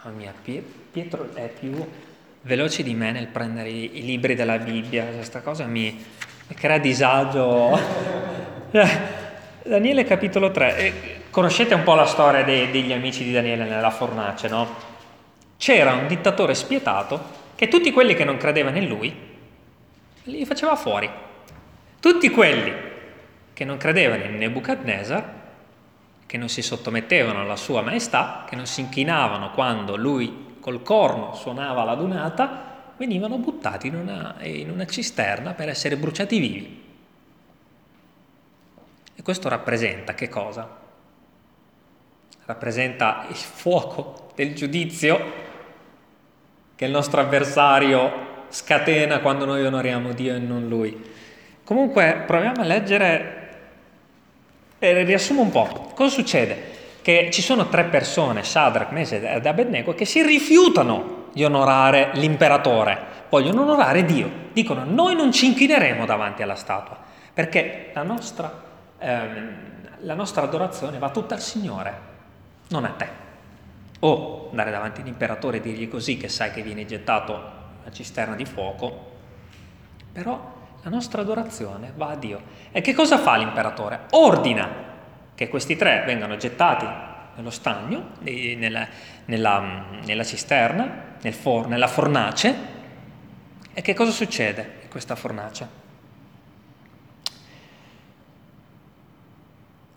Mia, 0.04 0.32
Pietro 0.90 1.34
è 1.34 1.48
più 1.48 1.86
veloce 2.42 2.82
di 2.82 2.94
me 2.94 3.10
nel 3.10 3.26
prendere 3.26 3.68
i, 3.68 4.02
libri 4.02 4.34
della 4.34 4.58
Bibbia, 4.58 5.04
questa 5.04 5.40
cosa 5.40 5.66
mi, 5.66 6.02
crea 6.54 6.78
disagio. 6.78 7.78
Daniele 9.62 10.04
capitolo 10.04 10.50
3, 10.50 10.76
eh, 10.76 10.92
conoscete 11.30 11.74
un 11.74 11.82
po' 11.82 11.94
la 11.94 12.06
storia 12.06 12.42
dei, 12.44 12.70
degli 12.70 12.92
amici 12.92 13.24
di 13.24 13.32
Daniele 13.32 13.64
nella 13.64 13.90
fornace, 13.90 14.48
no? 14.48 14.66
C'era 15.58 15.92
un 15.92 16.06
dittatore 16.06 16.54
spietato 16.54 17.36
che 17.54 17.68
tutti 17.68 17.90
quelli 17.90 18.14
che 18.14 18.24
non 18.24 18.36
credevano 18.36 18.78
in 18.78 18.86
lui 18.86 19.14
li 20.22 20.46
faceva 20.46 20.76
fuori. 20.76 21.10
Tutti 22.00 22.30
quelli 22.30 22.72
che 23.52 23.64
non 23.64 23.76
credevano 23.76 24.22
in 24.22 24.36
Nebuchadnezzar, 24.36 25.37
che 26.28 26.36
non 26.36 26.50
si 26.50 26.60
sottomettevano 26.60 27.40
alla 27.40 27.56
sua 27.56 27.80
maestà, 27.80 28.44
che 28.46 28.54
non 28.54 28.66
si 28.66 28.82
inchinavano 28.82 29.50
quando 29.52 29.96
lui 29.96 30.56
col 30.60 30.82
corno 30.82 31.34
suonava 31.34 31.84
la 31.84 31.94
dunata, 31.94 32.92
venivano 32.98 33.38
buttati 33.38 33.86
in 33.86 33.94
una, 33.94 34.34
in 34.42 34.68
una 34.68 34.84
cisterna 34.84 35.54
per 35.54 35.70
essere 35.70 35.96
bruciati 35.96 36.38
vivi. 36.38 36.84
E 39.14 39.22
questo 39.22 39.48
rappresenta 39.48 40.12
che 40.12 40.28
cosa? 40.28 40.68
Rappresenta 42.44 43.24
il 43.30 43.34
fuoco 43.34 44.32
del 44.34 44.54
giudizio 44.54 45.46
che 46.76 46.84
il 46.84 46.90
nostro 46.90 47.22
avversario 47.22 48.44
scatena 48.50 49.20
quando 49.20 49.46
noi 49.46 49.64
onoriamo 49.64 50.12
Dio 50.12 50.34
e 50.34 50.38
non 50.38 50.68
Lui. 50.68 51.10
Comunque 51.64 52.22
proviamo 52.26 52.60
a 52.60 52.64
leggere 52.64 53.37
e 54.78 55.02
riassumo 55.04 55.42
un 55.42 55.50
po'. 55.50 55.92
Cosa 55.94 56.10
succede? 56.10 56.76
Che 57.02 57.30
ci 57.32 57.42
sono 57.42 57.68
tre 57.68 57.84
persone, 57.84 58.42
Shadrach, 58.42 58.90
Mesed 58.90 59.24
ed 59.24 59.46
Abednego, 59.46 59.94
che 59.94 60.04
si 60.04 60.22
rifiutano 60.22 61.26
di 61.32 61.44
onorare 61.44 62.10
l'imperatore, 62.14 62.98
vogliono 63.28 63.62
onorare 63.62 64.04
Dio. 64.04 64.30
Dicono 64.52 64.84
noi 64.84 65.14
non 65.14 65.32
ci 65.32 65.46
inchineremo 65.46 66.04
davanti 66.04 66.42
alla 66.42 66.54
statua, 66.54 66.98
perché 67.32 67.90
la 67.94 68.02
nostra 68.02 68.66
ehm, 68.98 69.76
la 70.02 70.14
nostra 70.14 70.42
adorazione 70.42 70.98
va 70.98 71.10
tutta 71.10 71.34
al 71.34 71.40
Signore, 71.40 72.00
non 72.68 72.84
a 72.84 72.90
te. 72.90 73.26
O 74.00 74.48
andare 74.50 74.70
davanti 74.70 75.00
all'imperatore 75.00 75.56
e 75.56 75.60
dirgli 75.60 75.88
così 75.88 76.16
che 76.16 76.28
sai 76.28 76.52
che 76.52 76.62
viene 76.62 76.86
gettato 76.86 77.32
una 77.82 77.90
cisterna 77.92 78.36
di 78.36 78.44
fuoco, 78.44 79.16
però 80.12 80.56
la 80.82 80.90
nostra 80.90 81.22
adorazione 81.22 81.92
va 81.96 82.10
a 82.10 82.16
Dio. 82.16 82.40
E 82.70 82.80
che 82.80 82.94
cosa 82.94 83.18
fa 83.18 83.36
l'imperatore? 83.36 84.06
Ordina 84.10 84.86
che 85.34 85.48
questi 85.48 85.76
tre 85.76 86.02
vengano 86.06 86.36
gettati 86.36 86.86
nello 87.36 87.50
stagno, 87.50 88.10
nella, 88.20 88.86
nella, 89.26 89.84
nella 90.04 90.24
cisterna, 90.24 91.16
nel 91.20 91.34
for, 91.34 91.68
nella 91.68 91.86
fornace. 91.86 92.76
E 93.72 93.80
che 93.80 93.94
cosa 93.94 94.10
succede 94.10 94.78
in 94.82 94.88
questa 94.88 95.14
fornace? 95.14 95.86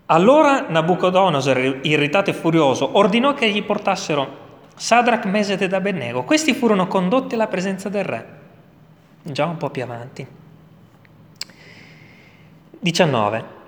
Allora 0.07 0.67
Nabucodonosor, 0.67 1.79
irritato 1.83 2.29
e 2.29 2.33
furioso, 2.33 2.97
ordinò 2.97 3.33
che 3.33 3.49
gli 3.49 3.63
portassero 3.63 4.39
Sadrach, 4.75 5.25
Meset 5.25 5.61
ed 5.61 5.73
Abednego. 5.73 6.23
Questi 6.23 6.53
furono 6.53 6.87
condotti 6.87 7.35
alla 7.35 7.47
presenza 7.47 7.87
del 7.87 8.03
re. 8.03 8.25
Già 9.23 9.45
un 9.45 9.57
po' 9.57 9.69
più 9.69 9.83
avanti. 9.83 10.27
19. 12.81 13.59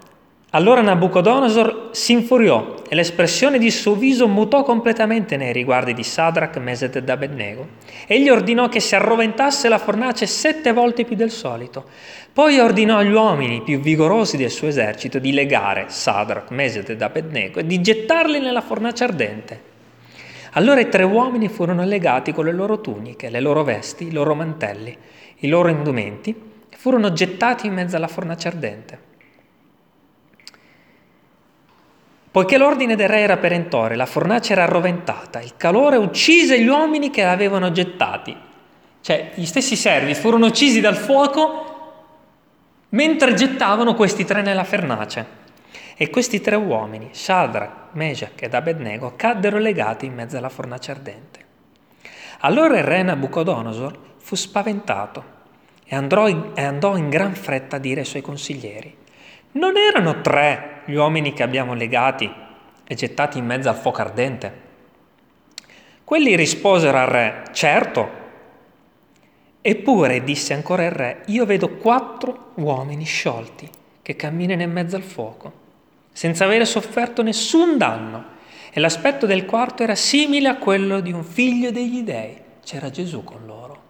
Allora 0.56 0.82
Nabucodonosor 0.82 1.90
si 1.92 2.14
infuriò 2.14 2.76
e 2.88 2.96
l'espressione 2.96 3.60
di 3.60 3.70
suo 3.70 3.94
viso 3.94 4.28
mutò 4.28 4.64
completamente 4.64 5.38
nei 5.38 5.54
riguardi 5.54 5.94
di 5.94 6.04
Sadrach, 6.04 6.58
Meset 6.58 6.96
ed 6.96 7.10
Abednego. 7.10 7.68
Egli 8.08 8.30
ordinò 8.30 8.70
che 8.70 8.80
si 8.80 8.96
arroventasse 8.96 9.70
la 9.70 9.78
fornace 9.78 10.26
sette 10.26 10.74
volte 10.74 11.06
più 11.06 11.16
del 11.16 11.30
solito. 11.30 11.86
Poi 12.34 12.60
ordinò 12.60 12.98
agli 12.98 13.12
uomini 13.12 13.62
più 13.62 13.80
vigorosi 13.80 14.36
del 14.36 14.50
suo 14.50 14.68
esercito 14.68 15.20
di 15.20 15.32
legare 15.32 15.86
Sadrach, 15.90 16.50
Meset 16.50 16.90
ed 16.90 17.02
Abednego 17.02 17.60
e 17.60 17.68
di 17.68 17.82
gettarli 17.82 18.40
nella 18.40 18.62
fornace 18.62 19.04
ardente. 19.04 19.62
Allora 20.54 20.80
i 20.80 20.90
tre 20.90 21.04
uomini 21.04 21.50
furono 21.50 21.84
legati 21.84 22.32
con 22.32 22.46
le 22.46 22.52
loro 22.52 22.82
tuniche, 22.82 23.30
le 23.30 23.40
loro 23.40 23.64
vesti, 23.64 24.08
i 24.08 24.12
loro 24.12 24.34
mantelli, 24.34 24.96
i 25.38 25.48
loro 25.48 25.70
indumenti 25.70 26.30
e 26.30 26.53
furono 26.84 27.14
gettati 27.14 27.66
in 27.66 27.74
mezzo 27.74 27.96
alla 27.96 28.10
fornace 28.10 28.50
ardente. 28.50 29.00
Poiché 32.30 32.58
l'ordine 32.58 32.98
del 32.98 33.08
re 33.08 33.22
era 33.22 33.38
perentorio, 33.38 33.96
la 33.96 34.06
fornace 34.06 34.52
era 34.52 34.64
arroventata, 34.64 35.40
il 35.40 35.54
calore 35.56 35.96
uccise 35.96 36.60
gli 36.60 36.68
uomini 36.68 37.10
che 37.10 37.24
l'avevano 37.24 37.72
gettati. 37.72 38.36
Cioè, 39.00 39.32
gli 39.36 39.46
stessi 39.46 39.78
servi 39.78 40.14
furono 40.14 40.48
uccisi 40.48 40.82
dal 40.82 40.98
fuoco 40.98 42.02
mentre 42.90 43.34
gettavano 43.34 43.94
questi 43.96 44.26
tre 44.26 44.42
nella 44.42 44.66
fornace. 44.66 45.26
E 45.96 46.10
questi 46.10 46.42
tre 46.42 46.58
uomini, 46.58 47.12
Shadrach, 47.14 47.94
Meshach 47.94 48.42
ed 48.42 48.54
Abednego, 48.54 49.14
caddero 49.16 49.58
legati 49.58 50.06
in 50.06 50.16
mezzo 50.16 50.36
alla 50.36 50.50
fornace 50.50 50.92
ardente. 50.92 51.40
Allora 52.40 52.78
il 52.78 52.84
re 52.84 53.04
Nabucodonosor 53.04 53.98
fu 54.18 54.36
spaventato 54.36 55.43
e 55.86 55.96
andò, 55.96 56.28
in, 56.28 57.10
gran 57.10 57.36
fretta 57.36 57.76
a 57.76 57.80
dire 57.80 58.02
ai 58.02 58.06
suoi 58.06 58.22
consiglieri, 58.22 58.96
non 59.54 59.78
erano 59.78 60.22
tre 60.22 60.82
gli 60.86 60.96
uomini 60.96 61.34
che 61.34 61.44
abbiamo 61.44 61.74
legati 61.74 62.32
e 62.86 62.96
gettati 62.96 63.38
in 63.38 63.46
mezzo 63.46 63.70
al 63.70 63.76
fuoco 63.76 64.02
ardente? 64.02 64.62
Quelli 66.04 66.36
risposero 66.36 66.98
al 66.98 67.08
re, 67.08 67.44
certo. 67.54 68.22
Eppure, 69.62 70.24
disse 70.24 70.54
ancora 70.54 70.84
il 70.84 70.92
re, 70.92 71.22
io 71.28 71.46
vedo 71.46 71.70
quattro 71.76 72.52
uomini 72.56 73.06
sciolti 73.06 73.70
che 74.02 74.16
camminano 74.16 74.62
in 74.62 74.72
mezzo 74.72 74.96
al 74.98 75.02
fuoco, 75.02 75.52
senza 76.12 76.44
avere 76.44 76.66
sofferto 76.66 77.24
nessun 77.24 77.78
danno, 77.78 78.32
e 78.72 78.80
l'aspetto 78.80 79.26
del 79.26 79.46
quarto 79.46 79.84
era 79.84 79.96
simile 79.96 80.50
a 80.50 80.58
quello 80.58 81.00
di 81.00 81.12
un 81.12 81.24
figlio 81.24 81.72
degli 81.72 82.02
dei. 82.02 82.36
C'era 82.64 82.90
Gesù 82.90 83.24
con 83.24 83.46
loro. 83.46 83.83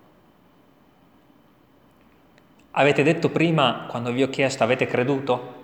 Avete 2.76 3.03
detto 3.03 3.30
prima, 3.30 3.86
quando 3.88 4.11
vi 4.11 4.24
ho 4.24 4.30
chiesto, 4.30 4.63
avete 4.63 4.88
creduto? 4.88 5.61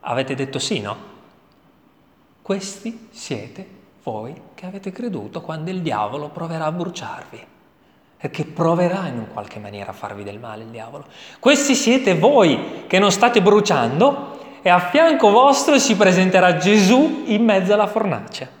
Avete 0.00 0.34
detto 0.34 0.58
sì, 0.58 0.80
no? 0.80 0.96
Questi 2.42 3.08
siete 3.10 3.66
voi 4.02 4.34
che 4.54 4.66
avete 4.66 4.92
creduto 4.92 5.40
quando 5.40 5.70
il 5.70 5.80
diavolo 5.80 6.28
proverà 6.28 6.66
a 6.66 6.72
bruciarvi. 6.72 7.46
Perché 8.18 8.44
proverà 8.44 9.06
in 9.06 9.16
un 9.16 9.32
qualche 9.32 9.58
maniera 9.58 9.90
a 9.90 9.94
farvi 9.94 10.22
del 10.22 10.38
male 10.38 10.64
il 10.64 10.68
diavolo. 10.68 11.06
Questi 11.38 11.74
siete 11.74 12.14
voi 12.14 12.84
che 12.86 12.98
non 12.98 13.10
state 13.10 13.40
bruciando 13.40 14.58
e 14.60 14.68
a 14.68 14.78
fianco 14.78 15.30
vostro 15.30 15.78
si 15.78 15.96
presenterà 15.96 16.58
Gesù 16.58 17.22
in 17.26 17.42
mezzo 17.42 17.72
alla 17.72 17.86
fornace. 17.86 18.58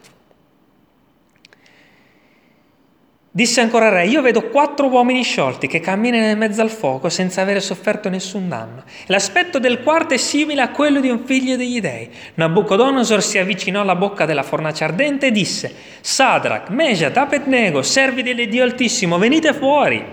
Disse 3.32 3.60
ancora 3.60 3.86
il 3.86 3.92
re, 3.92 4.06
io 4.06 4.22
vedo 4.22 4.48
quattro 4.48 4.88
uomini 4.88 5.22
sciolti 5.22 5.68
che 5.68 5.78
camminano 5.78 6.30
in 6.30 6.36
mezzo 6.36 6.62
al 6.62 6.68
fuoco 6.70 7.08
senza 7.08 7.40
avere 7.40 7.60
sofferto 7.60 8.08
nessun 8.08 8.48
danno. 8.48 8.82
L'aspetto 9.06 9.60
del 9.60 9.84
quarto 9.84 10.14
è 10.14 10.16
simile 10.16 10.62
a 10.62 10.70
quello 10.70 10.98
di 10.98 11.10
un 11.10 11.20
figlio 11.20 11.54
degli 11.54 11.80
dei. 11.80 12.10
Nabucodonosor 12.34 13.22
si 13.22 13.38
avvicinò 13.38 13.82
alla 13.82 13.94
bocca 13.94 14.26
della 14.26 14.42
fornace 14.42 14.82
ardente 14.82 15.28
e 15.28 15.30
disse, 15.30 15.72
Sadrach, 16.00 16.70
Meshat, 16.70 17.16
Abednego, 17.16 17.82
servi 17.82 18.24
dell'Iddio 18.24 18.64
Altissimo, 18.64 19.16
venite 19.16 19.54
fuori. 19.54 20.04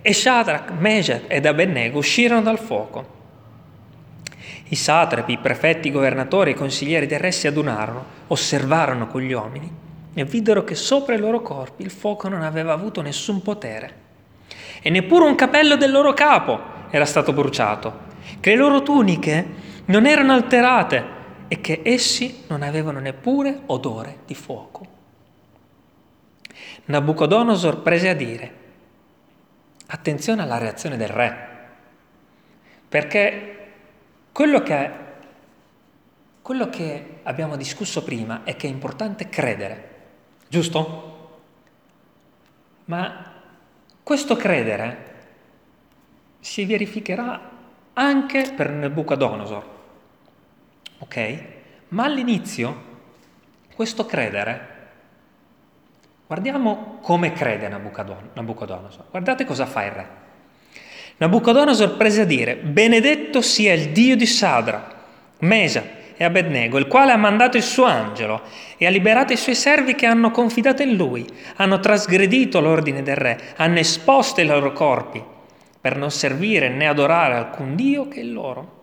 E 0.00 0.12
Shadrach, 0.12 0.70
Meshat 0.78 1.24
ed 1.26 1.46
Abednego 1.46 1.98
uscirono 1.98 2.42
dal 2.42 2.60
fuoco. 2.60 3.12
I 4.68 4.76
satrapi, 4.76 5.32
i 5.32 5.38
prefetti, 5.38 5.88
i 5.88 5.90
governatori 5.90 6.50
e 6.50 6.54
i 6.54 6.56
consiglieri 6.56 7.06
del 7.06 7.18
re 7.18 7.32
si 7.32 7.48
adunarono, 7.48 8.04
osservarono 8.28 9.08
con 9.08 9.20
gli 9.20 9.32
uomini 9.32 9.82
e 10.14 10.24
videro 10.24 10.62
che 10.62 10.76
sopra 10.76 11.14
i 11.14 11.18
loro 11.18 11.42
corpi 11.42 11.82
il 11.82 11.90
fuoco 11.90 12.28
non 12.28 12.42
aveva 12.42 12.72
avuto 12.72 13.02
nessun 13.02 13.42
potere. 13.42 14.02
E 14.80 14.88
neppure 14.90 15.24
un 15.24 15.34
capello 15.34 15.76
del 15.76 15.90
loro 15.90 16.14
capo 16.14 16.60
era 16.90 17.04
stato 17.04 17.32
bruciato, 17.32 18.12
che 18.38 18.50
le 18.50 18.56
loro 18.56 18.82
tuniche 18.82 19.46
non 19.86 20.06
erano 20.06 20.32
alterate 20.32 21.22
e 21.48 21.60
che 21.60 21.80
essi 21.82 22.44
non 22.46 22.62
avevano 22.62 23.00
neppure 23.00 23.62
odore 23.66 24.18
di 24.24 24.34
fuoco. 24.34 24.86
Nabucodonosor 26.86 27.82
prese 27.82 28.08
a 28.08 28.14
dire, 28.14 28.52
attenzione 29.86 30.42
alla 30.42 30.58
reazione 30.58 30.96
del 30.96 31.08
re, 31.08 31.48
perché 32.88 33.72
quello 34.30 34.62
che, 34.62 34.90
quello 36.40 36.68
che 36.68 37.20
abbiamo 37.24 37.56
discusso 37.56 38.04
prima 38.04 38.44
è 38.44 38.54
che 38.54 38.68
è 38.68 38.70
importante 38.70 39.28
credere 39.28 39.92
Giusto? 40.54 41.40
Ma 42.84 43.32
questo 44.04 44.36
credere 44.36 45.12
si 46.38 46.64
verificherà 46.64 47.50
anche 47.92 48.52
per 48.54 48.70
Nebuchadnezzar. 48.70 49.64
Ok? 50.98 51.44
Ma 51.88 52.04
all'inizio 52.04 52.92
questo 53.74 54.06
credere 54.06 54.72
Guardiamo 56.28 56.98
come 57.02 57.32
crede 57.32 57.68
Nabucodonosor. 57.68 59.06
Guardate 59.10 59.44
cosa 59.44 59.66
fa 59.66 59.84
il 59.84 59.90
re. 59.90 60.08
Nabucodonosor 61.16 61.96
prese 61.96 62.20
a 62.20 62.24
dire, 62.24 62.54
benedetto 62.54 63.42
sia 63.42 63.72
il 63.72 63.90
Dio 63.90 64.16
di 64.16 64.26
Sadra, 64.26 65.02
Mesa, 65.40 65.82
e 66.16 66.24
Abednego, 66.24 66.78
il 66.78 66.86
quale 66.86 67.12
ha 67.12 67.16
mandato 67.16 67.56
il 67.56 67.62
suo 67.62 67.84
angelo 67.84 68.42
e 68.76 68.86
ha 68.86 68.90
liberato 68.90 69.32
i 69.32 69.36
suoi 69.36 69.54
servi 69.54 69.94
che 69.94 70.06
hanno 70.06 70.30
confidato 70.30 70.82
in 70.82 70.94
lui, 70.94 71.26
hanno 71.56 71.80
trasgredito 71.80 72.60
l'ordine 72.60 73.02
del 73.02 73.16
re, 73.16 73.40
hanno 73.56 73.78
esposto 73.78 74.40
i 74.40 74.46
loro 74.46 74.72
corpi 74.72 75.22
per 75.80 75.96
non 75.96 76.10
servire 76.10 76.68
né 76.68 76.86
adorare 76.86 77.34
alcun 77.34 77.74
Dio 77.74 78.08
che 78.08 78.20
il 78.20 78.32
loro. 78.32 78.82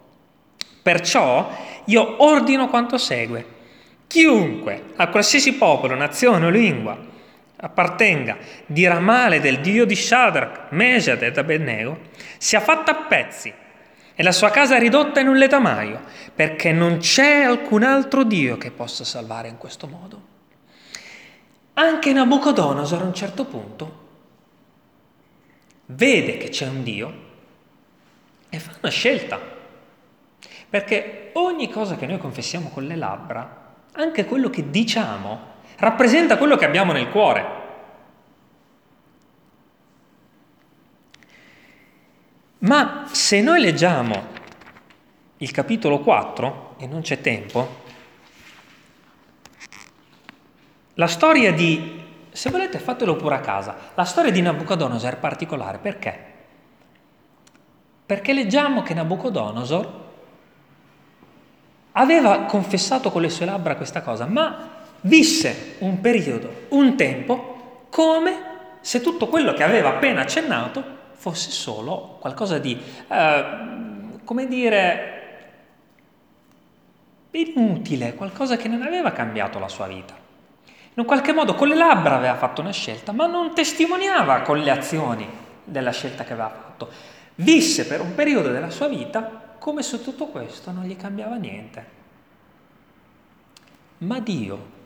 Perciò 0.82 1.50
io 1.86 2.24
ordino 2.24 2.68
quanto 2.68 2.98
segue. 2.98 3.60
Chiunque, 4.08 4.84
a 4.98 5.08
qualsiasi 5.08 5.54
popolo, 5.54 5.96
nazione 5.96 6.46
o 6.46 6.50
lingua, 6.50 6.98
appartenga, 7.56 8.38
dirà 8.66 9.00
male 9.00 9.40
del 9.40 9.60
Dio 9.60 9.86
di 9.86 9.96
Shadrach, 9.96 10.72
Meshach 10.72 11.22
ed 11.22 11.38
Abednego, 11.38 11.98
sia 12.38 12.60
fatta 12.60 12.92
a 12.92 13.06
pezzi 13.08 13.54
e 14.22 14.24
la 14.24 14.32
sua 14.32 14.52
casa 14.52 14.78
ridotta 14.78 15.20
in 15.20 15.28
un 15.28 15.36
letamaio, 15.36 16.00
perché 16.36 16.72
non 16.72 17.00
c'è 17.00 17.42
alcun 17.42 17.82
altro 17.82 18.24
Dio 18.24 18.56
che 18.56 18.70
possa 18.70 19.04
salvare 19.04 19.48
in 19.48 19.58
questo 19.58 19.88
modo. 19.88 20.22
Anche 21.74 22.14
Nabucodonosor 22.14 23.02
a 23.02 23.06
un 23.06 23.16
certo 23.16 23.46
punto 23.46 24.00
vede 25.88 26.38
che 26.38 26.50
c'è 26.50 26.68
un 26.68 26.84
Dio 26.84 27.14
e 28.48 28.60
fa 28.60 28.74
una 28.80 28.92
scelta, 28.92 29.40
perché 30.70 31.32
ogni 31.34 31.72
cosa 31.72 31.96
che 31.96 32.06
noi 32.06 32.20
confessiamo 32.20 32.70
con 32.70 32.84
le 32.84 32.96
labbra, 32.96 33.74
anche 33.94 34.26
quello 34.26 34.52
che 34.52 34.70
diciamo, 34.70 35.40
rappresenta 35.78 36.38
quello 36.38 36.58
che 36.58 36.66
abbiamo 36.66 36.92
nel 36.92 37.10
cuore. 37.10 37.61
Ma 42.62 43.06
se 43.12 43.42
noi 43.42 43.60
leggiamo 43.60 44.40
il 45.38 45.50
capitolo 45.50 46.00
4, 46.00 46.76
e 46.78 46.86
non 46.86 47.02
c'è 47.02 47.20
tempo, 47.20 47.80
la 50.94 51.08
storia 51.08 51.52
di, 51.52 52.04
se 52.32 52.52
volete 52.52 52.78
fatelo 52.78 53.16
pure 53.16 53.36
a 53.36 53.40
casa, 53.40 53.76
la 53.96 54.04
storia 54.04 54.30
di 54.30 54.42
Nabucodonosor 54.42 55.14
è 55.14 55.18
particolare, 55.18 55.80
perché? 55.80 56.26
Perché 58.06 58.32
leggiamo 58.32 58.84
che 58.84 58.94
Nabucodonosor 58.94 60.00
aveva 61.94 62.42
confessato 62.42 63.10
con 63.10 63.24
le 63.24 63.30
sue 63.30 63.46
labbra 63.48 63.76
questa 63.76 64.04
cosa, 64.04 64.28
ma 64.28 64.70
visse 65.02 65.78
un 65.80 66.00
periodo, 66.00 66.68
un 66.70 66.96
tempo, 66.96 67.88
come 67.90 68.50
se 68.82 69.02
tutto 69.02 69.28
quello 69.28 69.54
che 69.54 69.64
aveva 69.64 69.90
appena 69.90 70.22
accennato 70.22 71.00
fosse 71.22 71.52
solo 71.52 72.18
qualcosa 72.20 72.58
di, 72.58 72.76
eh, 73.08 73.46
come 74.24 74.48
dire, 74.48 75.20
inutile, 77.30 78.16
qualcosa 78.16 78.58
che 78.58 78.68
non 78.68 78.82
aveva 78.82 79.12
cambiato 79.12 79.60
la 79.60 79.68
sua 79.68 79.86
vita. 79.86 80.16
In 80.66 80.96
un 80.96 81.06
qualche 81.06 81.32
modo 81.32 81.54
con 81.54 81.68
le 81.68 81.76
labbra 81.76 82.16
aveva 82.16 82.34
fatto 82.34 82.62
una 82.62 82.72
scelta, 82.72 83.12
ma 83.12 83.28
non 83.28 83.54
testimoniava 83.54 84.42
con 84.42 84.58
le 84.58 84.72
azioni 84.72 85.30
della 85.64 85.92
scelta 85.92 86.24
che 86.24 86.34
aveva 86.34 86.50
fatto. 86.50 86.90
Visse 87.36 87.86
per 87.86 88.02
un 88.02 88.16
periodo 88.16 88.50
della 88.50 88.72
sua 88.72 88.88
vita 88.88 89.54
come 89.60 89.84
se 89.84 90.02
tutto 90.02 90.26
questo 90.26 90.72
non 90.72 90.86
gli 90.86 90.98
cambiava 90.98 91.36
niente. 91.36 92.00
Ma 94.00 94.20
Dio 94.20 94.80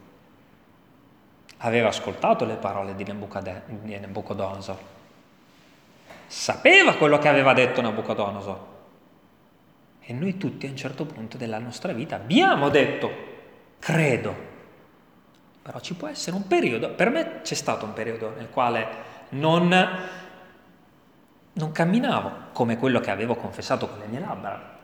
aveva 1.59 1.87
ascoltato 1.87 2.43
le 2.43 2.55
parole 2.55 2.93
di 2.93 3.05
Nebuchadnezzar 3.05 4.93
sapeva 6.27 6.95
quello 6.95 7.17
che 7.17 7.27
aveva 7.27 7.53
detto 7.53 7.81
Nabucodonosor. 7.81 8.73
E 10.01 10.13
noi 10.13 10.37
tutti 10.37 10.67
a 10.67 10.69
un 10.69 10.75
certo 10.75 11.05
punto 11.05 11.37
della 11.37 11.57
nostra 11.57 11.91
vita 11.91 12.15
abbiamo 12.15 12.69
detto, 12.69 13.11
credo. 13.79 14.53
Però 15.61 15.79
ci 15.79 15.95
può 15.95 16.07
essere 16.07 16.35
un 16.35 16.45
periodo, 16.45 16.91
per 16.91 17.09
me 17.09 17.41
c'è 17.41 17.55
stato 17.55 17.85
un 17.85 17.93
periodo 17.93 18.33
nel 18.37 18.49
quale 18.51 18.87
non, 19.29 19.67
non 21.53 21.71
camminavo 21.71 22.31
come 22.53 22.77
quello 22.77 22.99
che 22.99 23.09
avevo 23.09 23.35
confessato 23.35 23.87
con 23.87 23.97
le 23.97 24.05
mie 24.05 24.19
labbra. 24.19 24.77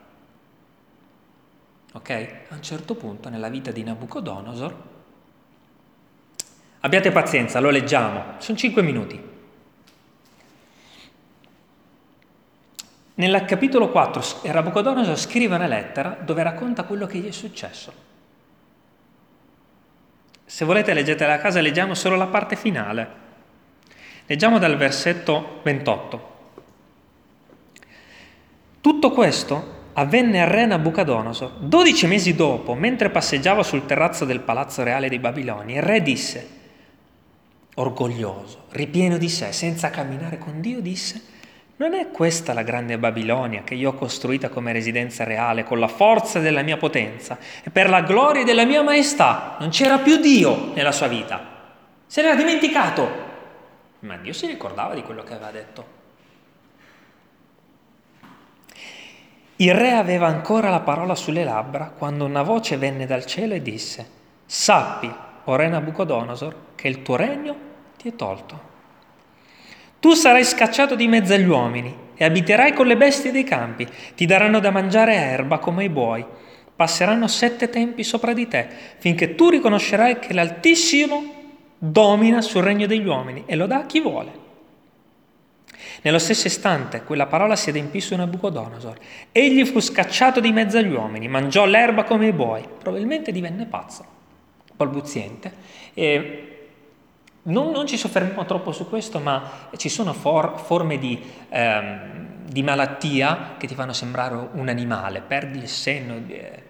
Ok? 1.94 2.10
A 2.50 2.56
un 2.56 2.62
certo 2.64 2.96
punto 2.96 3.30
nella 3.30 3.50
vita 3.50 3.70
di 3.70 3.84
Nabucodonosor, 3.84 4.76
abbiate 6.80 7.12
pazienza, 7.12 7.60
lo 7.60 7.70
leggiamo, 7.70 8.40
sono 8.40 8.58
cinque 8.58 8.82
minuti. 8.82 9.31
Nel 13.16 13.46
capitolo 13.46 13.90
4 13.90 14.52
Nabucodonosor 14.52 15.18
scrive 15.18 15.56
una 15.56 15.68
lettera 15.68 16.18
dove 16.20 16.44
racconta 16.44 16.84
quello 16.84 17.06
che 17.06 17.18
gli 17.18 17.28
è 17.28 17.32
successo. 17.32 18.10
Se 20.46 20.66
volete 20.66 20.94
leggetela 20.94 21.34
a 21.34 21.38
casa, 21.38 21.62
leggiamo 21.62 21.94
solo 21.94 22.16
la 22.16 22.28
parte 22.28 22.56
finale. 22.56 23.20
Leggiamo 24.26 24.60
dal 24.60 24.78
versetto 24.78 25.60
28. 25.64 26.30
Tutto 28.82 29.12
questo 29.12 29.80
avvenne 29.94 30.42
al 30.42 30.50
re 30.50 30.66
Nabucodonosor. 30.66 31.52
Dodici 31.60 32.08
mesi 32.08 32.36
dopo, 32.36 32.74
mentre 32.74 33.10
passeggiava 33.10 33.64
sul 33.64 33.86
terrazzo 33.86 34.26
del 34.26 34.40
palazzo 34.40 34.84
reale 34.84 35.10
di 35.10 35.20
Babilonia, 35.20 35.78
il 35.78 35.84
re 35.84 36.02
disse, 36.02 36.50
orgoglioso, 37.76 38.66
ripieno 38.72 39.18
di 39.18 39.30
sé, 39.30 39.52
senza 39.52 39.90
camminare 39.90 40.38
con 40.38 40.62
Dio, 40.62 40.82
disse, 40.82 41.22
non 41.78 41.94
è 41.94 42.12
questa 42.12 42.54
la 42.54 42.62
grande 42.62 42.98
Babilonia 42.98 43.64
che 43.64 43.74
io 43.74 43.90
ho 43.90 43.94
costruita 43.94 44.50
come 44.50 44.72
residenza 44.72 45.24
reale 45.24 45.64
con 45.64 45.80
la 45.80 45.88
forza 45.88 46.40
della 46.40 46.62
mia 46.62 46.78
potenza 46.78 47.40
e 47.64 47.70
per 47.72 47.90
la 47.90 48.02
gloria 48.02 48.44
della 48.44 48.66
mia 48.66 48.84
maestà? 48.84 49.56
Non 49.60 49.70
c'era 49.70 49.98
più 49.98 50.18
Dio 50.18 50.74
nella 50.74 50.92
sua 50.92 51.08
vita. 51.08 51.42
Se 52.06 52.22
l'era 52.22 52.36
dimenticato. 52.36 53.30
Ma 54.00 54.18
Dio 54.18 54.34
si 54.34 54.46
ricordava 54.46 54.94
di 54.94 55.02
quello 55.02 55.24
che 55.24 55.34
aveva 55.34 55.52
detto. 55.52 56.00
Il 59.56 59.74
re 59.76 59.92
aveva 59.92 60.28
ancora 60.28 60.70
la 60.70 60.80
parola 60.80 61.14
sulle 61.14 61.44
labbra 61.44 61.94
quando 61.96 62.26
una 62.26 62.42
voce 62.42 62.78
venne 62.78 63.06
dal 63.06 63.26
cielo 63.26 63.54
e 63.54 63.62
disse, 63.62 64.10
sappi, 64.46 65.14
o 65.44 65.56
re 65.56 65.68
Nabucodonosor, 65.68 66.56
che 66.76 66.88
il 66.88 67.02
tuo 67.04 67.16
regno 67.16 67.56
ti 67.96 68.10
è 68.10 68.16
tolto. 68.16 68.71
Tu 70.02 70.14
sarai 70.16 70.44
scacciato 70.44 70.96
di 70.96 71.08
mezzo 71.08 71.36
agli 71.36 71.48
uomini 71.48 71.96
e 72.16 72.26
abiterai 72.26 72.74
con 72.74 72.88
le 72.88 72.98
bestie 72.98 73.32
dei 73.32 73.44
campi, 73.44 73.88
ti 74.16 74.26
daranno 74.26 74.60
da 74.60 74.72
mangiare 74.72 75.14
erba 75.14 75.60
come 75.60 75.84
i 75.84 75.90
buoi, 75.90 76.26
passeranno 76.76 77.28
sette 77.28 77.70
tempi 77.70 78.04
sopra 78.04 78.34
di 78.34 78.48
te, 78.48 78.68
finché 78.98 79.36
tu 79.36 79.50
riconoscerai 79.50 80.18
che 80.18 80.34
l'Altissimo 80.34 81.24
domina 81.78 82.42
sul 82.42 82.64
regno 82.64 82.88
degli 82.88 83.06
uomini 83.06 83.44
e 83.46 83.56
lo 83.56 83.68
dà 83.68 83.78
a 83.78 83.86
chi 83.86 84.00
vuole. 84.00 84.32
Nello 86.02 86.18
stesso 86.18 86.48
istante 86.48 87.04
quella 87.04 87.28
parola 87.28 87.56
si 87.56 87.70
adempì 87.70 88.02
su 88.02 88.16
Nabucodonosor. 88.16 88.98
Egli 89.32 89.64
fu 89.66 89.80
scacciato 89.80 90.40
di 90.40 90.52
mezzo 90.52 90.80
agli 90.80 90.92
uomini, 90.92 91.28
mangiò 91.28 91.66
l'erba 91.66 92.06
come 92.06 92.26
i 92.26 92.34
buoi, 92.34 92.64
probabilmente 92.80 93.32
divenne 93.32 93.68
pazzo, 93.68 94.04
balbuziente. 94.76 95.54
E 95.94 96.51
non, 97.44 97.72
non 97.72 97.88
ci 97.88 97.98
soffermiamo 97.98 98.46
troppo 98.46 98.72
su 98.72 98.88
questo, 98.88 99.20
ma 99.20 99.70
ci 99.76 99.90
sono 99.90 100.14
for, 100.14 100.60
forme 100.60 101.00
di, 101.00 101.20
ehm, 101.50 102.44
di, 102.48 102.62
malattia 102.62 103.56
che 103.58 103.66
ti 103.66 103.74
fanno 103.74 103.94
sembrare 103.94 104.50
un 104.52 104.70
animale, 104.70 105.22
perdi 105.22 105.58
il 105.58 105.68
senno. 105.68 106.22
Eh. 106.28 106.64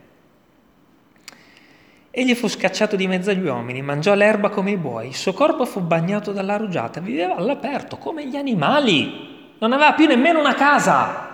Egli 2.10 2.36
fu 2.36 2.48
scacciato 2.48 2.96
di 2.96 3.08
mezzo 3.08 3.32
agli 3.32 3.46
uomini, 3.46 3.82
mangiò 3.82 4.14
l'erba 4.14 4.50
come 4.50 4.72
i 4.72 4.78
buoi, 4.78 5.08
il 5.08 5.16
suo 5.16 5.34
corpo 5.34 5.66
fu 5.66 5.82
bagnato 5.82 6.32
dalla 6.32 6.56
rugiada, 6.56 7.02
viveva 7.02 7.36
all'aperto 7.36 7.98
come 7.98 8.26
gli 8.28 8.38
animali, 8.38 9.56
non 9.60 9.74
aveva 9.74 9.94
più 9.94 10.08
nemmeno 10.08 10.40
una 10.40 10.54
casa. 10.54 11.28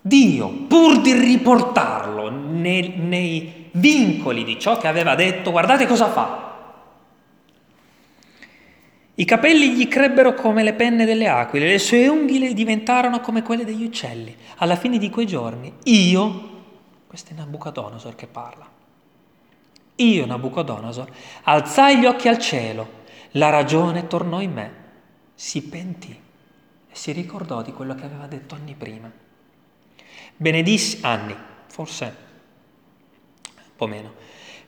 Dio, 0.00 0.48
pur 0.66 1.00
di 1.02 1.12
riportarlo 1.12 2.30
nei, 2.30 2.94
nei 2.96 3.68
vincoli 3.72 4.44
di 4.44 4.58
ciò 4.58 4.76
che 4.78 4.88
aveva 4.88 5.14
detto, 5.14 5.50
guardate 5.52 5.86
cosa 5.86 6.08
fa. 6.08 6.49
I 9.20 9.26
capelli 9.26 9.74
gli 9.74 9.86
crebbero 9.86 10.32
come 10.32 10.62
le 10.62 10.72
penne 10.72 11.04
delle 11.04 11.28
aquile, 11.28 11.66
le 11.66 11.78
sue 11.78 12.08
unghie 12.08 12.54
diventarono 12.54 13.20
come 13.20 13.42
quelle 13.42 13.66
degli 13.66 13.84
uccelli. 13.84 14.34
Alla 14.56 14.76
fine 14.76 14.96
di 14.96 15.10
quei 15.10 15.26
giorni, 15.26 15.70
io, 15.84 16.62
questo 17.06 17.32
è 17.32 17.36
Nabucodonosor 17.36 18.14
che 18.14 18.26
parla, 18.26 18.66
io, 19.96 20.24
Nabucodonosor, 20.24 21.12
alzai 21.42 21.98
gli 21.98 22.06
occhi 22.06 22.28
al 22.28 22.38
cielo, 22.38 22.88
la 23.32 23.50
ragione 23.50 24.06
tornò 24.06 24.40
in 24.40 24.52
me, 24.52 24.74
si 25.34 25.64
pentì 25.64 26.18
e 26.88 26.96
si 26.96 27.12
ricordò 27.12 27.60
di 27.60 27.72
quello 27.72 27.94
che 27.94 28.06
aveva 28.06 28.26
detto 28.26 28.54
anni 28.54 28.74
prima. 28.74 29.12
Benedissi, 30.34 31.00
anni, 31.02 31.36
forse 31.66 32.16
un 33.54 33.76
po' 33.76 33.86
meno, 33.86 34.14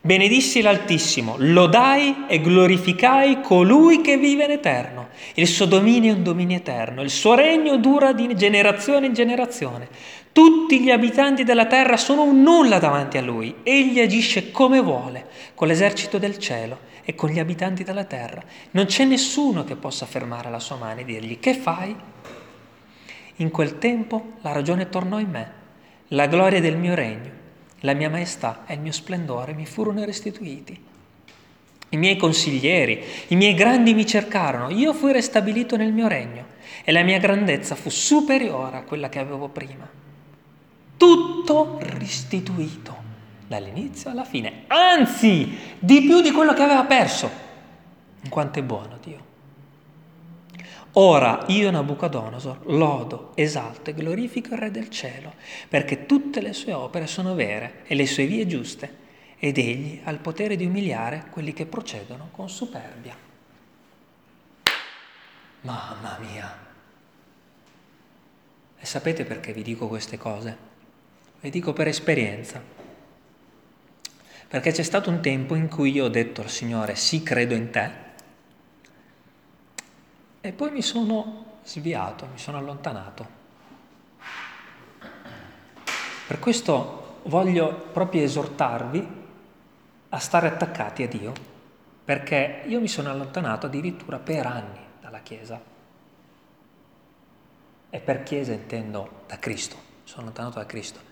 benedissi 0.05 0.63
l'Altissimo, 0.63 1.37
lodai 1.39 2.25
e 2.27 2.41
glorificai 2.41 3.41
colui 3.41 4.01
che 4.01 4.17
vive 4.17 4.45
in 4.45 4.51
eterno. 4.51 5.09
Il 5.35 5.47
suo 5.47 5.65
dominio 5.65 6.13
è 6.13 6.17
un 6.17 6.25
dominio 6.25 6.57
eterno, 6.57 7.03
il 7.03 7.11
suo 7.11 7.35
regno 7.35 7.77
dura 7.77 8.13
di 8.13 8.35
generazione 8.35 9.07
in 9.07 9.15
generazione. 9.15 9.89
Tutti 10.33 10.81
gli 10.81 10.91
abitanti 10.91 11.45
della 11.45 11.67
terra 11.67 11.97
sono 11.97 12.25
un 12.25 12.43
nulla 12.43 12.79
davanti 12.79 13.17
a 13.17 13.23
lui. 13.23 13.55
Egli 13.63 14.01
agisce 14.01 14.51
come 14.51 14.81
vuole, 14.81 15.27
con 15.55 15.69
l'esercito 15.69 16.19
del 16.19 16.39
cielo 16.39 16.91
e 17.05 17.15
con 17.15 17.29
gli 17.31 17.39
abitanti 17.39 17.85
della 17.85 18.05
terra. 18.05 18.43
Non 18.73 18.87
c'è 18.87 19.05
nessuno 19.05 19.63
che 19.63 19.77
possa 19.77 20.07
fermare 20.07 20.51
la 20.51 20.59
sua 20.59 20.77
mano 20.77 21.01
e 21.01 21.05
dirgli 21.05 21.39
che 21.39 21.55
fai? 21.55 21.95
In 23.37 23.51
quel 23.51 23.79
tempo 23.79 24.33
la 24.41 24.53
ragione 24.53 24.89
tornò 24.89 25.21
in 25.21 25.31
me, 25.31 25.53
la 26.09 26.27
gloria 26.27 26.61
del 26.61 26.77
mio 26.77 26.95
regno, 26.95 27.42
la 27.83 27.93
mia 27.95 28.11
maestà 28.11 28.65
e 28.67 28.75
il 28.75 28.81
mio 28.81 28.93
splendore 28.93 29.53
mi 29.53 29.67
furono 29.67 30.05
restituiti. 30.05 30.91
I 31.91 31.97
miei 31.97 32.17
consiglieri, 32.17 33.05
i 33.29 33.37
miei 33.37 33.55
grandi 33.55 33.95
mi 33.95 34.05
cercarono, 34.07 34.71
io 34.71 34.93
fui 34.93 35.13
restabilito 35.13 35.77
nel 35.77 35.93
mio 35.93 36.09
regno 36.09 36.47
e 36.85 36.91
la 36.91 37.03
mia 37.03 37.19
grandezza 37.19 37.77
fu 37.77 37.91
superiore 37.91 38.79
a 38.79 38.83
quella 38.83 39.09
che 39.09 39.19
avevo 39.19 39.49
prima 39.49 40.01
tutto 41.03 41.79
restituito 41.81 42.97
dall'inizio 43.49 44.09
alla 44.09 44.23
fine, 44.23 44.63
anzi 44.69 45.59
di 45.81 46.03
più 46.03 46.21
di 46.21 46.31
quello 46.31 46.55
che 46.55 46.63
aveva 46.63 46.85
perso. 46.85 47.29
In 48.23 48.31
quanto 48.31 48.61
è 48.61 48.63
buono 48.63 48.99
Dio. 49.03 49.32
Ora 50.95 51.45
io 51.49 51.71
Nabucodonosor 51.71 52.67
lodo, 52.67 53.33
esalto 53.35 53.91
e 53.91 53.95
glorifico 53.95 54.55
il 54.55 54.61
Re 54.61 54.71
del 54.71 54.91
cielo, 54.91 55.35
perché 55.69 56.07
tutte 56.07 56.41
le 56.41 56.53
sue 56.53 56.73
opere 56.73 57.07
sono 57.07 57.35
vere 57.35 57.83
e 57.85 57.95
le 57.95 58.07
sue 58.07 58.27
vie 58.27 58.47
giuste, 58.47 59.01
ed 59.39 59.59
egli 59.59 60.01
ha 60.05 60.11
il 60.11 60.19
potere 60.19 60.57
di 60.57 60.67
umiliare 60.67 61.27
quelli 61.31 61.53
che 61.53 61.67
procedono 61.67 62.29
con 62.31 62.49
superbia. 62.49 63.17
Mamma 65.63 66.19
mia! 66.21 66.59
E 68.79 68.85
sapete 68.85 69.25
perché 69.25 69.53
vi 69.53 69.63
dico 69.63 69.89
queste 69.89 70.19
cose? 70.19 70.71
e 71.45 71.51
dico 71.51 71.73
per 71.73 71.89
esperienza, 71.89 72.63
perché 74.47 74.71
c'è 74.71 74.85
stato 74.85 75.11
un 75.11 75.21
tempo 75.21 75.57
in 75.57 75.69
cui 75.69 75.91
io 75.91 76.05
ho 76.05 76.09
detto 76.09 76.41
al 76.41 76.49
Signore 76.49 76.95
sì, 76.95 77.25
credo 77.25 77.55
in 77.55 77.71
te, 77.71 77.91
e 80.43 80.53
poi 80.53 80.71
mi 80.71 80.83
sono 80.83 81.61
sviato, 81.65 82.27
mi 82.31 82.39
sono 82.39 82.59
allontanato. 82.59 83.41
Per 86.27 86.39
questo 86.39 87.21
voglio 87.25 87.73
proprio 87.93 88.23
esortarvi 88.23 89.21
a 90.11 90.19
stare 90.19 90.49
attaccati 90.49 91.03
a 91.03 91.09
Dio, 91.09 91.33
perché 92.05 92.65
io 92.67 92.79
mi 92.79 92.89
sono 92.89 93.09
allontanato 93.09 93.65
addirittura 93.65 94.19
per 94.19 94.45
anni 94.45 94.81
dalla 95.01 95.21
Chiesa. 95.21 95.59
E 97.89 98.01
per 98.01 98.23
Chiesa 98.23 98.53
intendo 98.53 99.23
da 99.27 99.39
Cristo, 99.39 99.77
sono 100.05 100.21
allontanato 100.23 100.59
da 100.59 100.67
Cristo 100.67 101.11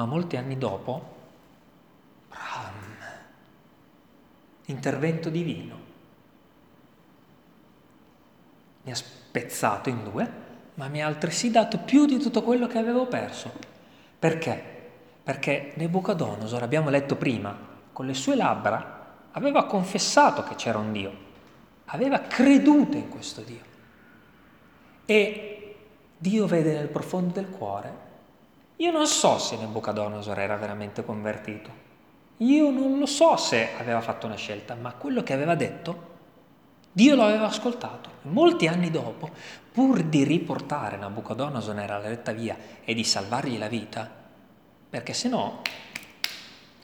ma 0.00 0.06
molti 0.06 0.38
anni 0.38 0.56
dopo, 0.56 1.16
ram, 2.30 2.96
intervento 4.66 5.28
divino, 5.28 5.88
mi 8.82 8.92
ha 8.92 8.94
spezzato 8.94 9.88
in 9.88 10.04
due, 10.04 10.30
ma 10.74 10.88
mi 10.88 11.02
ha 11.02 11.06
altresì 11.06 11.50
dato 11.50 11.78
più 11.78 12.06
di 12.06 12.18
tutto 12.18 12.42
quello 12.42 12.66
che 12.66 12.78
avevo 12.78 13.06
perso. 13.06 13.52
Perché? 14.18 14.78
Perché 15.22 15.72
Nebuchadnezzar, 15.74 16.62
abbiamo 16.62 16.90
letto 16.90 17.16
prima, 17.16 17.56
con 17.92 18.06
le 18.06 18.14
sue 18.14 18.36
labbra 18.36 18.98
aveva 19.32 19.66
confessato 19.66 20.42
che 20.42 20.54
c'era 20.54 20.78
un 20.78 20.92
Dio, 20.92 21.12
aveva 21.86 22.20
creduto 22.20 22.96
in 22.96 23.08
questo 23.08 23.42
Dio. 23.42 23.68
E 25.04 25.76
Dio 26.16 26.46
vede 26.46 26.74
nel 26.74 26.88
profondo 26.88 27.34
del 27.34 27.48
cuore 27.48 28.08
io 28.80 28.90
non 28.90 29.06
so 29.06 29.38
se 29.38 29.58
Nebuchadnezzar 29.58 30.38
era 30.38 30.56
veramente 30.56 31.04
convertito. 31.04 31.88
Io 32.38 32.70
non 32.70 32.98
lo 32.98 33.04
so 33.04 33.36
se 33.36 33.72
aveva 33.78 34.00
fatto 34.00 34.24
una 34.24 34.36
scelta, 34.36 34.74
ma 34.74 34.94
quello 34.94 35.22
che 35.22 35.34
aveva 35.34 35.54
detto, 35.54 36.09
Dio 36.92 37.14
lo 37.14 37.24
aveva 37.24 37.46
ascoltato. 37.46 38.08
Molti 38.22 38.66
anni 38.66 38.90
dopo, 38.90 39.30
pur 39.72 40.02
di 40.02 40.24
riportare 40.24 40.96
Nabucodonosor 40.96 41.74
nella 41.74 42.00
retta 42.00 42.32
via 42.32 42.56
e 42.84 42.94
di 42.94 43.04
salvargli 43.04 43.58
la 43.58 43.68
vita, 43.68 44.08
perché 44.90 45.12
se 45.12 45.28
no 45.28 45.62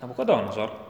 Nabucodonosor 0.00 0.84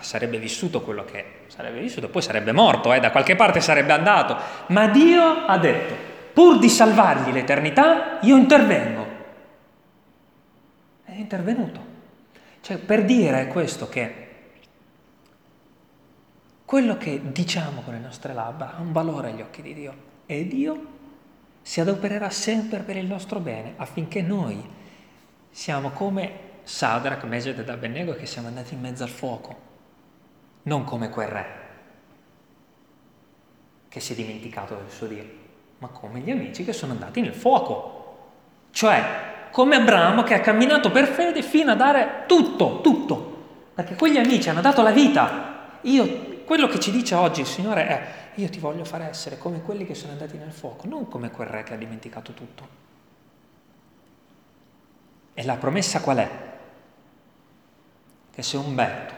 sarebbe 0.00 0.38
vissuto 0.38 0.82
quello 0.82 1.04
che 1.04 1.42
sarebbe 1.48 1.80
vissuto, 1.80 2.08
poi 2.08 2.22
sarebbe 2.22 2.52
morto, 2.52 2.92
eh, 2.92 3.00
da 3.00 3.10
qualche 3.10 3.36
parte 3.36 3.60
sarebbe 3.60 3.92
andato, 3.92 4.36
ma 4.68 4.86
Dio 4.88 5.44
ha 5.46 5.58
detto, 5.58 5.94
pur 6.32 6.58
di 6.58 6.68
salvargli 6.68 7.32
l'eternità, 7.32 8.18
io 8.20 8.36
intervengo 8.36 9.10
intervenuto. 11.20 11.88
Cioè, 12.60 12.78
per 12.78 13.04
dire 13.04 13.46
questo 13.46 13.88
che 13.88 14.28
quello 16.70 16.96
che 16.96 17.20
diciamo 17.32 17.80
con 17.80 17.94
le 17.94 17.98
nostre 17.98 18.32
labbra 18.32 18.76
ha 18.76 18.80
un 18.80 18.92
valore 18.92 19.30
agli 19.30 19.40
occhi 19.40 19.60
di 19.60 19.74
Dio 19.74 19.92
e 20.26 20.46
Dio 20.46 20.86
si 21.62 21.80
adopererà 21.80 22.30
sempre 22.30 22.78
per 22.78 22.96
il 22.96 23.06
nostro 23.06 23.40
bene 23.40 23.72
affinché 23.74 24.22
noi 24.22 24.64
siamo 25.50 25.90
come 25.90 26.30
Sadrach, 26.62 27.24
Mesed 27.24 27.58
ed 27.58 27.68
Abednego 27.68 28.14
che 28.14 28.24
siamo 28.24 28.46
andati 28.46 28.74
in 28.74 28.80
mezzo 28.82 29.02
al 29.02 29.08
fuoco, 29.08 29.56
non 30.62 30.84
come 30.84 31.08
quel 31.08 31.26
re 31.26 31.46
che 33.88 33.98
si 33.98 34.12
è 34.12 34.14
dimenticato 34.14 34.76
del 34.76 34.90
suo 34.90 35.08
Dio, 35.08 35.24
ma 35.78 35.88
come 35.88 36.20
gli 36.20 36.30
amici 36.30 36.64
che 36.64 36.72
sono 36.72 36.92
andati 36.92 37.20
nel 37.20 37.34
fuoco, 37.34 38.28
cioè 38.70 39.48
come 39.50 39.74
Abramo 39.74 40.22
che 40.22 40.34
ha 40.34 40.40
camminato 40.40 40.92
per 40.92 41.08
fede 41.08 41.42
fino 41.42 41.72
a 41.72 41.74
dare 41.74 42.26
tutto, 42.28 42.80
tutto, 42.80 43.72
perché 43.74 43.96
quegli 43.96 44.18
amici 44.18 44.48
hanno 44.48 44.60
dato 44.60 44.82
la 44.82 44.92
vita. 44.92 45.48
Io 45.82 46.29
quello 46.50 46.66
che 46.66 46.80
ci 46.80 46.90
dice 46.90 47.14
oggi 47.14 47.42
il 47.42 47.46
Signore 47.46 47.86
è 47.86 48.12
io 48.34 48.48
ti 48.48 48.58
voglio 48.58 48.84
fare 48.84 49.04
essere 49.04 49.38
come 49.38 49.62
quelli 49.62 49.86
che 49.86 49.94
sono 49.94 50.10
andati 50.10 50.36
nel 50.36 50.50
fuoco, 50.50 50.88
non 50.88 51.06
come 51.06 51.30
quel 51.30 51.46
re 51.46 51.62
che 51.62 51.74
ha 51.74 51.76
dimenticato 51.76 52.32
tutto. 52.32 52.68
E 55.32 55.44
la 55.44 55.54
promessa 55.54 56.00
qual 56.00 56.16
è? 56.16 56.30
Che 58.32 58.42
se 58.42 58.56
Umberto, 58.56 59.14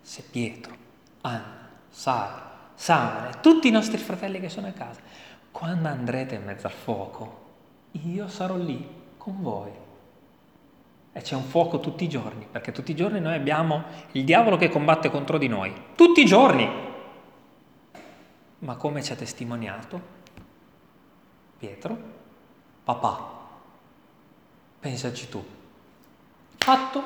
se 0.00 0.22
Pietro, 0.22 0.74
Anna, 1.20 1.68
Sara, 1.90 2.70
Samuele, 2.74 3.40
tutti 3.42 3.68
i 3.68 3.70
nostri 3.70 3.98
fratelli 3.98 4.40
che 4.40 4.48
sono 4.48 4.68
a 4.68 4.72
casa, 4.72 5.02
quando 5.50 5.88
andrete 5.88 6.36
in 6.36 6.44
mezzo 6.44 6.66
al 6.66 6.72
fuoco, 6.72 7.42
io 7.90 8.26
sarò 8.28 8.56
lì 8.56 8.88
con 9.18 9.42
voi 9.42 9.70
e 11.16 11.20
c'è 11.22 11.36
un 11.36 11.44
fuoco 11.44 11.78
tutti 11.78 12.02
i 12.02 12.08
giorni, 12.08 12.44
perché 12.50 12.72
tutti 12.72 12.90
i 12.90 12.96
giorni 12.96 13.20
noi 13.20 13.34
abbiamo 13.34 13.84
il 14.12 14.24
diavolo 14.24 14.56
che 14.56 14.68
combatte 14.68 15.10
contro 15.10 15.38
di 15.38 15.46
noi, 15.46 15.72
tutti 15.94 16.22
i 16.22 16.26
giorni. 16.26 16.68
Ma 18.58 18.74
come 18.74 19.00
ci 19.00 19.12
ha 19.12 19.14
testimoniato 19.14 20.00
Pietro? 21.56 21.96
Papà, 22.82 23.30
pensaci 24.80 25.28
tu. 25.28 25.42
Fatto? 26.56 27.02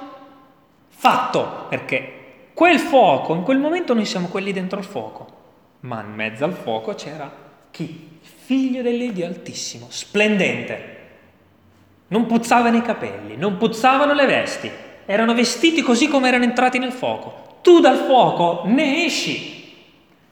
Fatto, 0.88 1.66
perché 1.68 2.50
quel 2.54 2.78
fuoco, 2.78 3.34
in 3.34 3.42
quel 3.42 3.58
momento 3.58 3.92
noi 3.92 4.06
siamo 4.06 4.28
quelli 4.28 4.52
dentro 4.52 4.78
il 4.78 4.86
fuoco, 4.86 5.36
ma 5.80 6.02
in 6.02 6.14
mezzo 6.14 6.44
al 6.44 6.54
fuoco 6.54 6.94
c'era 6.94 7.30
chi? 7.70 8.18
Figlio 8.22 8.80
dell'Iddio 8.80 9.26
Altissimo, 9.26 9.88
splendente 9.90 10.96
non 12.08 12.26
puzzavano 12.26 12.76
i 12.76 12.82
capelli, 12.82 13.36
non 13.36 13.56
puzzavano 13.56 14.12
le 14.14 14.26
vesti, 14.26 14.70
erano 15.04 15.34
vestiti 15.34 15.82
così 15.82 16.08
come 16.08 16.28
erano 16.28 16.44
entrati 16.44 16.78
nel 16.78 16.92
fuoco. 16.92 17.58
Tu 17.62 17.80
dal 17.80 17.96
fuoco 17.96 18.62
ne 18.66 19.04
esci. 19.04 19.56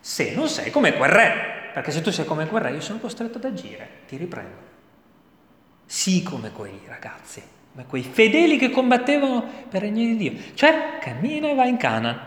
Se 0.00 0.34
non 0.34 0.48
sei 0.48 0.70
come 0.70 0.94
quel 0.94 1.10
re, 1.10 1.70
perché 1.74 1.90
se 1.90 2.00
tu 2.00 2.10
sei 2.10 2.24
come 2.24 2.46
quel 2.46 2.62
re 2.62 2.72
io 2.72 2.80
sono 2.80 2.98
costretto 2.98 3.38
ad 3.38 3.44
agire, 3.44 3.88
ti 4.06 4.16
riprendo. 4.16 4.74
Sii 5.84 6.22
come 6.22 6.50
quei 6.50 6.80
ragazzi, 6.86 7.42
come 7.72 7.86
quei 7.86 8.02
fedeli 8.02 8.56
che 8.56 8.70
combattevano 8.70 9.44
per 9.68 9.82
il 9.82 9.90
regno 9.90 10.06
di 10.06 10.16
Dio, 10.16 10.32
cioè 10.54 10.98
cammina 11.00 11.48
e 11.48 11.54
vai 11.54 11.68
in 11.68 11.76
Canaan, 11.76 12.18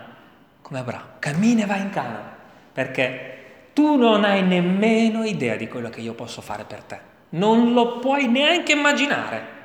come 0.61 0.79
Abramo, 0.79 1.05
cammina 1.19 1.63
e 1.63 1.65
vai 1.65 1.81
in 1.81 1.89
Canaan, 1.89 2.29
perché 2.71 3.71
tu 3.73 3.95
non 3.95 4.23
hai 4.23 4.43
nemmeno 4.43 5.23
idea 5.23 5.55
di 5.55 5.67
quello 5.67 5.89
che 5.89 6.01
io 6.01 6.13
posso 6.13 6.41
fare 6.41 6.65
per 6.65 6.83
te. 6.83 7.08
Non 7.29 7.73
lo 7.73 7.99
puoi 7.99 8.27
neanche 8.27 8.71
immaginare. 8.71 9.57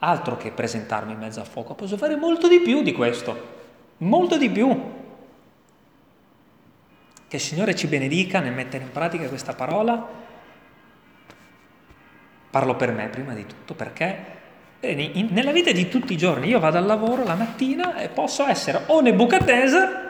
Altro 0.00 0.36
che 0.36 0.52
presentarmi 0.52 1.12
in 1.12 1.18
mezzo 1.18 1.40
al 1.40 1.46
fuoco, 1.46 1.74
posso 1.74 1.96
fare 1.96 2.14
molto 2.14 2.46
di 2.46 2.60
più 2.60 2.82
di 2.82 2.92
questo, 2.92 3.56
molto 3.98 4.36
di 4.36 4.48
più. 4.48 4.96
Che 7.26 7.36
il 7.36 7.42
Signore 7.42 7.74
ci 7.74 7.88
benedica 7.88 8.38
nel 8.40 8.52
mettere 8.52 8.84
in 8.84 8.92
pratica 8.92 9.28
questa 9.28 9.54
parola. 9.54 10.06
Parlo 12.50 12.76
per 12.76 12.92
me 12.92 13.08
prima 13.08 13.34
di 13.34 13.44
tutto 13.44 13.74
perché 13.74 14.36
nella 14.80 15.50
vita 15.50 15.72
di 15.72 15.88
tutti 15.88 16.12
i 16.12 16.16
giorni 16.16 16.48
io 16.48 16.60
vado 16.60 16.78
al 16.78 16.86
lavoro 16.86 17.24
la 17.24 17.34
mattina 17.34 17.96
e 17.96 18.08
posso 18.08 18.46
essere 18.46 18.84
o 18.86 19.00
Nebuchadnezzar 19.00 20.06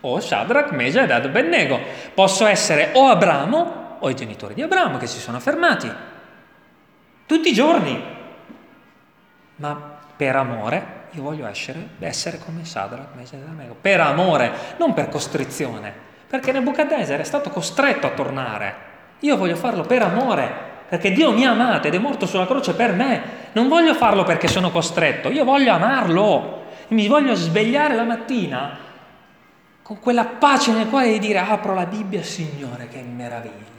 o 0.00 0.20
Shadrach, 0.20 0.70
Mesa 0.70 1.02
ed 1.02 1.10
Abednego. 1.10 1.80
Posso 2.14 2.46
essere 2.46 2.90
o 2.94 3.08
Abramo 3.08 3.77
o 4.00 4.10
i 4.10 4.14
genitori 4.14 4.54
di 4.54 4.62
Abramo 4.62 4.98
che 4.98 5.06
si 5.06 5.18
sono 5.18 5.40
fermati. 5.40 5.90
Tutti 7.26 7.48
i 7.48 7.54
giorni. 7.54 8.16
Ma 9.56 9.98
per 10.16 10.36
amore 10.36 10.96
io 11.12 11.22
voglio 11.22 11.46
essere, 11.46 11.88
essere 12.00 12.38
come 12.38 12.64
Sadra, 12.64 13.08
per 13.80 14.00
amore, 14.00 14.52
non 14.76 14.92
per 14.92 15.08
costrizione, 15.08 15.92
perché 16.26 16.52
Nebuchadnezzar 16.52 17.18
è 17.18 17.24
stato 17.24 17.50
costretto 17.50 18.06
a 18.06 18.10
tornare. 18.10 18.86
Io 19.20 19.36
voglio 19.36 19.56
farlo 19.56 19.82
per 19.82 20.02
amore, 20.02 20.50
perché 20.88 21.12
Dio 21.12 21.32
mi 21.32 21.46
ha 21.46 21.50
amato 21.50 21.88
ed 21.88 21.94
è 21.94 21.98
morto 21.98 22.26
sulla 22.26 22.46
croce 22.46 22.74
per 22.74 22.92
me. 22.92 23.22
Non 23.52 23.68
voglio 23.68 23.94
farlo 23.94 24.22
perché 24.22 24.48
sono 24.48 24.70
costretto, 24.70 25.30
io 25.30 25.44
voglio 25.44 25.72
amarlo. 25.72 26.66
Mi 26.88 27.06
voglio 27.06 27.34
svegliare 27.34 27.94
la 27.94 28.04
mattina 28.04 28.78
con 29.82 30.00
quella 30.00 30.24
pace 30.24 30.72
nel 30.72 30.86
di 30.86 31.18
dire 31.18 31.38
apro 31.38 31.72
la 31.72 31.86
Bibbia, 31.86 32.22
Signore, 32.22 32.88
che 32.88 33.00
meraviglia. 33.00 33.77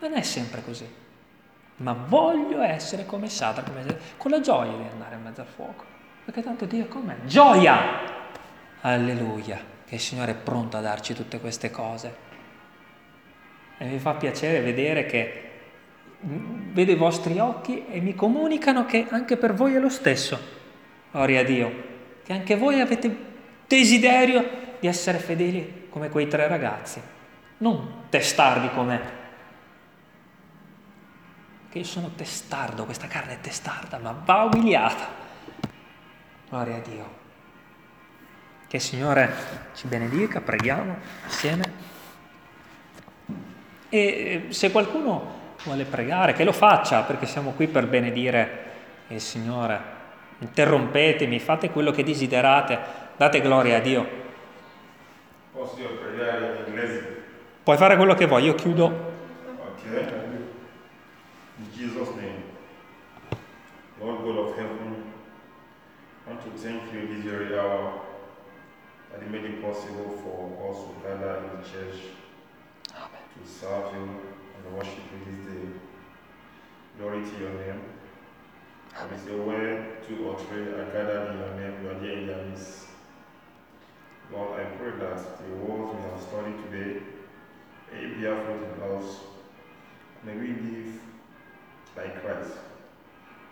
Non 0.00 0.14
è 0.14 0.22
sempre 0.22 0.62
così. 0.64 0.88
Ma 1.76 1.92
voglio 1.92 2.60
essere 2.60 3.06
come 3.06 3.28
Sadra, 3.28 3.64
con 4.16 4.30
la 4.30 4.40
gioia 4.40 4.72
di 4.72 4.84
andare 4.90 5.14
in 5.14 5.22
mezzo 5.22 5.40
al 5.40 5.46
fuoco. 5.46 5.84
Perché 6.24 6.42
tanto 6.42 6.66
Dio 6.66 6.84
è 6.84 6.88
con 6.88 7.02
me. 7.02 7.18
Gioia! 7.24 7.78
Alleluia! 8.82 9.58
Che 9.86 9.94
il 9.94 10.00
Signore 10.00 10.32
è 10.32 10.36
pronto 10.36 10.76
a 10.76 10.80
darci 10.80 11.14
tutte 11.14 11.40
queste 11.40 11.70
cose. 11.70 12.28
E 13.78 13.84
mi 13.86 13.98
fa 13.98 14.14
piacere 14.14 14.60
vedere 14.60 15.06
che 15.06 15.50
vedo 16.20 16.92
i 16.92 16.96
vostri 16.96 17.38
occhi 17.38 17.86
e 17.86 18.00
mi 18.00 18.14
comunicano 18.14 18.84
che 18.84 19.06
anche 19.08 19.36
per 19.36 19.54
voi 19.54 19.74
è 19.74 19.78
lo 19.78 19.88
stesso. 19.88 20.38
Gloria 21.10 21.40
a 21.40 21.44
Dio. 21.44 21.88
Che 22.22 22.32
anche 22.32 22.56
voi 22.56 22.80
avete 22.80 23.16
desiderio 23.66 24.76
di 24.78 24.86
essere 24.86 25.18
fedeli 25.18 25.86
come 25.88 26.10
quei 26.10 26.28
tre 26.28 26.46
ragazzi. 26.46 27.00
Non 27.58 28.04
testardi 28.10 28.70
come 28.70 29.19
che 31.70 31.78
io 31.78 31.84
sono 31.84 32.10
testardo, 32.16 32.84
questa 32.84 33.06
carne 33.06 33.34
è 33.34 33.40
testarda, 33.40 33.98
ma 33.98 34.12
va 34.24 34.42
umiliata. 34.42 35.06
Gloria 36.48 36.76
a 36.76 36.80
Dio. 36.80 37.18
Che 38.66 38.76
il 38.76 38.82
Signore 38.82 39.32
ci 39.74 39.86
benedica, 39.86 40.40
preghiamo 40.40 40.96
assieme. 41.26 41.72
E 43.88 44.46
se 44.48 44.70
qualcuno 44.72 45.38
vuole 45.64 45.84
pregare, 45.84 46.32
che 46.32 46.42
lo 46.42 46.52
faccia, 46.52 47.02
perché 47.02 47.26
siamo 47.26 47.52
qui 47.52 47.68
per 47.68 47.86
benedire 47.86 48.64
il 49.08 49.20
Signore. 49.20 49.98
Interrompetemi, 50.38 51.38
fate 51.38 51.70
quello 51.70 51.92
che 51.92 52.02
desiderate, 52.02 52.78
date 53.16 53.40
gloria 53.40 53.76
a 53.76 53.80
Dio. 53.80 54.08
Posso 55.52 55.78
io 55.80 55.90
pregare 55.98 56.58
in 56.60 56.64
inglese? 56.66 57.22
Puoi 57.62 57.76
fare 57.76 57.96
quello 57.96 58.14
che 58.14 58.26
vuoi, 58.26 58.44
io 58.44 58.54
chiudo 58.54 59.10
Jesus' 59.82 60.19
thank 66.62 66.92
you 66.92 67.08
this 67.08 67.24
very 67.24 67.58
hour 67.58 68.02
that 69.10 69.22
you 69.22 69.30
made 69.30 69.46
it 69.46 69.62
possible 69.62 70.10
for 70.22 70.68
us 70.68 70.76
to 70.84 71.08
gather 71.08 71.38
in 71.38 71.56
the 71.56 71.66
church 71.66 72.00
Amen. 72.94 73.24
to 73.32 73.50
serve 73.50 73.94
you 73.94 74.02
and 74.02 74.76
worship 74.76 74.98
you 75.10 75.24
this 75.24 75.54
day. 75.54 75.68
Glory 76.98 77.24
to 77.24 77.38
your 77.40 77.54
name. 77.54 77.80
And 78.94 79.10
it's 79.10 79.24
your 79.24 79.42
word, 79.46 80.06
two 80.06 80.28
or 80.28 80.38
three 80.38 80.64
are 80.64 80.84
gathered 80.92 81.30
in 81.32 81.38
your 81.38 81.54
name, 81.54 81.82
you 81.82 81.90
are 81.92 81.98
here 81.98 82.18
in 82.18 82.26
their 82.26 82.44
midst. 82.44 82.88
Lord, 84.30 84.60
I 84.60 84.64
pray 84.76 84.90
that 84.98 85.38
the 85.38 85.56
words 85.56 85.96
we 85.96 86.10
have 86.10 86.20
studied 86.20 86.58
today 86.64 87.02
may 87.90 88.06
be 88.14 88.26
a 88.26 88.36
fruit 88.36 88.68
in 88.76 88.98
us. 88.98 89.20
May 90.24 90.36
we 90.36 90.48
live 90.48 91.00
like 91.96 92.22
Christ. 92.22 92.52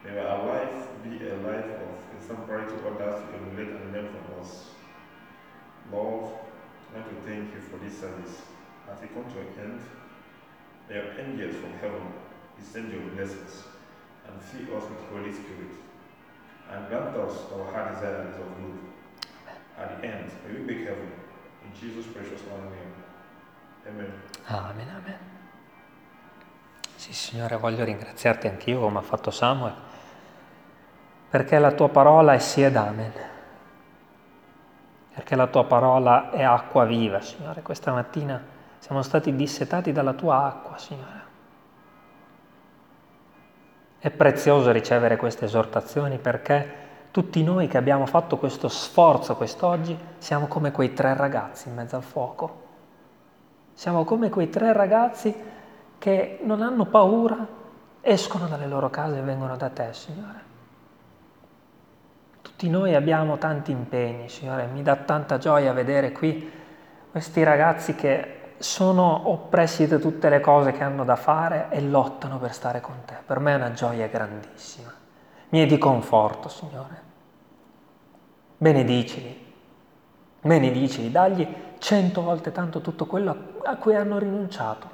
May 0.05 0.19
our 0.19 0.47
life 0.47 0.87
be 1.03 1.27
a 1.27 1.35
life 1.37 1.71
of 1.83 1.99
exemplary 2.17 2.67
to 2.67 2.89
others 2.89 3.23
to 3.23 3.37
emulate 3.37 3.75
and 3.75 3.93
learn 3.93 4.09
from 4.15 4.41
us. 4.41 4.71
Lord, 5.93 6.35
I 6.95 7.01
want 7.01 7.09
to 7.11 7.29
thank 7.29 7.53
you 7.55 7.61
for 7.61 7.79
this 7.79 7.99
service. 7.99 8.43
As 8.91 9.01
we 9.01 9.09
come 9.09 9.25
to 9.33 9.41
an 9.41 9.49
end, 9.59 9.81
may 10.89 10.95
your 10.97 11.19
angels 11.19 11.57
from 11.57 11.73
heaven 11.75 12.13
descend 12.59 12.93
your 12.93 13.03
blessings 13.11 13.65
and 14.27 14.41
fill 14.41 14.77
us 14.77 14.85
with 14.89 15.03
Holy 15.11 15.33
Spirit 15.33 15.75
and 16.71 16.89
grant 16.89 17.17
us 17.17 17.35
our 17.53 17.73
heart 17.73 17.95
desires 17.95 18.35
of 18.37 18.57
good. 18.57 18.79
At 19.77 20.01
the 20.01 20.09
end, 20.09 20.31
may 20.47 20.59
we 20.59 20.65
make 20.65 20.87
heaven. 20.87 21.11
In 21.65 21.73
Jesus' 21.79 22.07
precious 22.07 22.41
name. 22.43 22.93
Amen. 23.89 24.13
Amen, 24.49 24.89
amen. 24.97 25.19
Sì, 26.97 27.13
Signore, 27.13 27.57
voglio 27.57 27.85
ringraziarti 27.85 28.49
anch'io 28.49 28.81
come 28.81 28.99
ha 28.99 29.03
fatto 29.03 29.31
Samuel 29.31 29.88
perché 31.31 31.59
la 31.59 31.73
tua 31.73 31.89
parola 31.89 32.33
è 32.33 32.39
sì 32.39 32.63
ed 32.63 32.77
amen, 32.77 33.13
perché 35.15 35.37
la 35.37 35.47
tua 35.47 35.65
parola 35.65 36.31
è 36.31 36.43
acqua 36.43 36.85
viva, 36.85 37.21
Signore. 37.21 37.61
Questa 37.63 37.93
mattina 37.93 38.43
siamo 38.79 39.03
stati 39.03 39.35
dissetati 39.35 39.93
dalla 39.93 40.15
tua 40.15 40.45
acqua, 40.45 40.79
Signore. 40.79 41.27
È 43.99 44.11
prezioso 44.11 44.71
ricevere 44.71 45.17
queste 45.17 45.47
esortazioni 45.47 46.19
perché 46.19 46.87
tutti 47.11 47.43
noi 47.43 47.67
che 47.67 47.77
abbiamo 47.77 48.07
fatto 48.07 48.37
questo 48.39 48.69
sforzo 48.69 49.35
quest'oggi 49.35 49.99
siamo 50.19 50.47
come 50.47 50.71
quei 50.71 50.93
tre 50.93 51.17
ragazzi 51.17 51.69
in 51.69 51.75
mezzo 51.75 51.97
al 51.97 52.05
fuoco. 52.05 52.67
Siamo 53.75 54.05
come 54.05 54.31
quei 54.31 54.49
tre 54.49 54.73
ragazzi 54.73 55.35
che 55.99 56.39
non 56.43 56.63
hanno 56.63 56.87
paura, 56.87 57.45
escono 58.01 58.47
dalle 58.47 58.67
loro 58.67 58.89
case 58.89 59.19
e 59.19 59.23
vengono 59.23 59.57
da 59.57 59.69
te, 59.69 59.93
Signore. 59.93 60.48
Tutti 62.59 62.73
noi 62.73 62.97
abbiamo 62.97 63.39
tanti 63.39 63.71
impegni, 63.71 64.29
Signore, 64.29 64.67
mi 64.67 64.83
dà 64.83 64.97
tanta 64.97 65.39
gioia 65.39 65.73
vedere 65.73 66.11
qui 66.11 66.51
questi 67.09 67.45
ragazzi 67.45 67.95
che 67.95 68.55
sono 68.59 69.29
oppressi 69.29 69.87
da 69.87 69.99
tutte 69.99 70.29
le 70.29 70.41
cose 70.41 70.73
che 70.73 70.83
hanno 70.83 71.05
da 71.05 71.15
fare 71.15 71.69
e 71.71 71.81
lottano 71.81 72.41
per 72.41 72.53
stare 72.53 72.81
con 72.81 72.97
te. 73.05 73.15
Per 73.25 73.39
me 73.39 73.53
è 73.53 73.55
una 73.55 73.71
gioia 73.71 74.09
grandissima. 74.09 74.93
Mi 75.51 75.63
è 75.63 75.67
di 75.67 75.79
conforto, 75.79 76.49
Signore. 76.49 77.01
Benedicili, 78.57 79.53
benedicili, 80.41 81.13
dagli 81.13 81.47
cento 81.79 82.23
volte 82.23 82.51
tanto 82.51 82.81
tutto 82.81 83.07
quello 83.07 83.37
a 83.63 83.77
cui 83.77 83.95
hanno 83.95 84.19
rinunciato. 84.19 84.91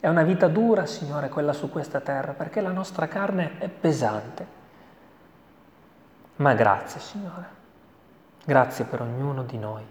È 0.00 0.08
una 0.08 0.22
vita 0.22 0.48
dura, 0.48 0.86
Signore, 0.86 1.28
quella 1.28 1.52
su 1.52 1.68
questa 1.68 2.00
terra, 2.00 2.32
perché 2.32 2.62
la 2.62 2.72
nostra 2.72 3.06
carne 3.06 3.58
è 3.58 3.68
pesante. 3.68 4.62
Ma 6.36 6.54
grazie, 6.54 7.00
Signore. 7.00 7.62
Grazie 8.44 8.84
per 8.84 9.00
ognuno 9.00 9.44
di 9.44 9.58
noi. 9.58 9.82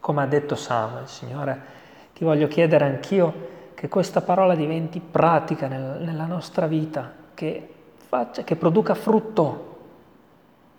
Come 0.00 0.22
ha 0.22 0.26
detto 0.26 0.54
Samuel, 0.54 1.08
Signore, 1.08 1.60
ti 2.14 2.24
voglio 2.24 2.46
chiedere 2.46 2.84
anch'io 2.84 3.54
che 3.74 3.88
questa 3.88 4.22
parola 4.22 4.54
diventi 4.54 5.00
pratica 5.00 5.66
nel, 5.66 6.02
nella 6.02 6.24
nostra 6.24 6.66
vita, 6.66 7.12
che, 7.34 7.74
faccia, 7.96 8.42
che 8.42 8.56
produca 8.56 8.94
frutto 8.94 9.74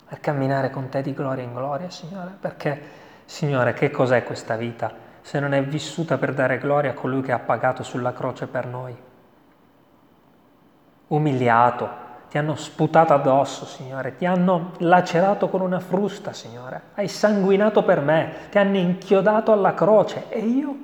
per 0.08 0.20
camminare 0.20 0.70
con 0.70 0.88
te 0.88 1.02
di 1.02 1.12
gloria 1.12 1.44
in 1.44 1.52
gloria, 1.52 1.90
Signore, 1.90 2.36
perché, 2.40 2.82
Signore, 3.26 3.74
che 3.74 3.90
cos'è 3.90 4.24
questa 4.24 4.56
vita 4.56 5.06
se 5.20 5.38
non 5.38 5.52
è 5.52 5.62
vissuta 5.62 6.16
per 6.16 6.32
dare 6.32 6.58
gloria 6.58 6.92
a 6.92 6.94
colui 6.94 7.20
che 7.20 7.32
ha 7.32 7.38
pagato 7.38 7.82
sulla 7.82 8.14
croce 8.14 8.46
per 8.46 8.66
noi? 8.66 8.96
Umiliato, 11.08 11.88
ti 12.28 12.36
hanno 12.36 12.56
sputato 12.56 13.14
addosso, 13.14 13.64
Signore, 13.64 14.16
ti 14.16 14.26
hanno 14.26 14.72
lacerato 14.78 15.48
con 15.48 15.62
una 15.62 15.80
frusta, 15.80 16.32
Signore, 16.32 16.80
hai 16.94 17.08
sanguinato 17.08 17.82
per 17.82 18.00
me, 18.00 18.32
ti 18.50 18.58
hanno 18.58 18.76
inchiodato 18.76 19.50
alla 19.50 19.72
croce. 19.72 20.24
E 20.28 20.40
io 20.40 20.76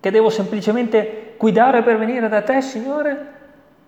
che 0.00 0.10
devo 0.12 0.30
semplicemente 0.30 1.34
guidare 1.36 1.82
per 1.82 1.98
venire 1.98 2.28
da 2.28 2.42
te, 2.42 2.62
Signore, 2.62 3.36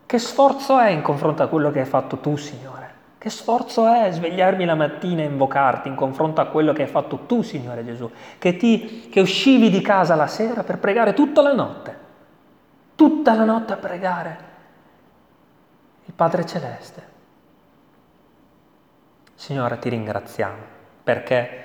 che 0.06 0.18
sforzo 0.18 0.76
è 0.78 0.90
in 0.90 1.02
confronto 1.02 1.44
a 1.44 1.46
quello 1.46 1.70
che 1.70 1.80
hai 1.80 1.86
fatto 1.86 2.16
tu, 2.16 2.36
Signore? 2.36 2.78
Che 3.16 3.30
sforzo 3.30 3.86
è 3.86 4.10
svegliarmi 4.10 4.64
la 4.64 4.74
mattina 4.74 5.22
e 5.22 5.26
invocarti 5.26 5.86
in 5.86 5.94
confronto 5.94 6.40
a 6.40 6.46
quello 6.46 6.72
che 6.72 6.82
hai 6.82 6.88
fatto 6.88 7.26
tu, 7.26 7.42
Signore 7.42 7.84
Gesù, 7.84 8.10
che, 8.38 8.56
ti, 8.56 9.08
che 9.08 9.20
uscivi 9.20 9.70
di 9.70 9.80
casa 9.82 10.16
la 10.16 10.26
sera 10.26 10.64
per 10.64 10.78
pregare 10.78 11.14
tutta 11.14 11.42
la 11.42 11.52
notte, 11.52 11.96
tutta 12.96 13.34
la 13.34 13.44
notte 13.44 13.72
a 13.72 13.76
pregare 13.76 14.48
Padre 16.20 16.44
Celeste. 16.44 17.02
Signore, 19.34 19.78
ti 19.78 19.88
ringraziamo 19.88 20.62
perché 21.02 21.64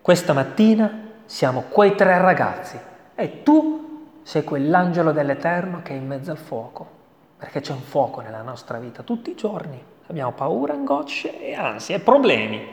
questa 0.00 0.32
mattina 0.32 1.10
siamo 1.24 1.62
quei 1.62 1.96
tre 1.96 2.16
ragazzi 2.18 2.78
e 3.16 3.42
tu 3.42 4.20
sei 4.22 4.44
quell'angelo 4.44 5.10
dell'Eterno 5.10 5.82
che 5.82 5.94
è 5.94 5.96
in 5.96 6.06
mezzo 6.06 6.30
al 6.30 6.36
fuoco, 6.36 6.88
perché 7.36 7.60
c'è 7.60 7.72
un 7.72 7.80
fuoco 7.80 8.20
nella 8.20 8.42
nostra 8.42 8.78
vita 8.78 9.02
tutti 9.02 9.30
i 9.30 9.34
giorni. 9.34 9.82
Abbiamo 10.06 10.30
paura, 10.30 10.74
angosce 10.74 11.40
e 11.40 11.54
ansie 11.54 11.96
e 11.96 11.98
problemi. 11.98 12.64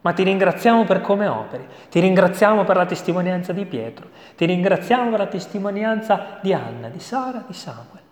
Ma 0.00 0.12
ti 0.12 0.24
ringraziamo 0.24 0.82
per 0.82 1.00
come 1.00 1.28
operi, 1.28 1.64
ti 1.88 2.00
ringraziamo 2.00 2.64
per 2.64 2.74
la 2.74 2.86
testimonianza 2.86 3.52
di 3.52 3.66
Pietro, 3.66 4.08
ti 4.34 4.44
ringraziamo 4.46 5.10
per 5.10 5.18
la 5.20 5.26
testimonianza 5.28 6.40
di 6.42 6.52
Anna, 6.52 6.88
di 6.88 6.98
Sara, 6.98 7.44
di 7.46 7.54
Samuel 7.54 8.04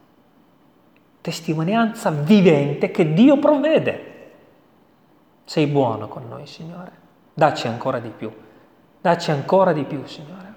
testimonianza 1.25 2.11
vivente 2.11 2.91
che 2.91 3.15
Dio 3.15 3.39
provvede. 3.39 4.33
Sei 5.45 5.67
buono 5.67 6.07
con 6.07 6.29
noi, 6.29 6.47
Signore. 6.47 6.93
Dacci 7.33 7.67
ancora 7.67 7.99
di 7.99 8.11
più. 8.11 8.31
Dacci 9.01 9.31
ancora 9.31 9.73
di 9.73 9.85
più, 9.85 10.05
Signore. 10.05 10.53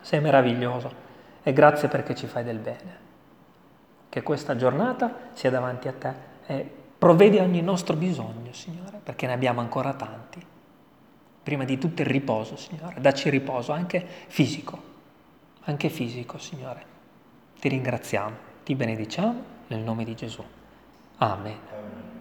Sei 0.00 0.20
meraviglioso 0.20 0.92
e 1.44 1.52
grazie 1.52 1.86
perché 1.86 2.16
ci 2.16 2.26
fai 2.26 2.42
del 2.42 2.58
bene. 2.58 2.98
Che 4.08 4.22
questa 4.24 4.56
giornata 4.56 5.30
sia 5.34 5.50
davanti 5.50 5.86
a 5.86 5.92
te 5.92 6.12
e 6.46 6.68
provvedi 6.98 7.38
ogni 7.38 7.62
nostro 7.62 7.94
bisogno, 7.94 8.52
Signore, 8.52 8.98
perché 9.00 9.28
ne 9.28 9.34
abbiamo 9.34 9.60
ancora 9.60 9.94
tanti. 9.94 10.44
Prima 11.44 11.62
di 11.62 11.78
tutto 11.78 12.02
il 12.02 12.08
riposo, 12.08 12.56
Signore. 12.56 13.00
Dacci 13.00 13.30
riposo 13.30 13.70
anche 13.70 14.04
fisico, 14.26 14.82
anche 15.60 15.90
fisico, 15.90 16.38
Signore. 16.38 16.84
Ti 17.60 17.68
ringraziamo. 17.68 18.50
Ti 18.64 18.74
benediciamo 18.76 19.44
nel 19.68 19.80
nome 19.80 20.04
di 20.04 20.14
Gesù. 20.14 20.44
Amen. 21.16 22.11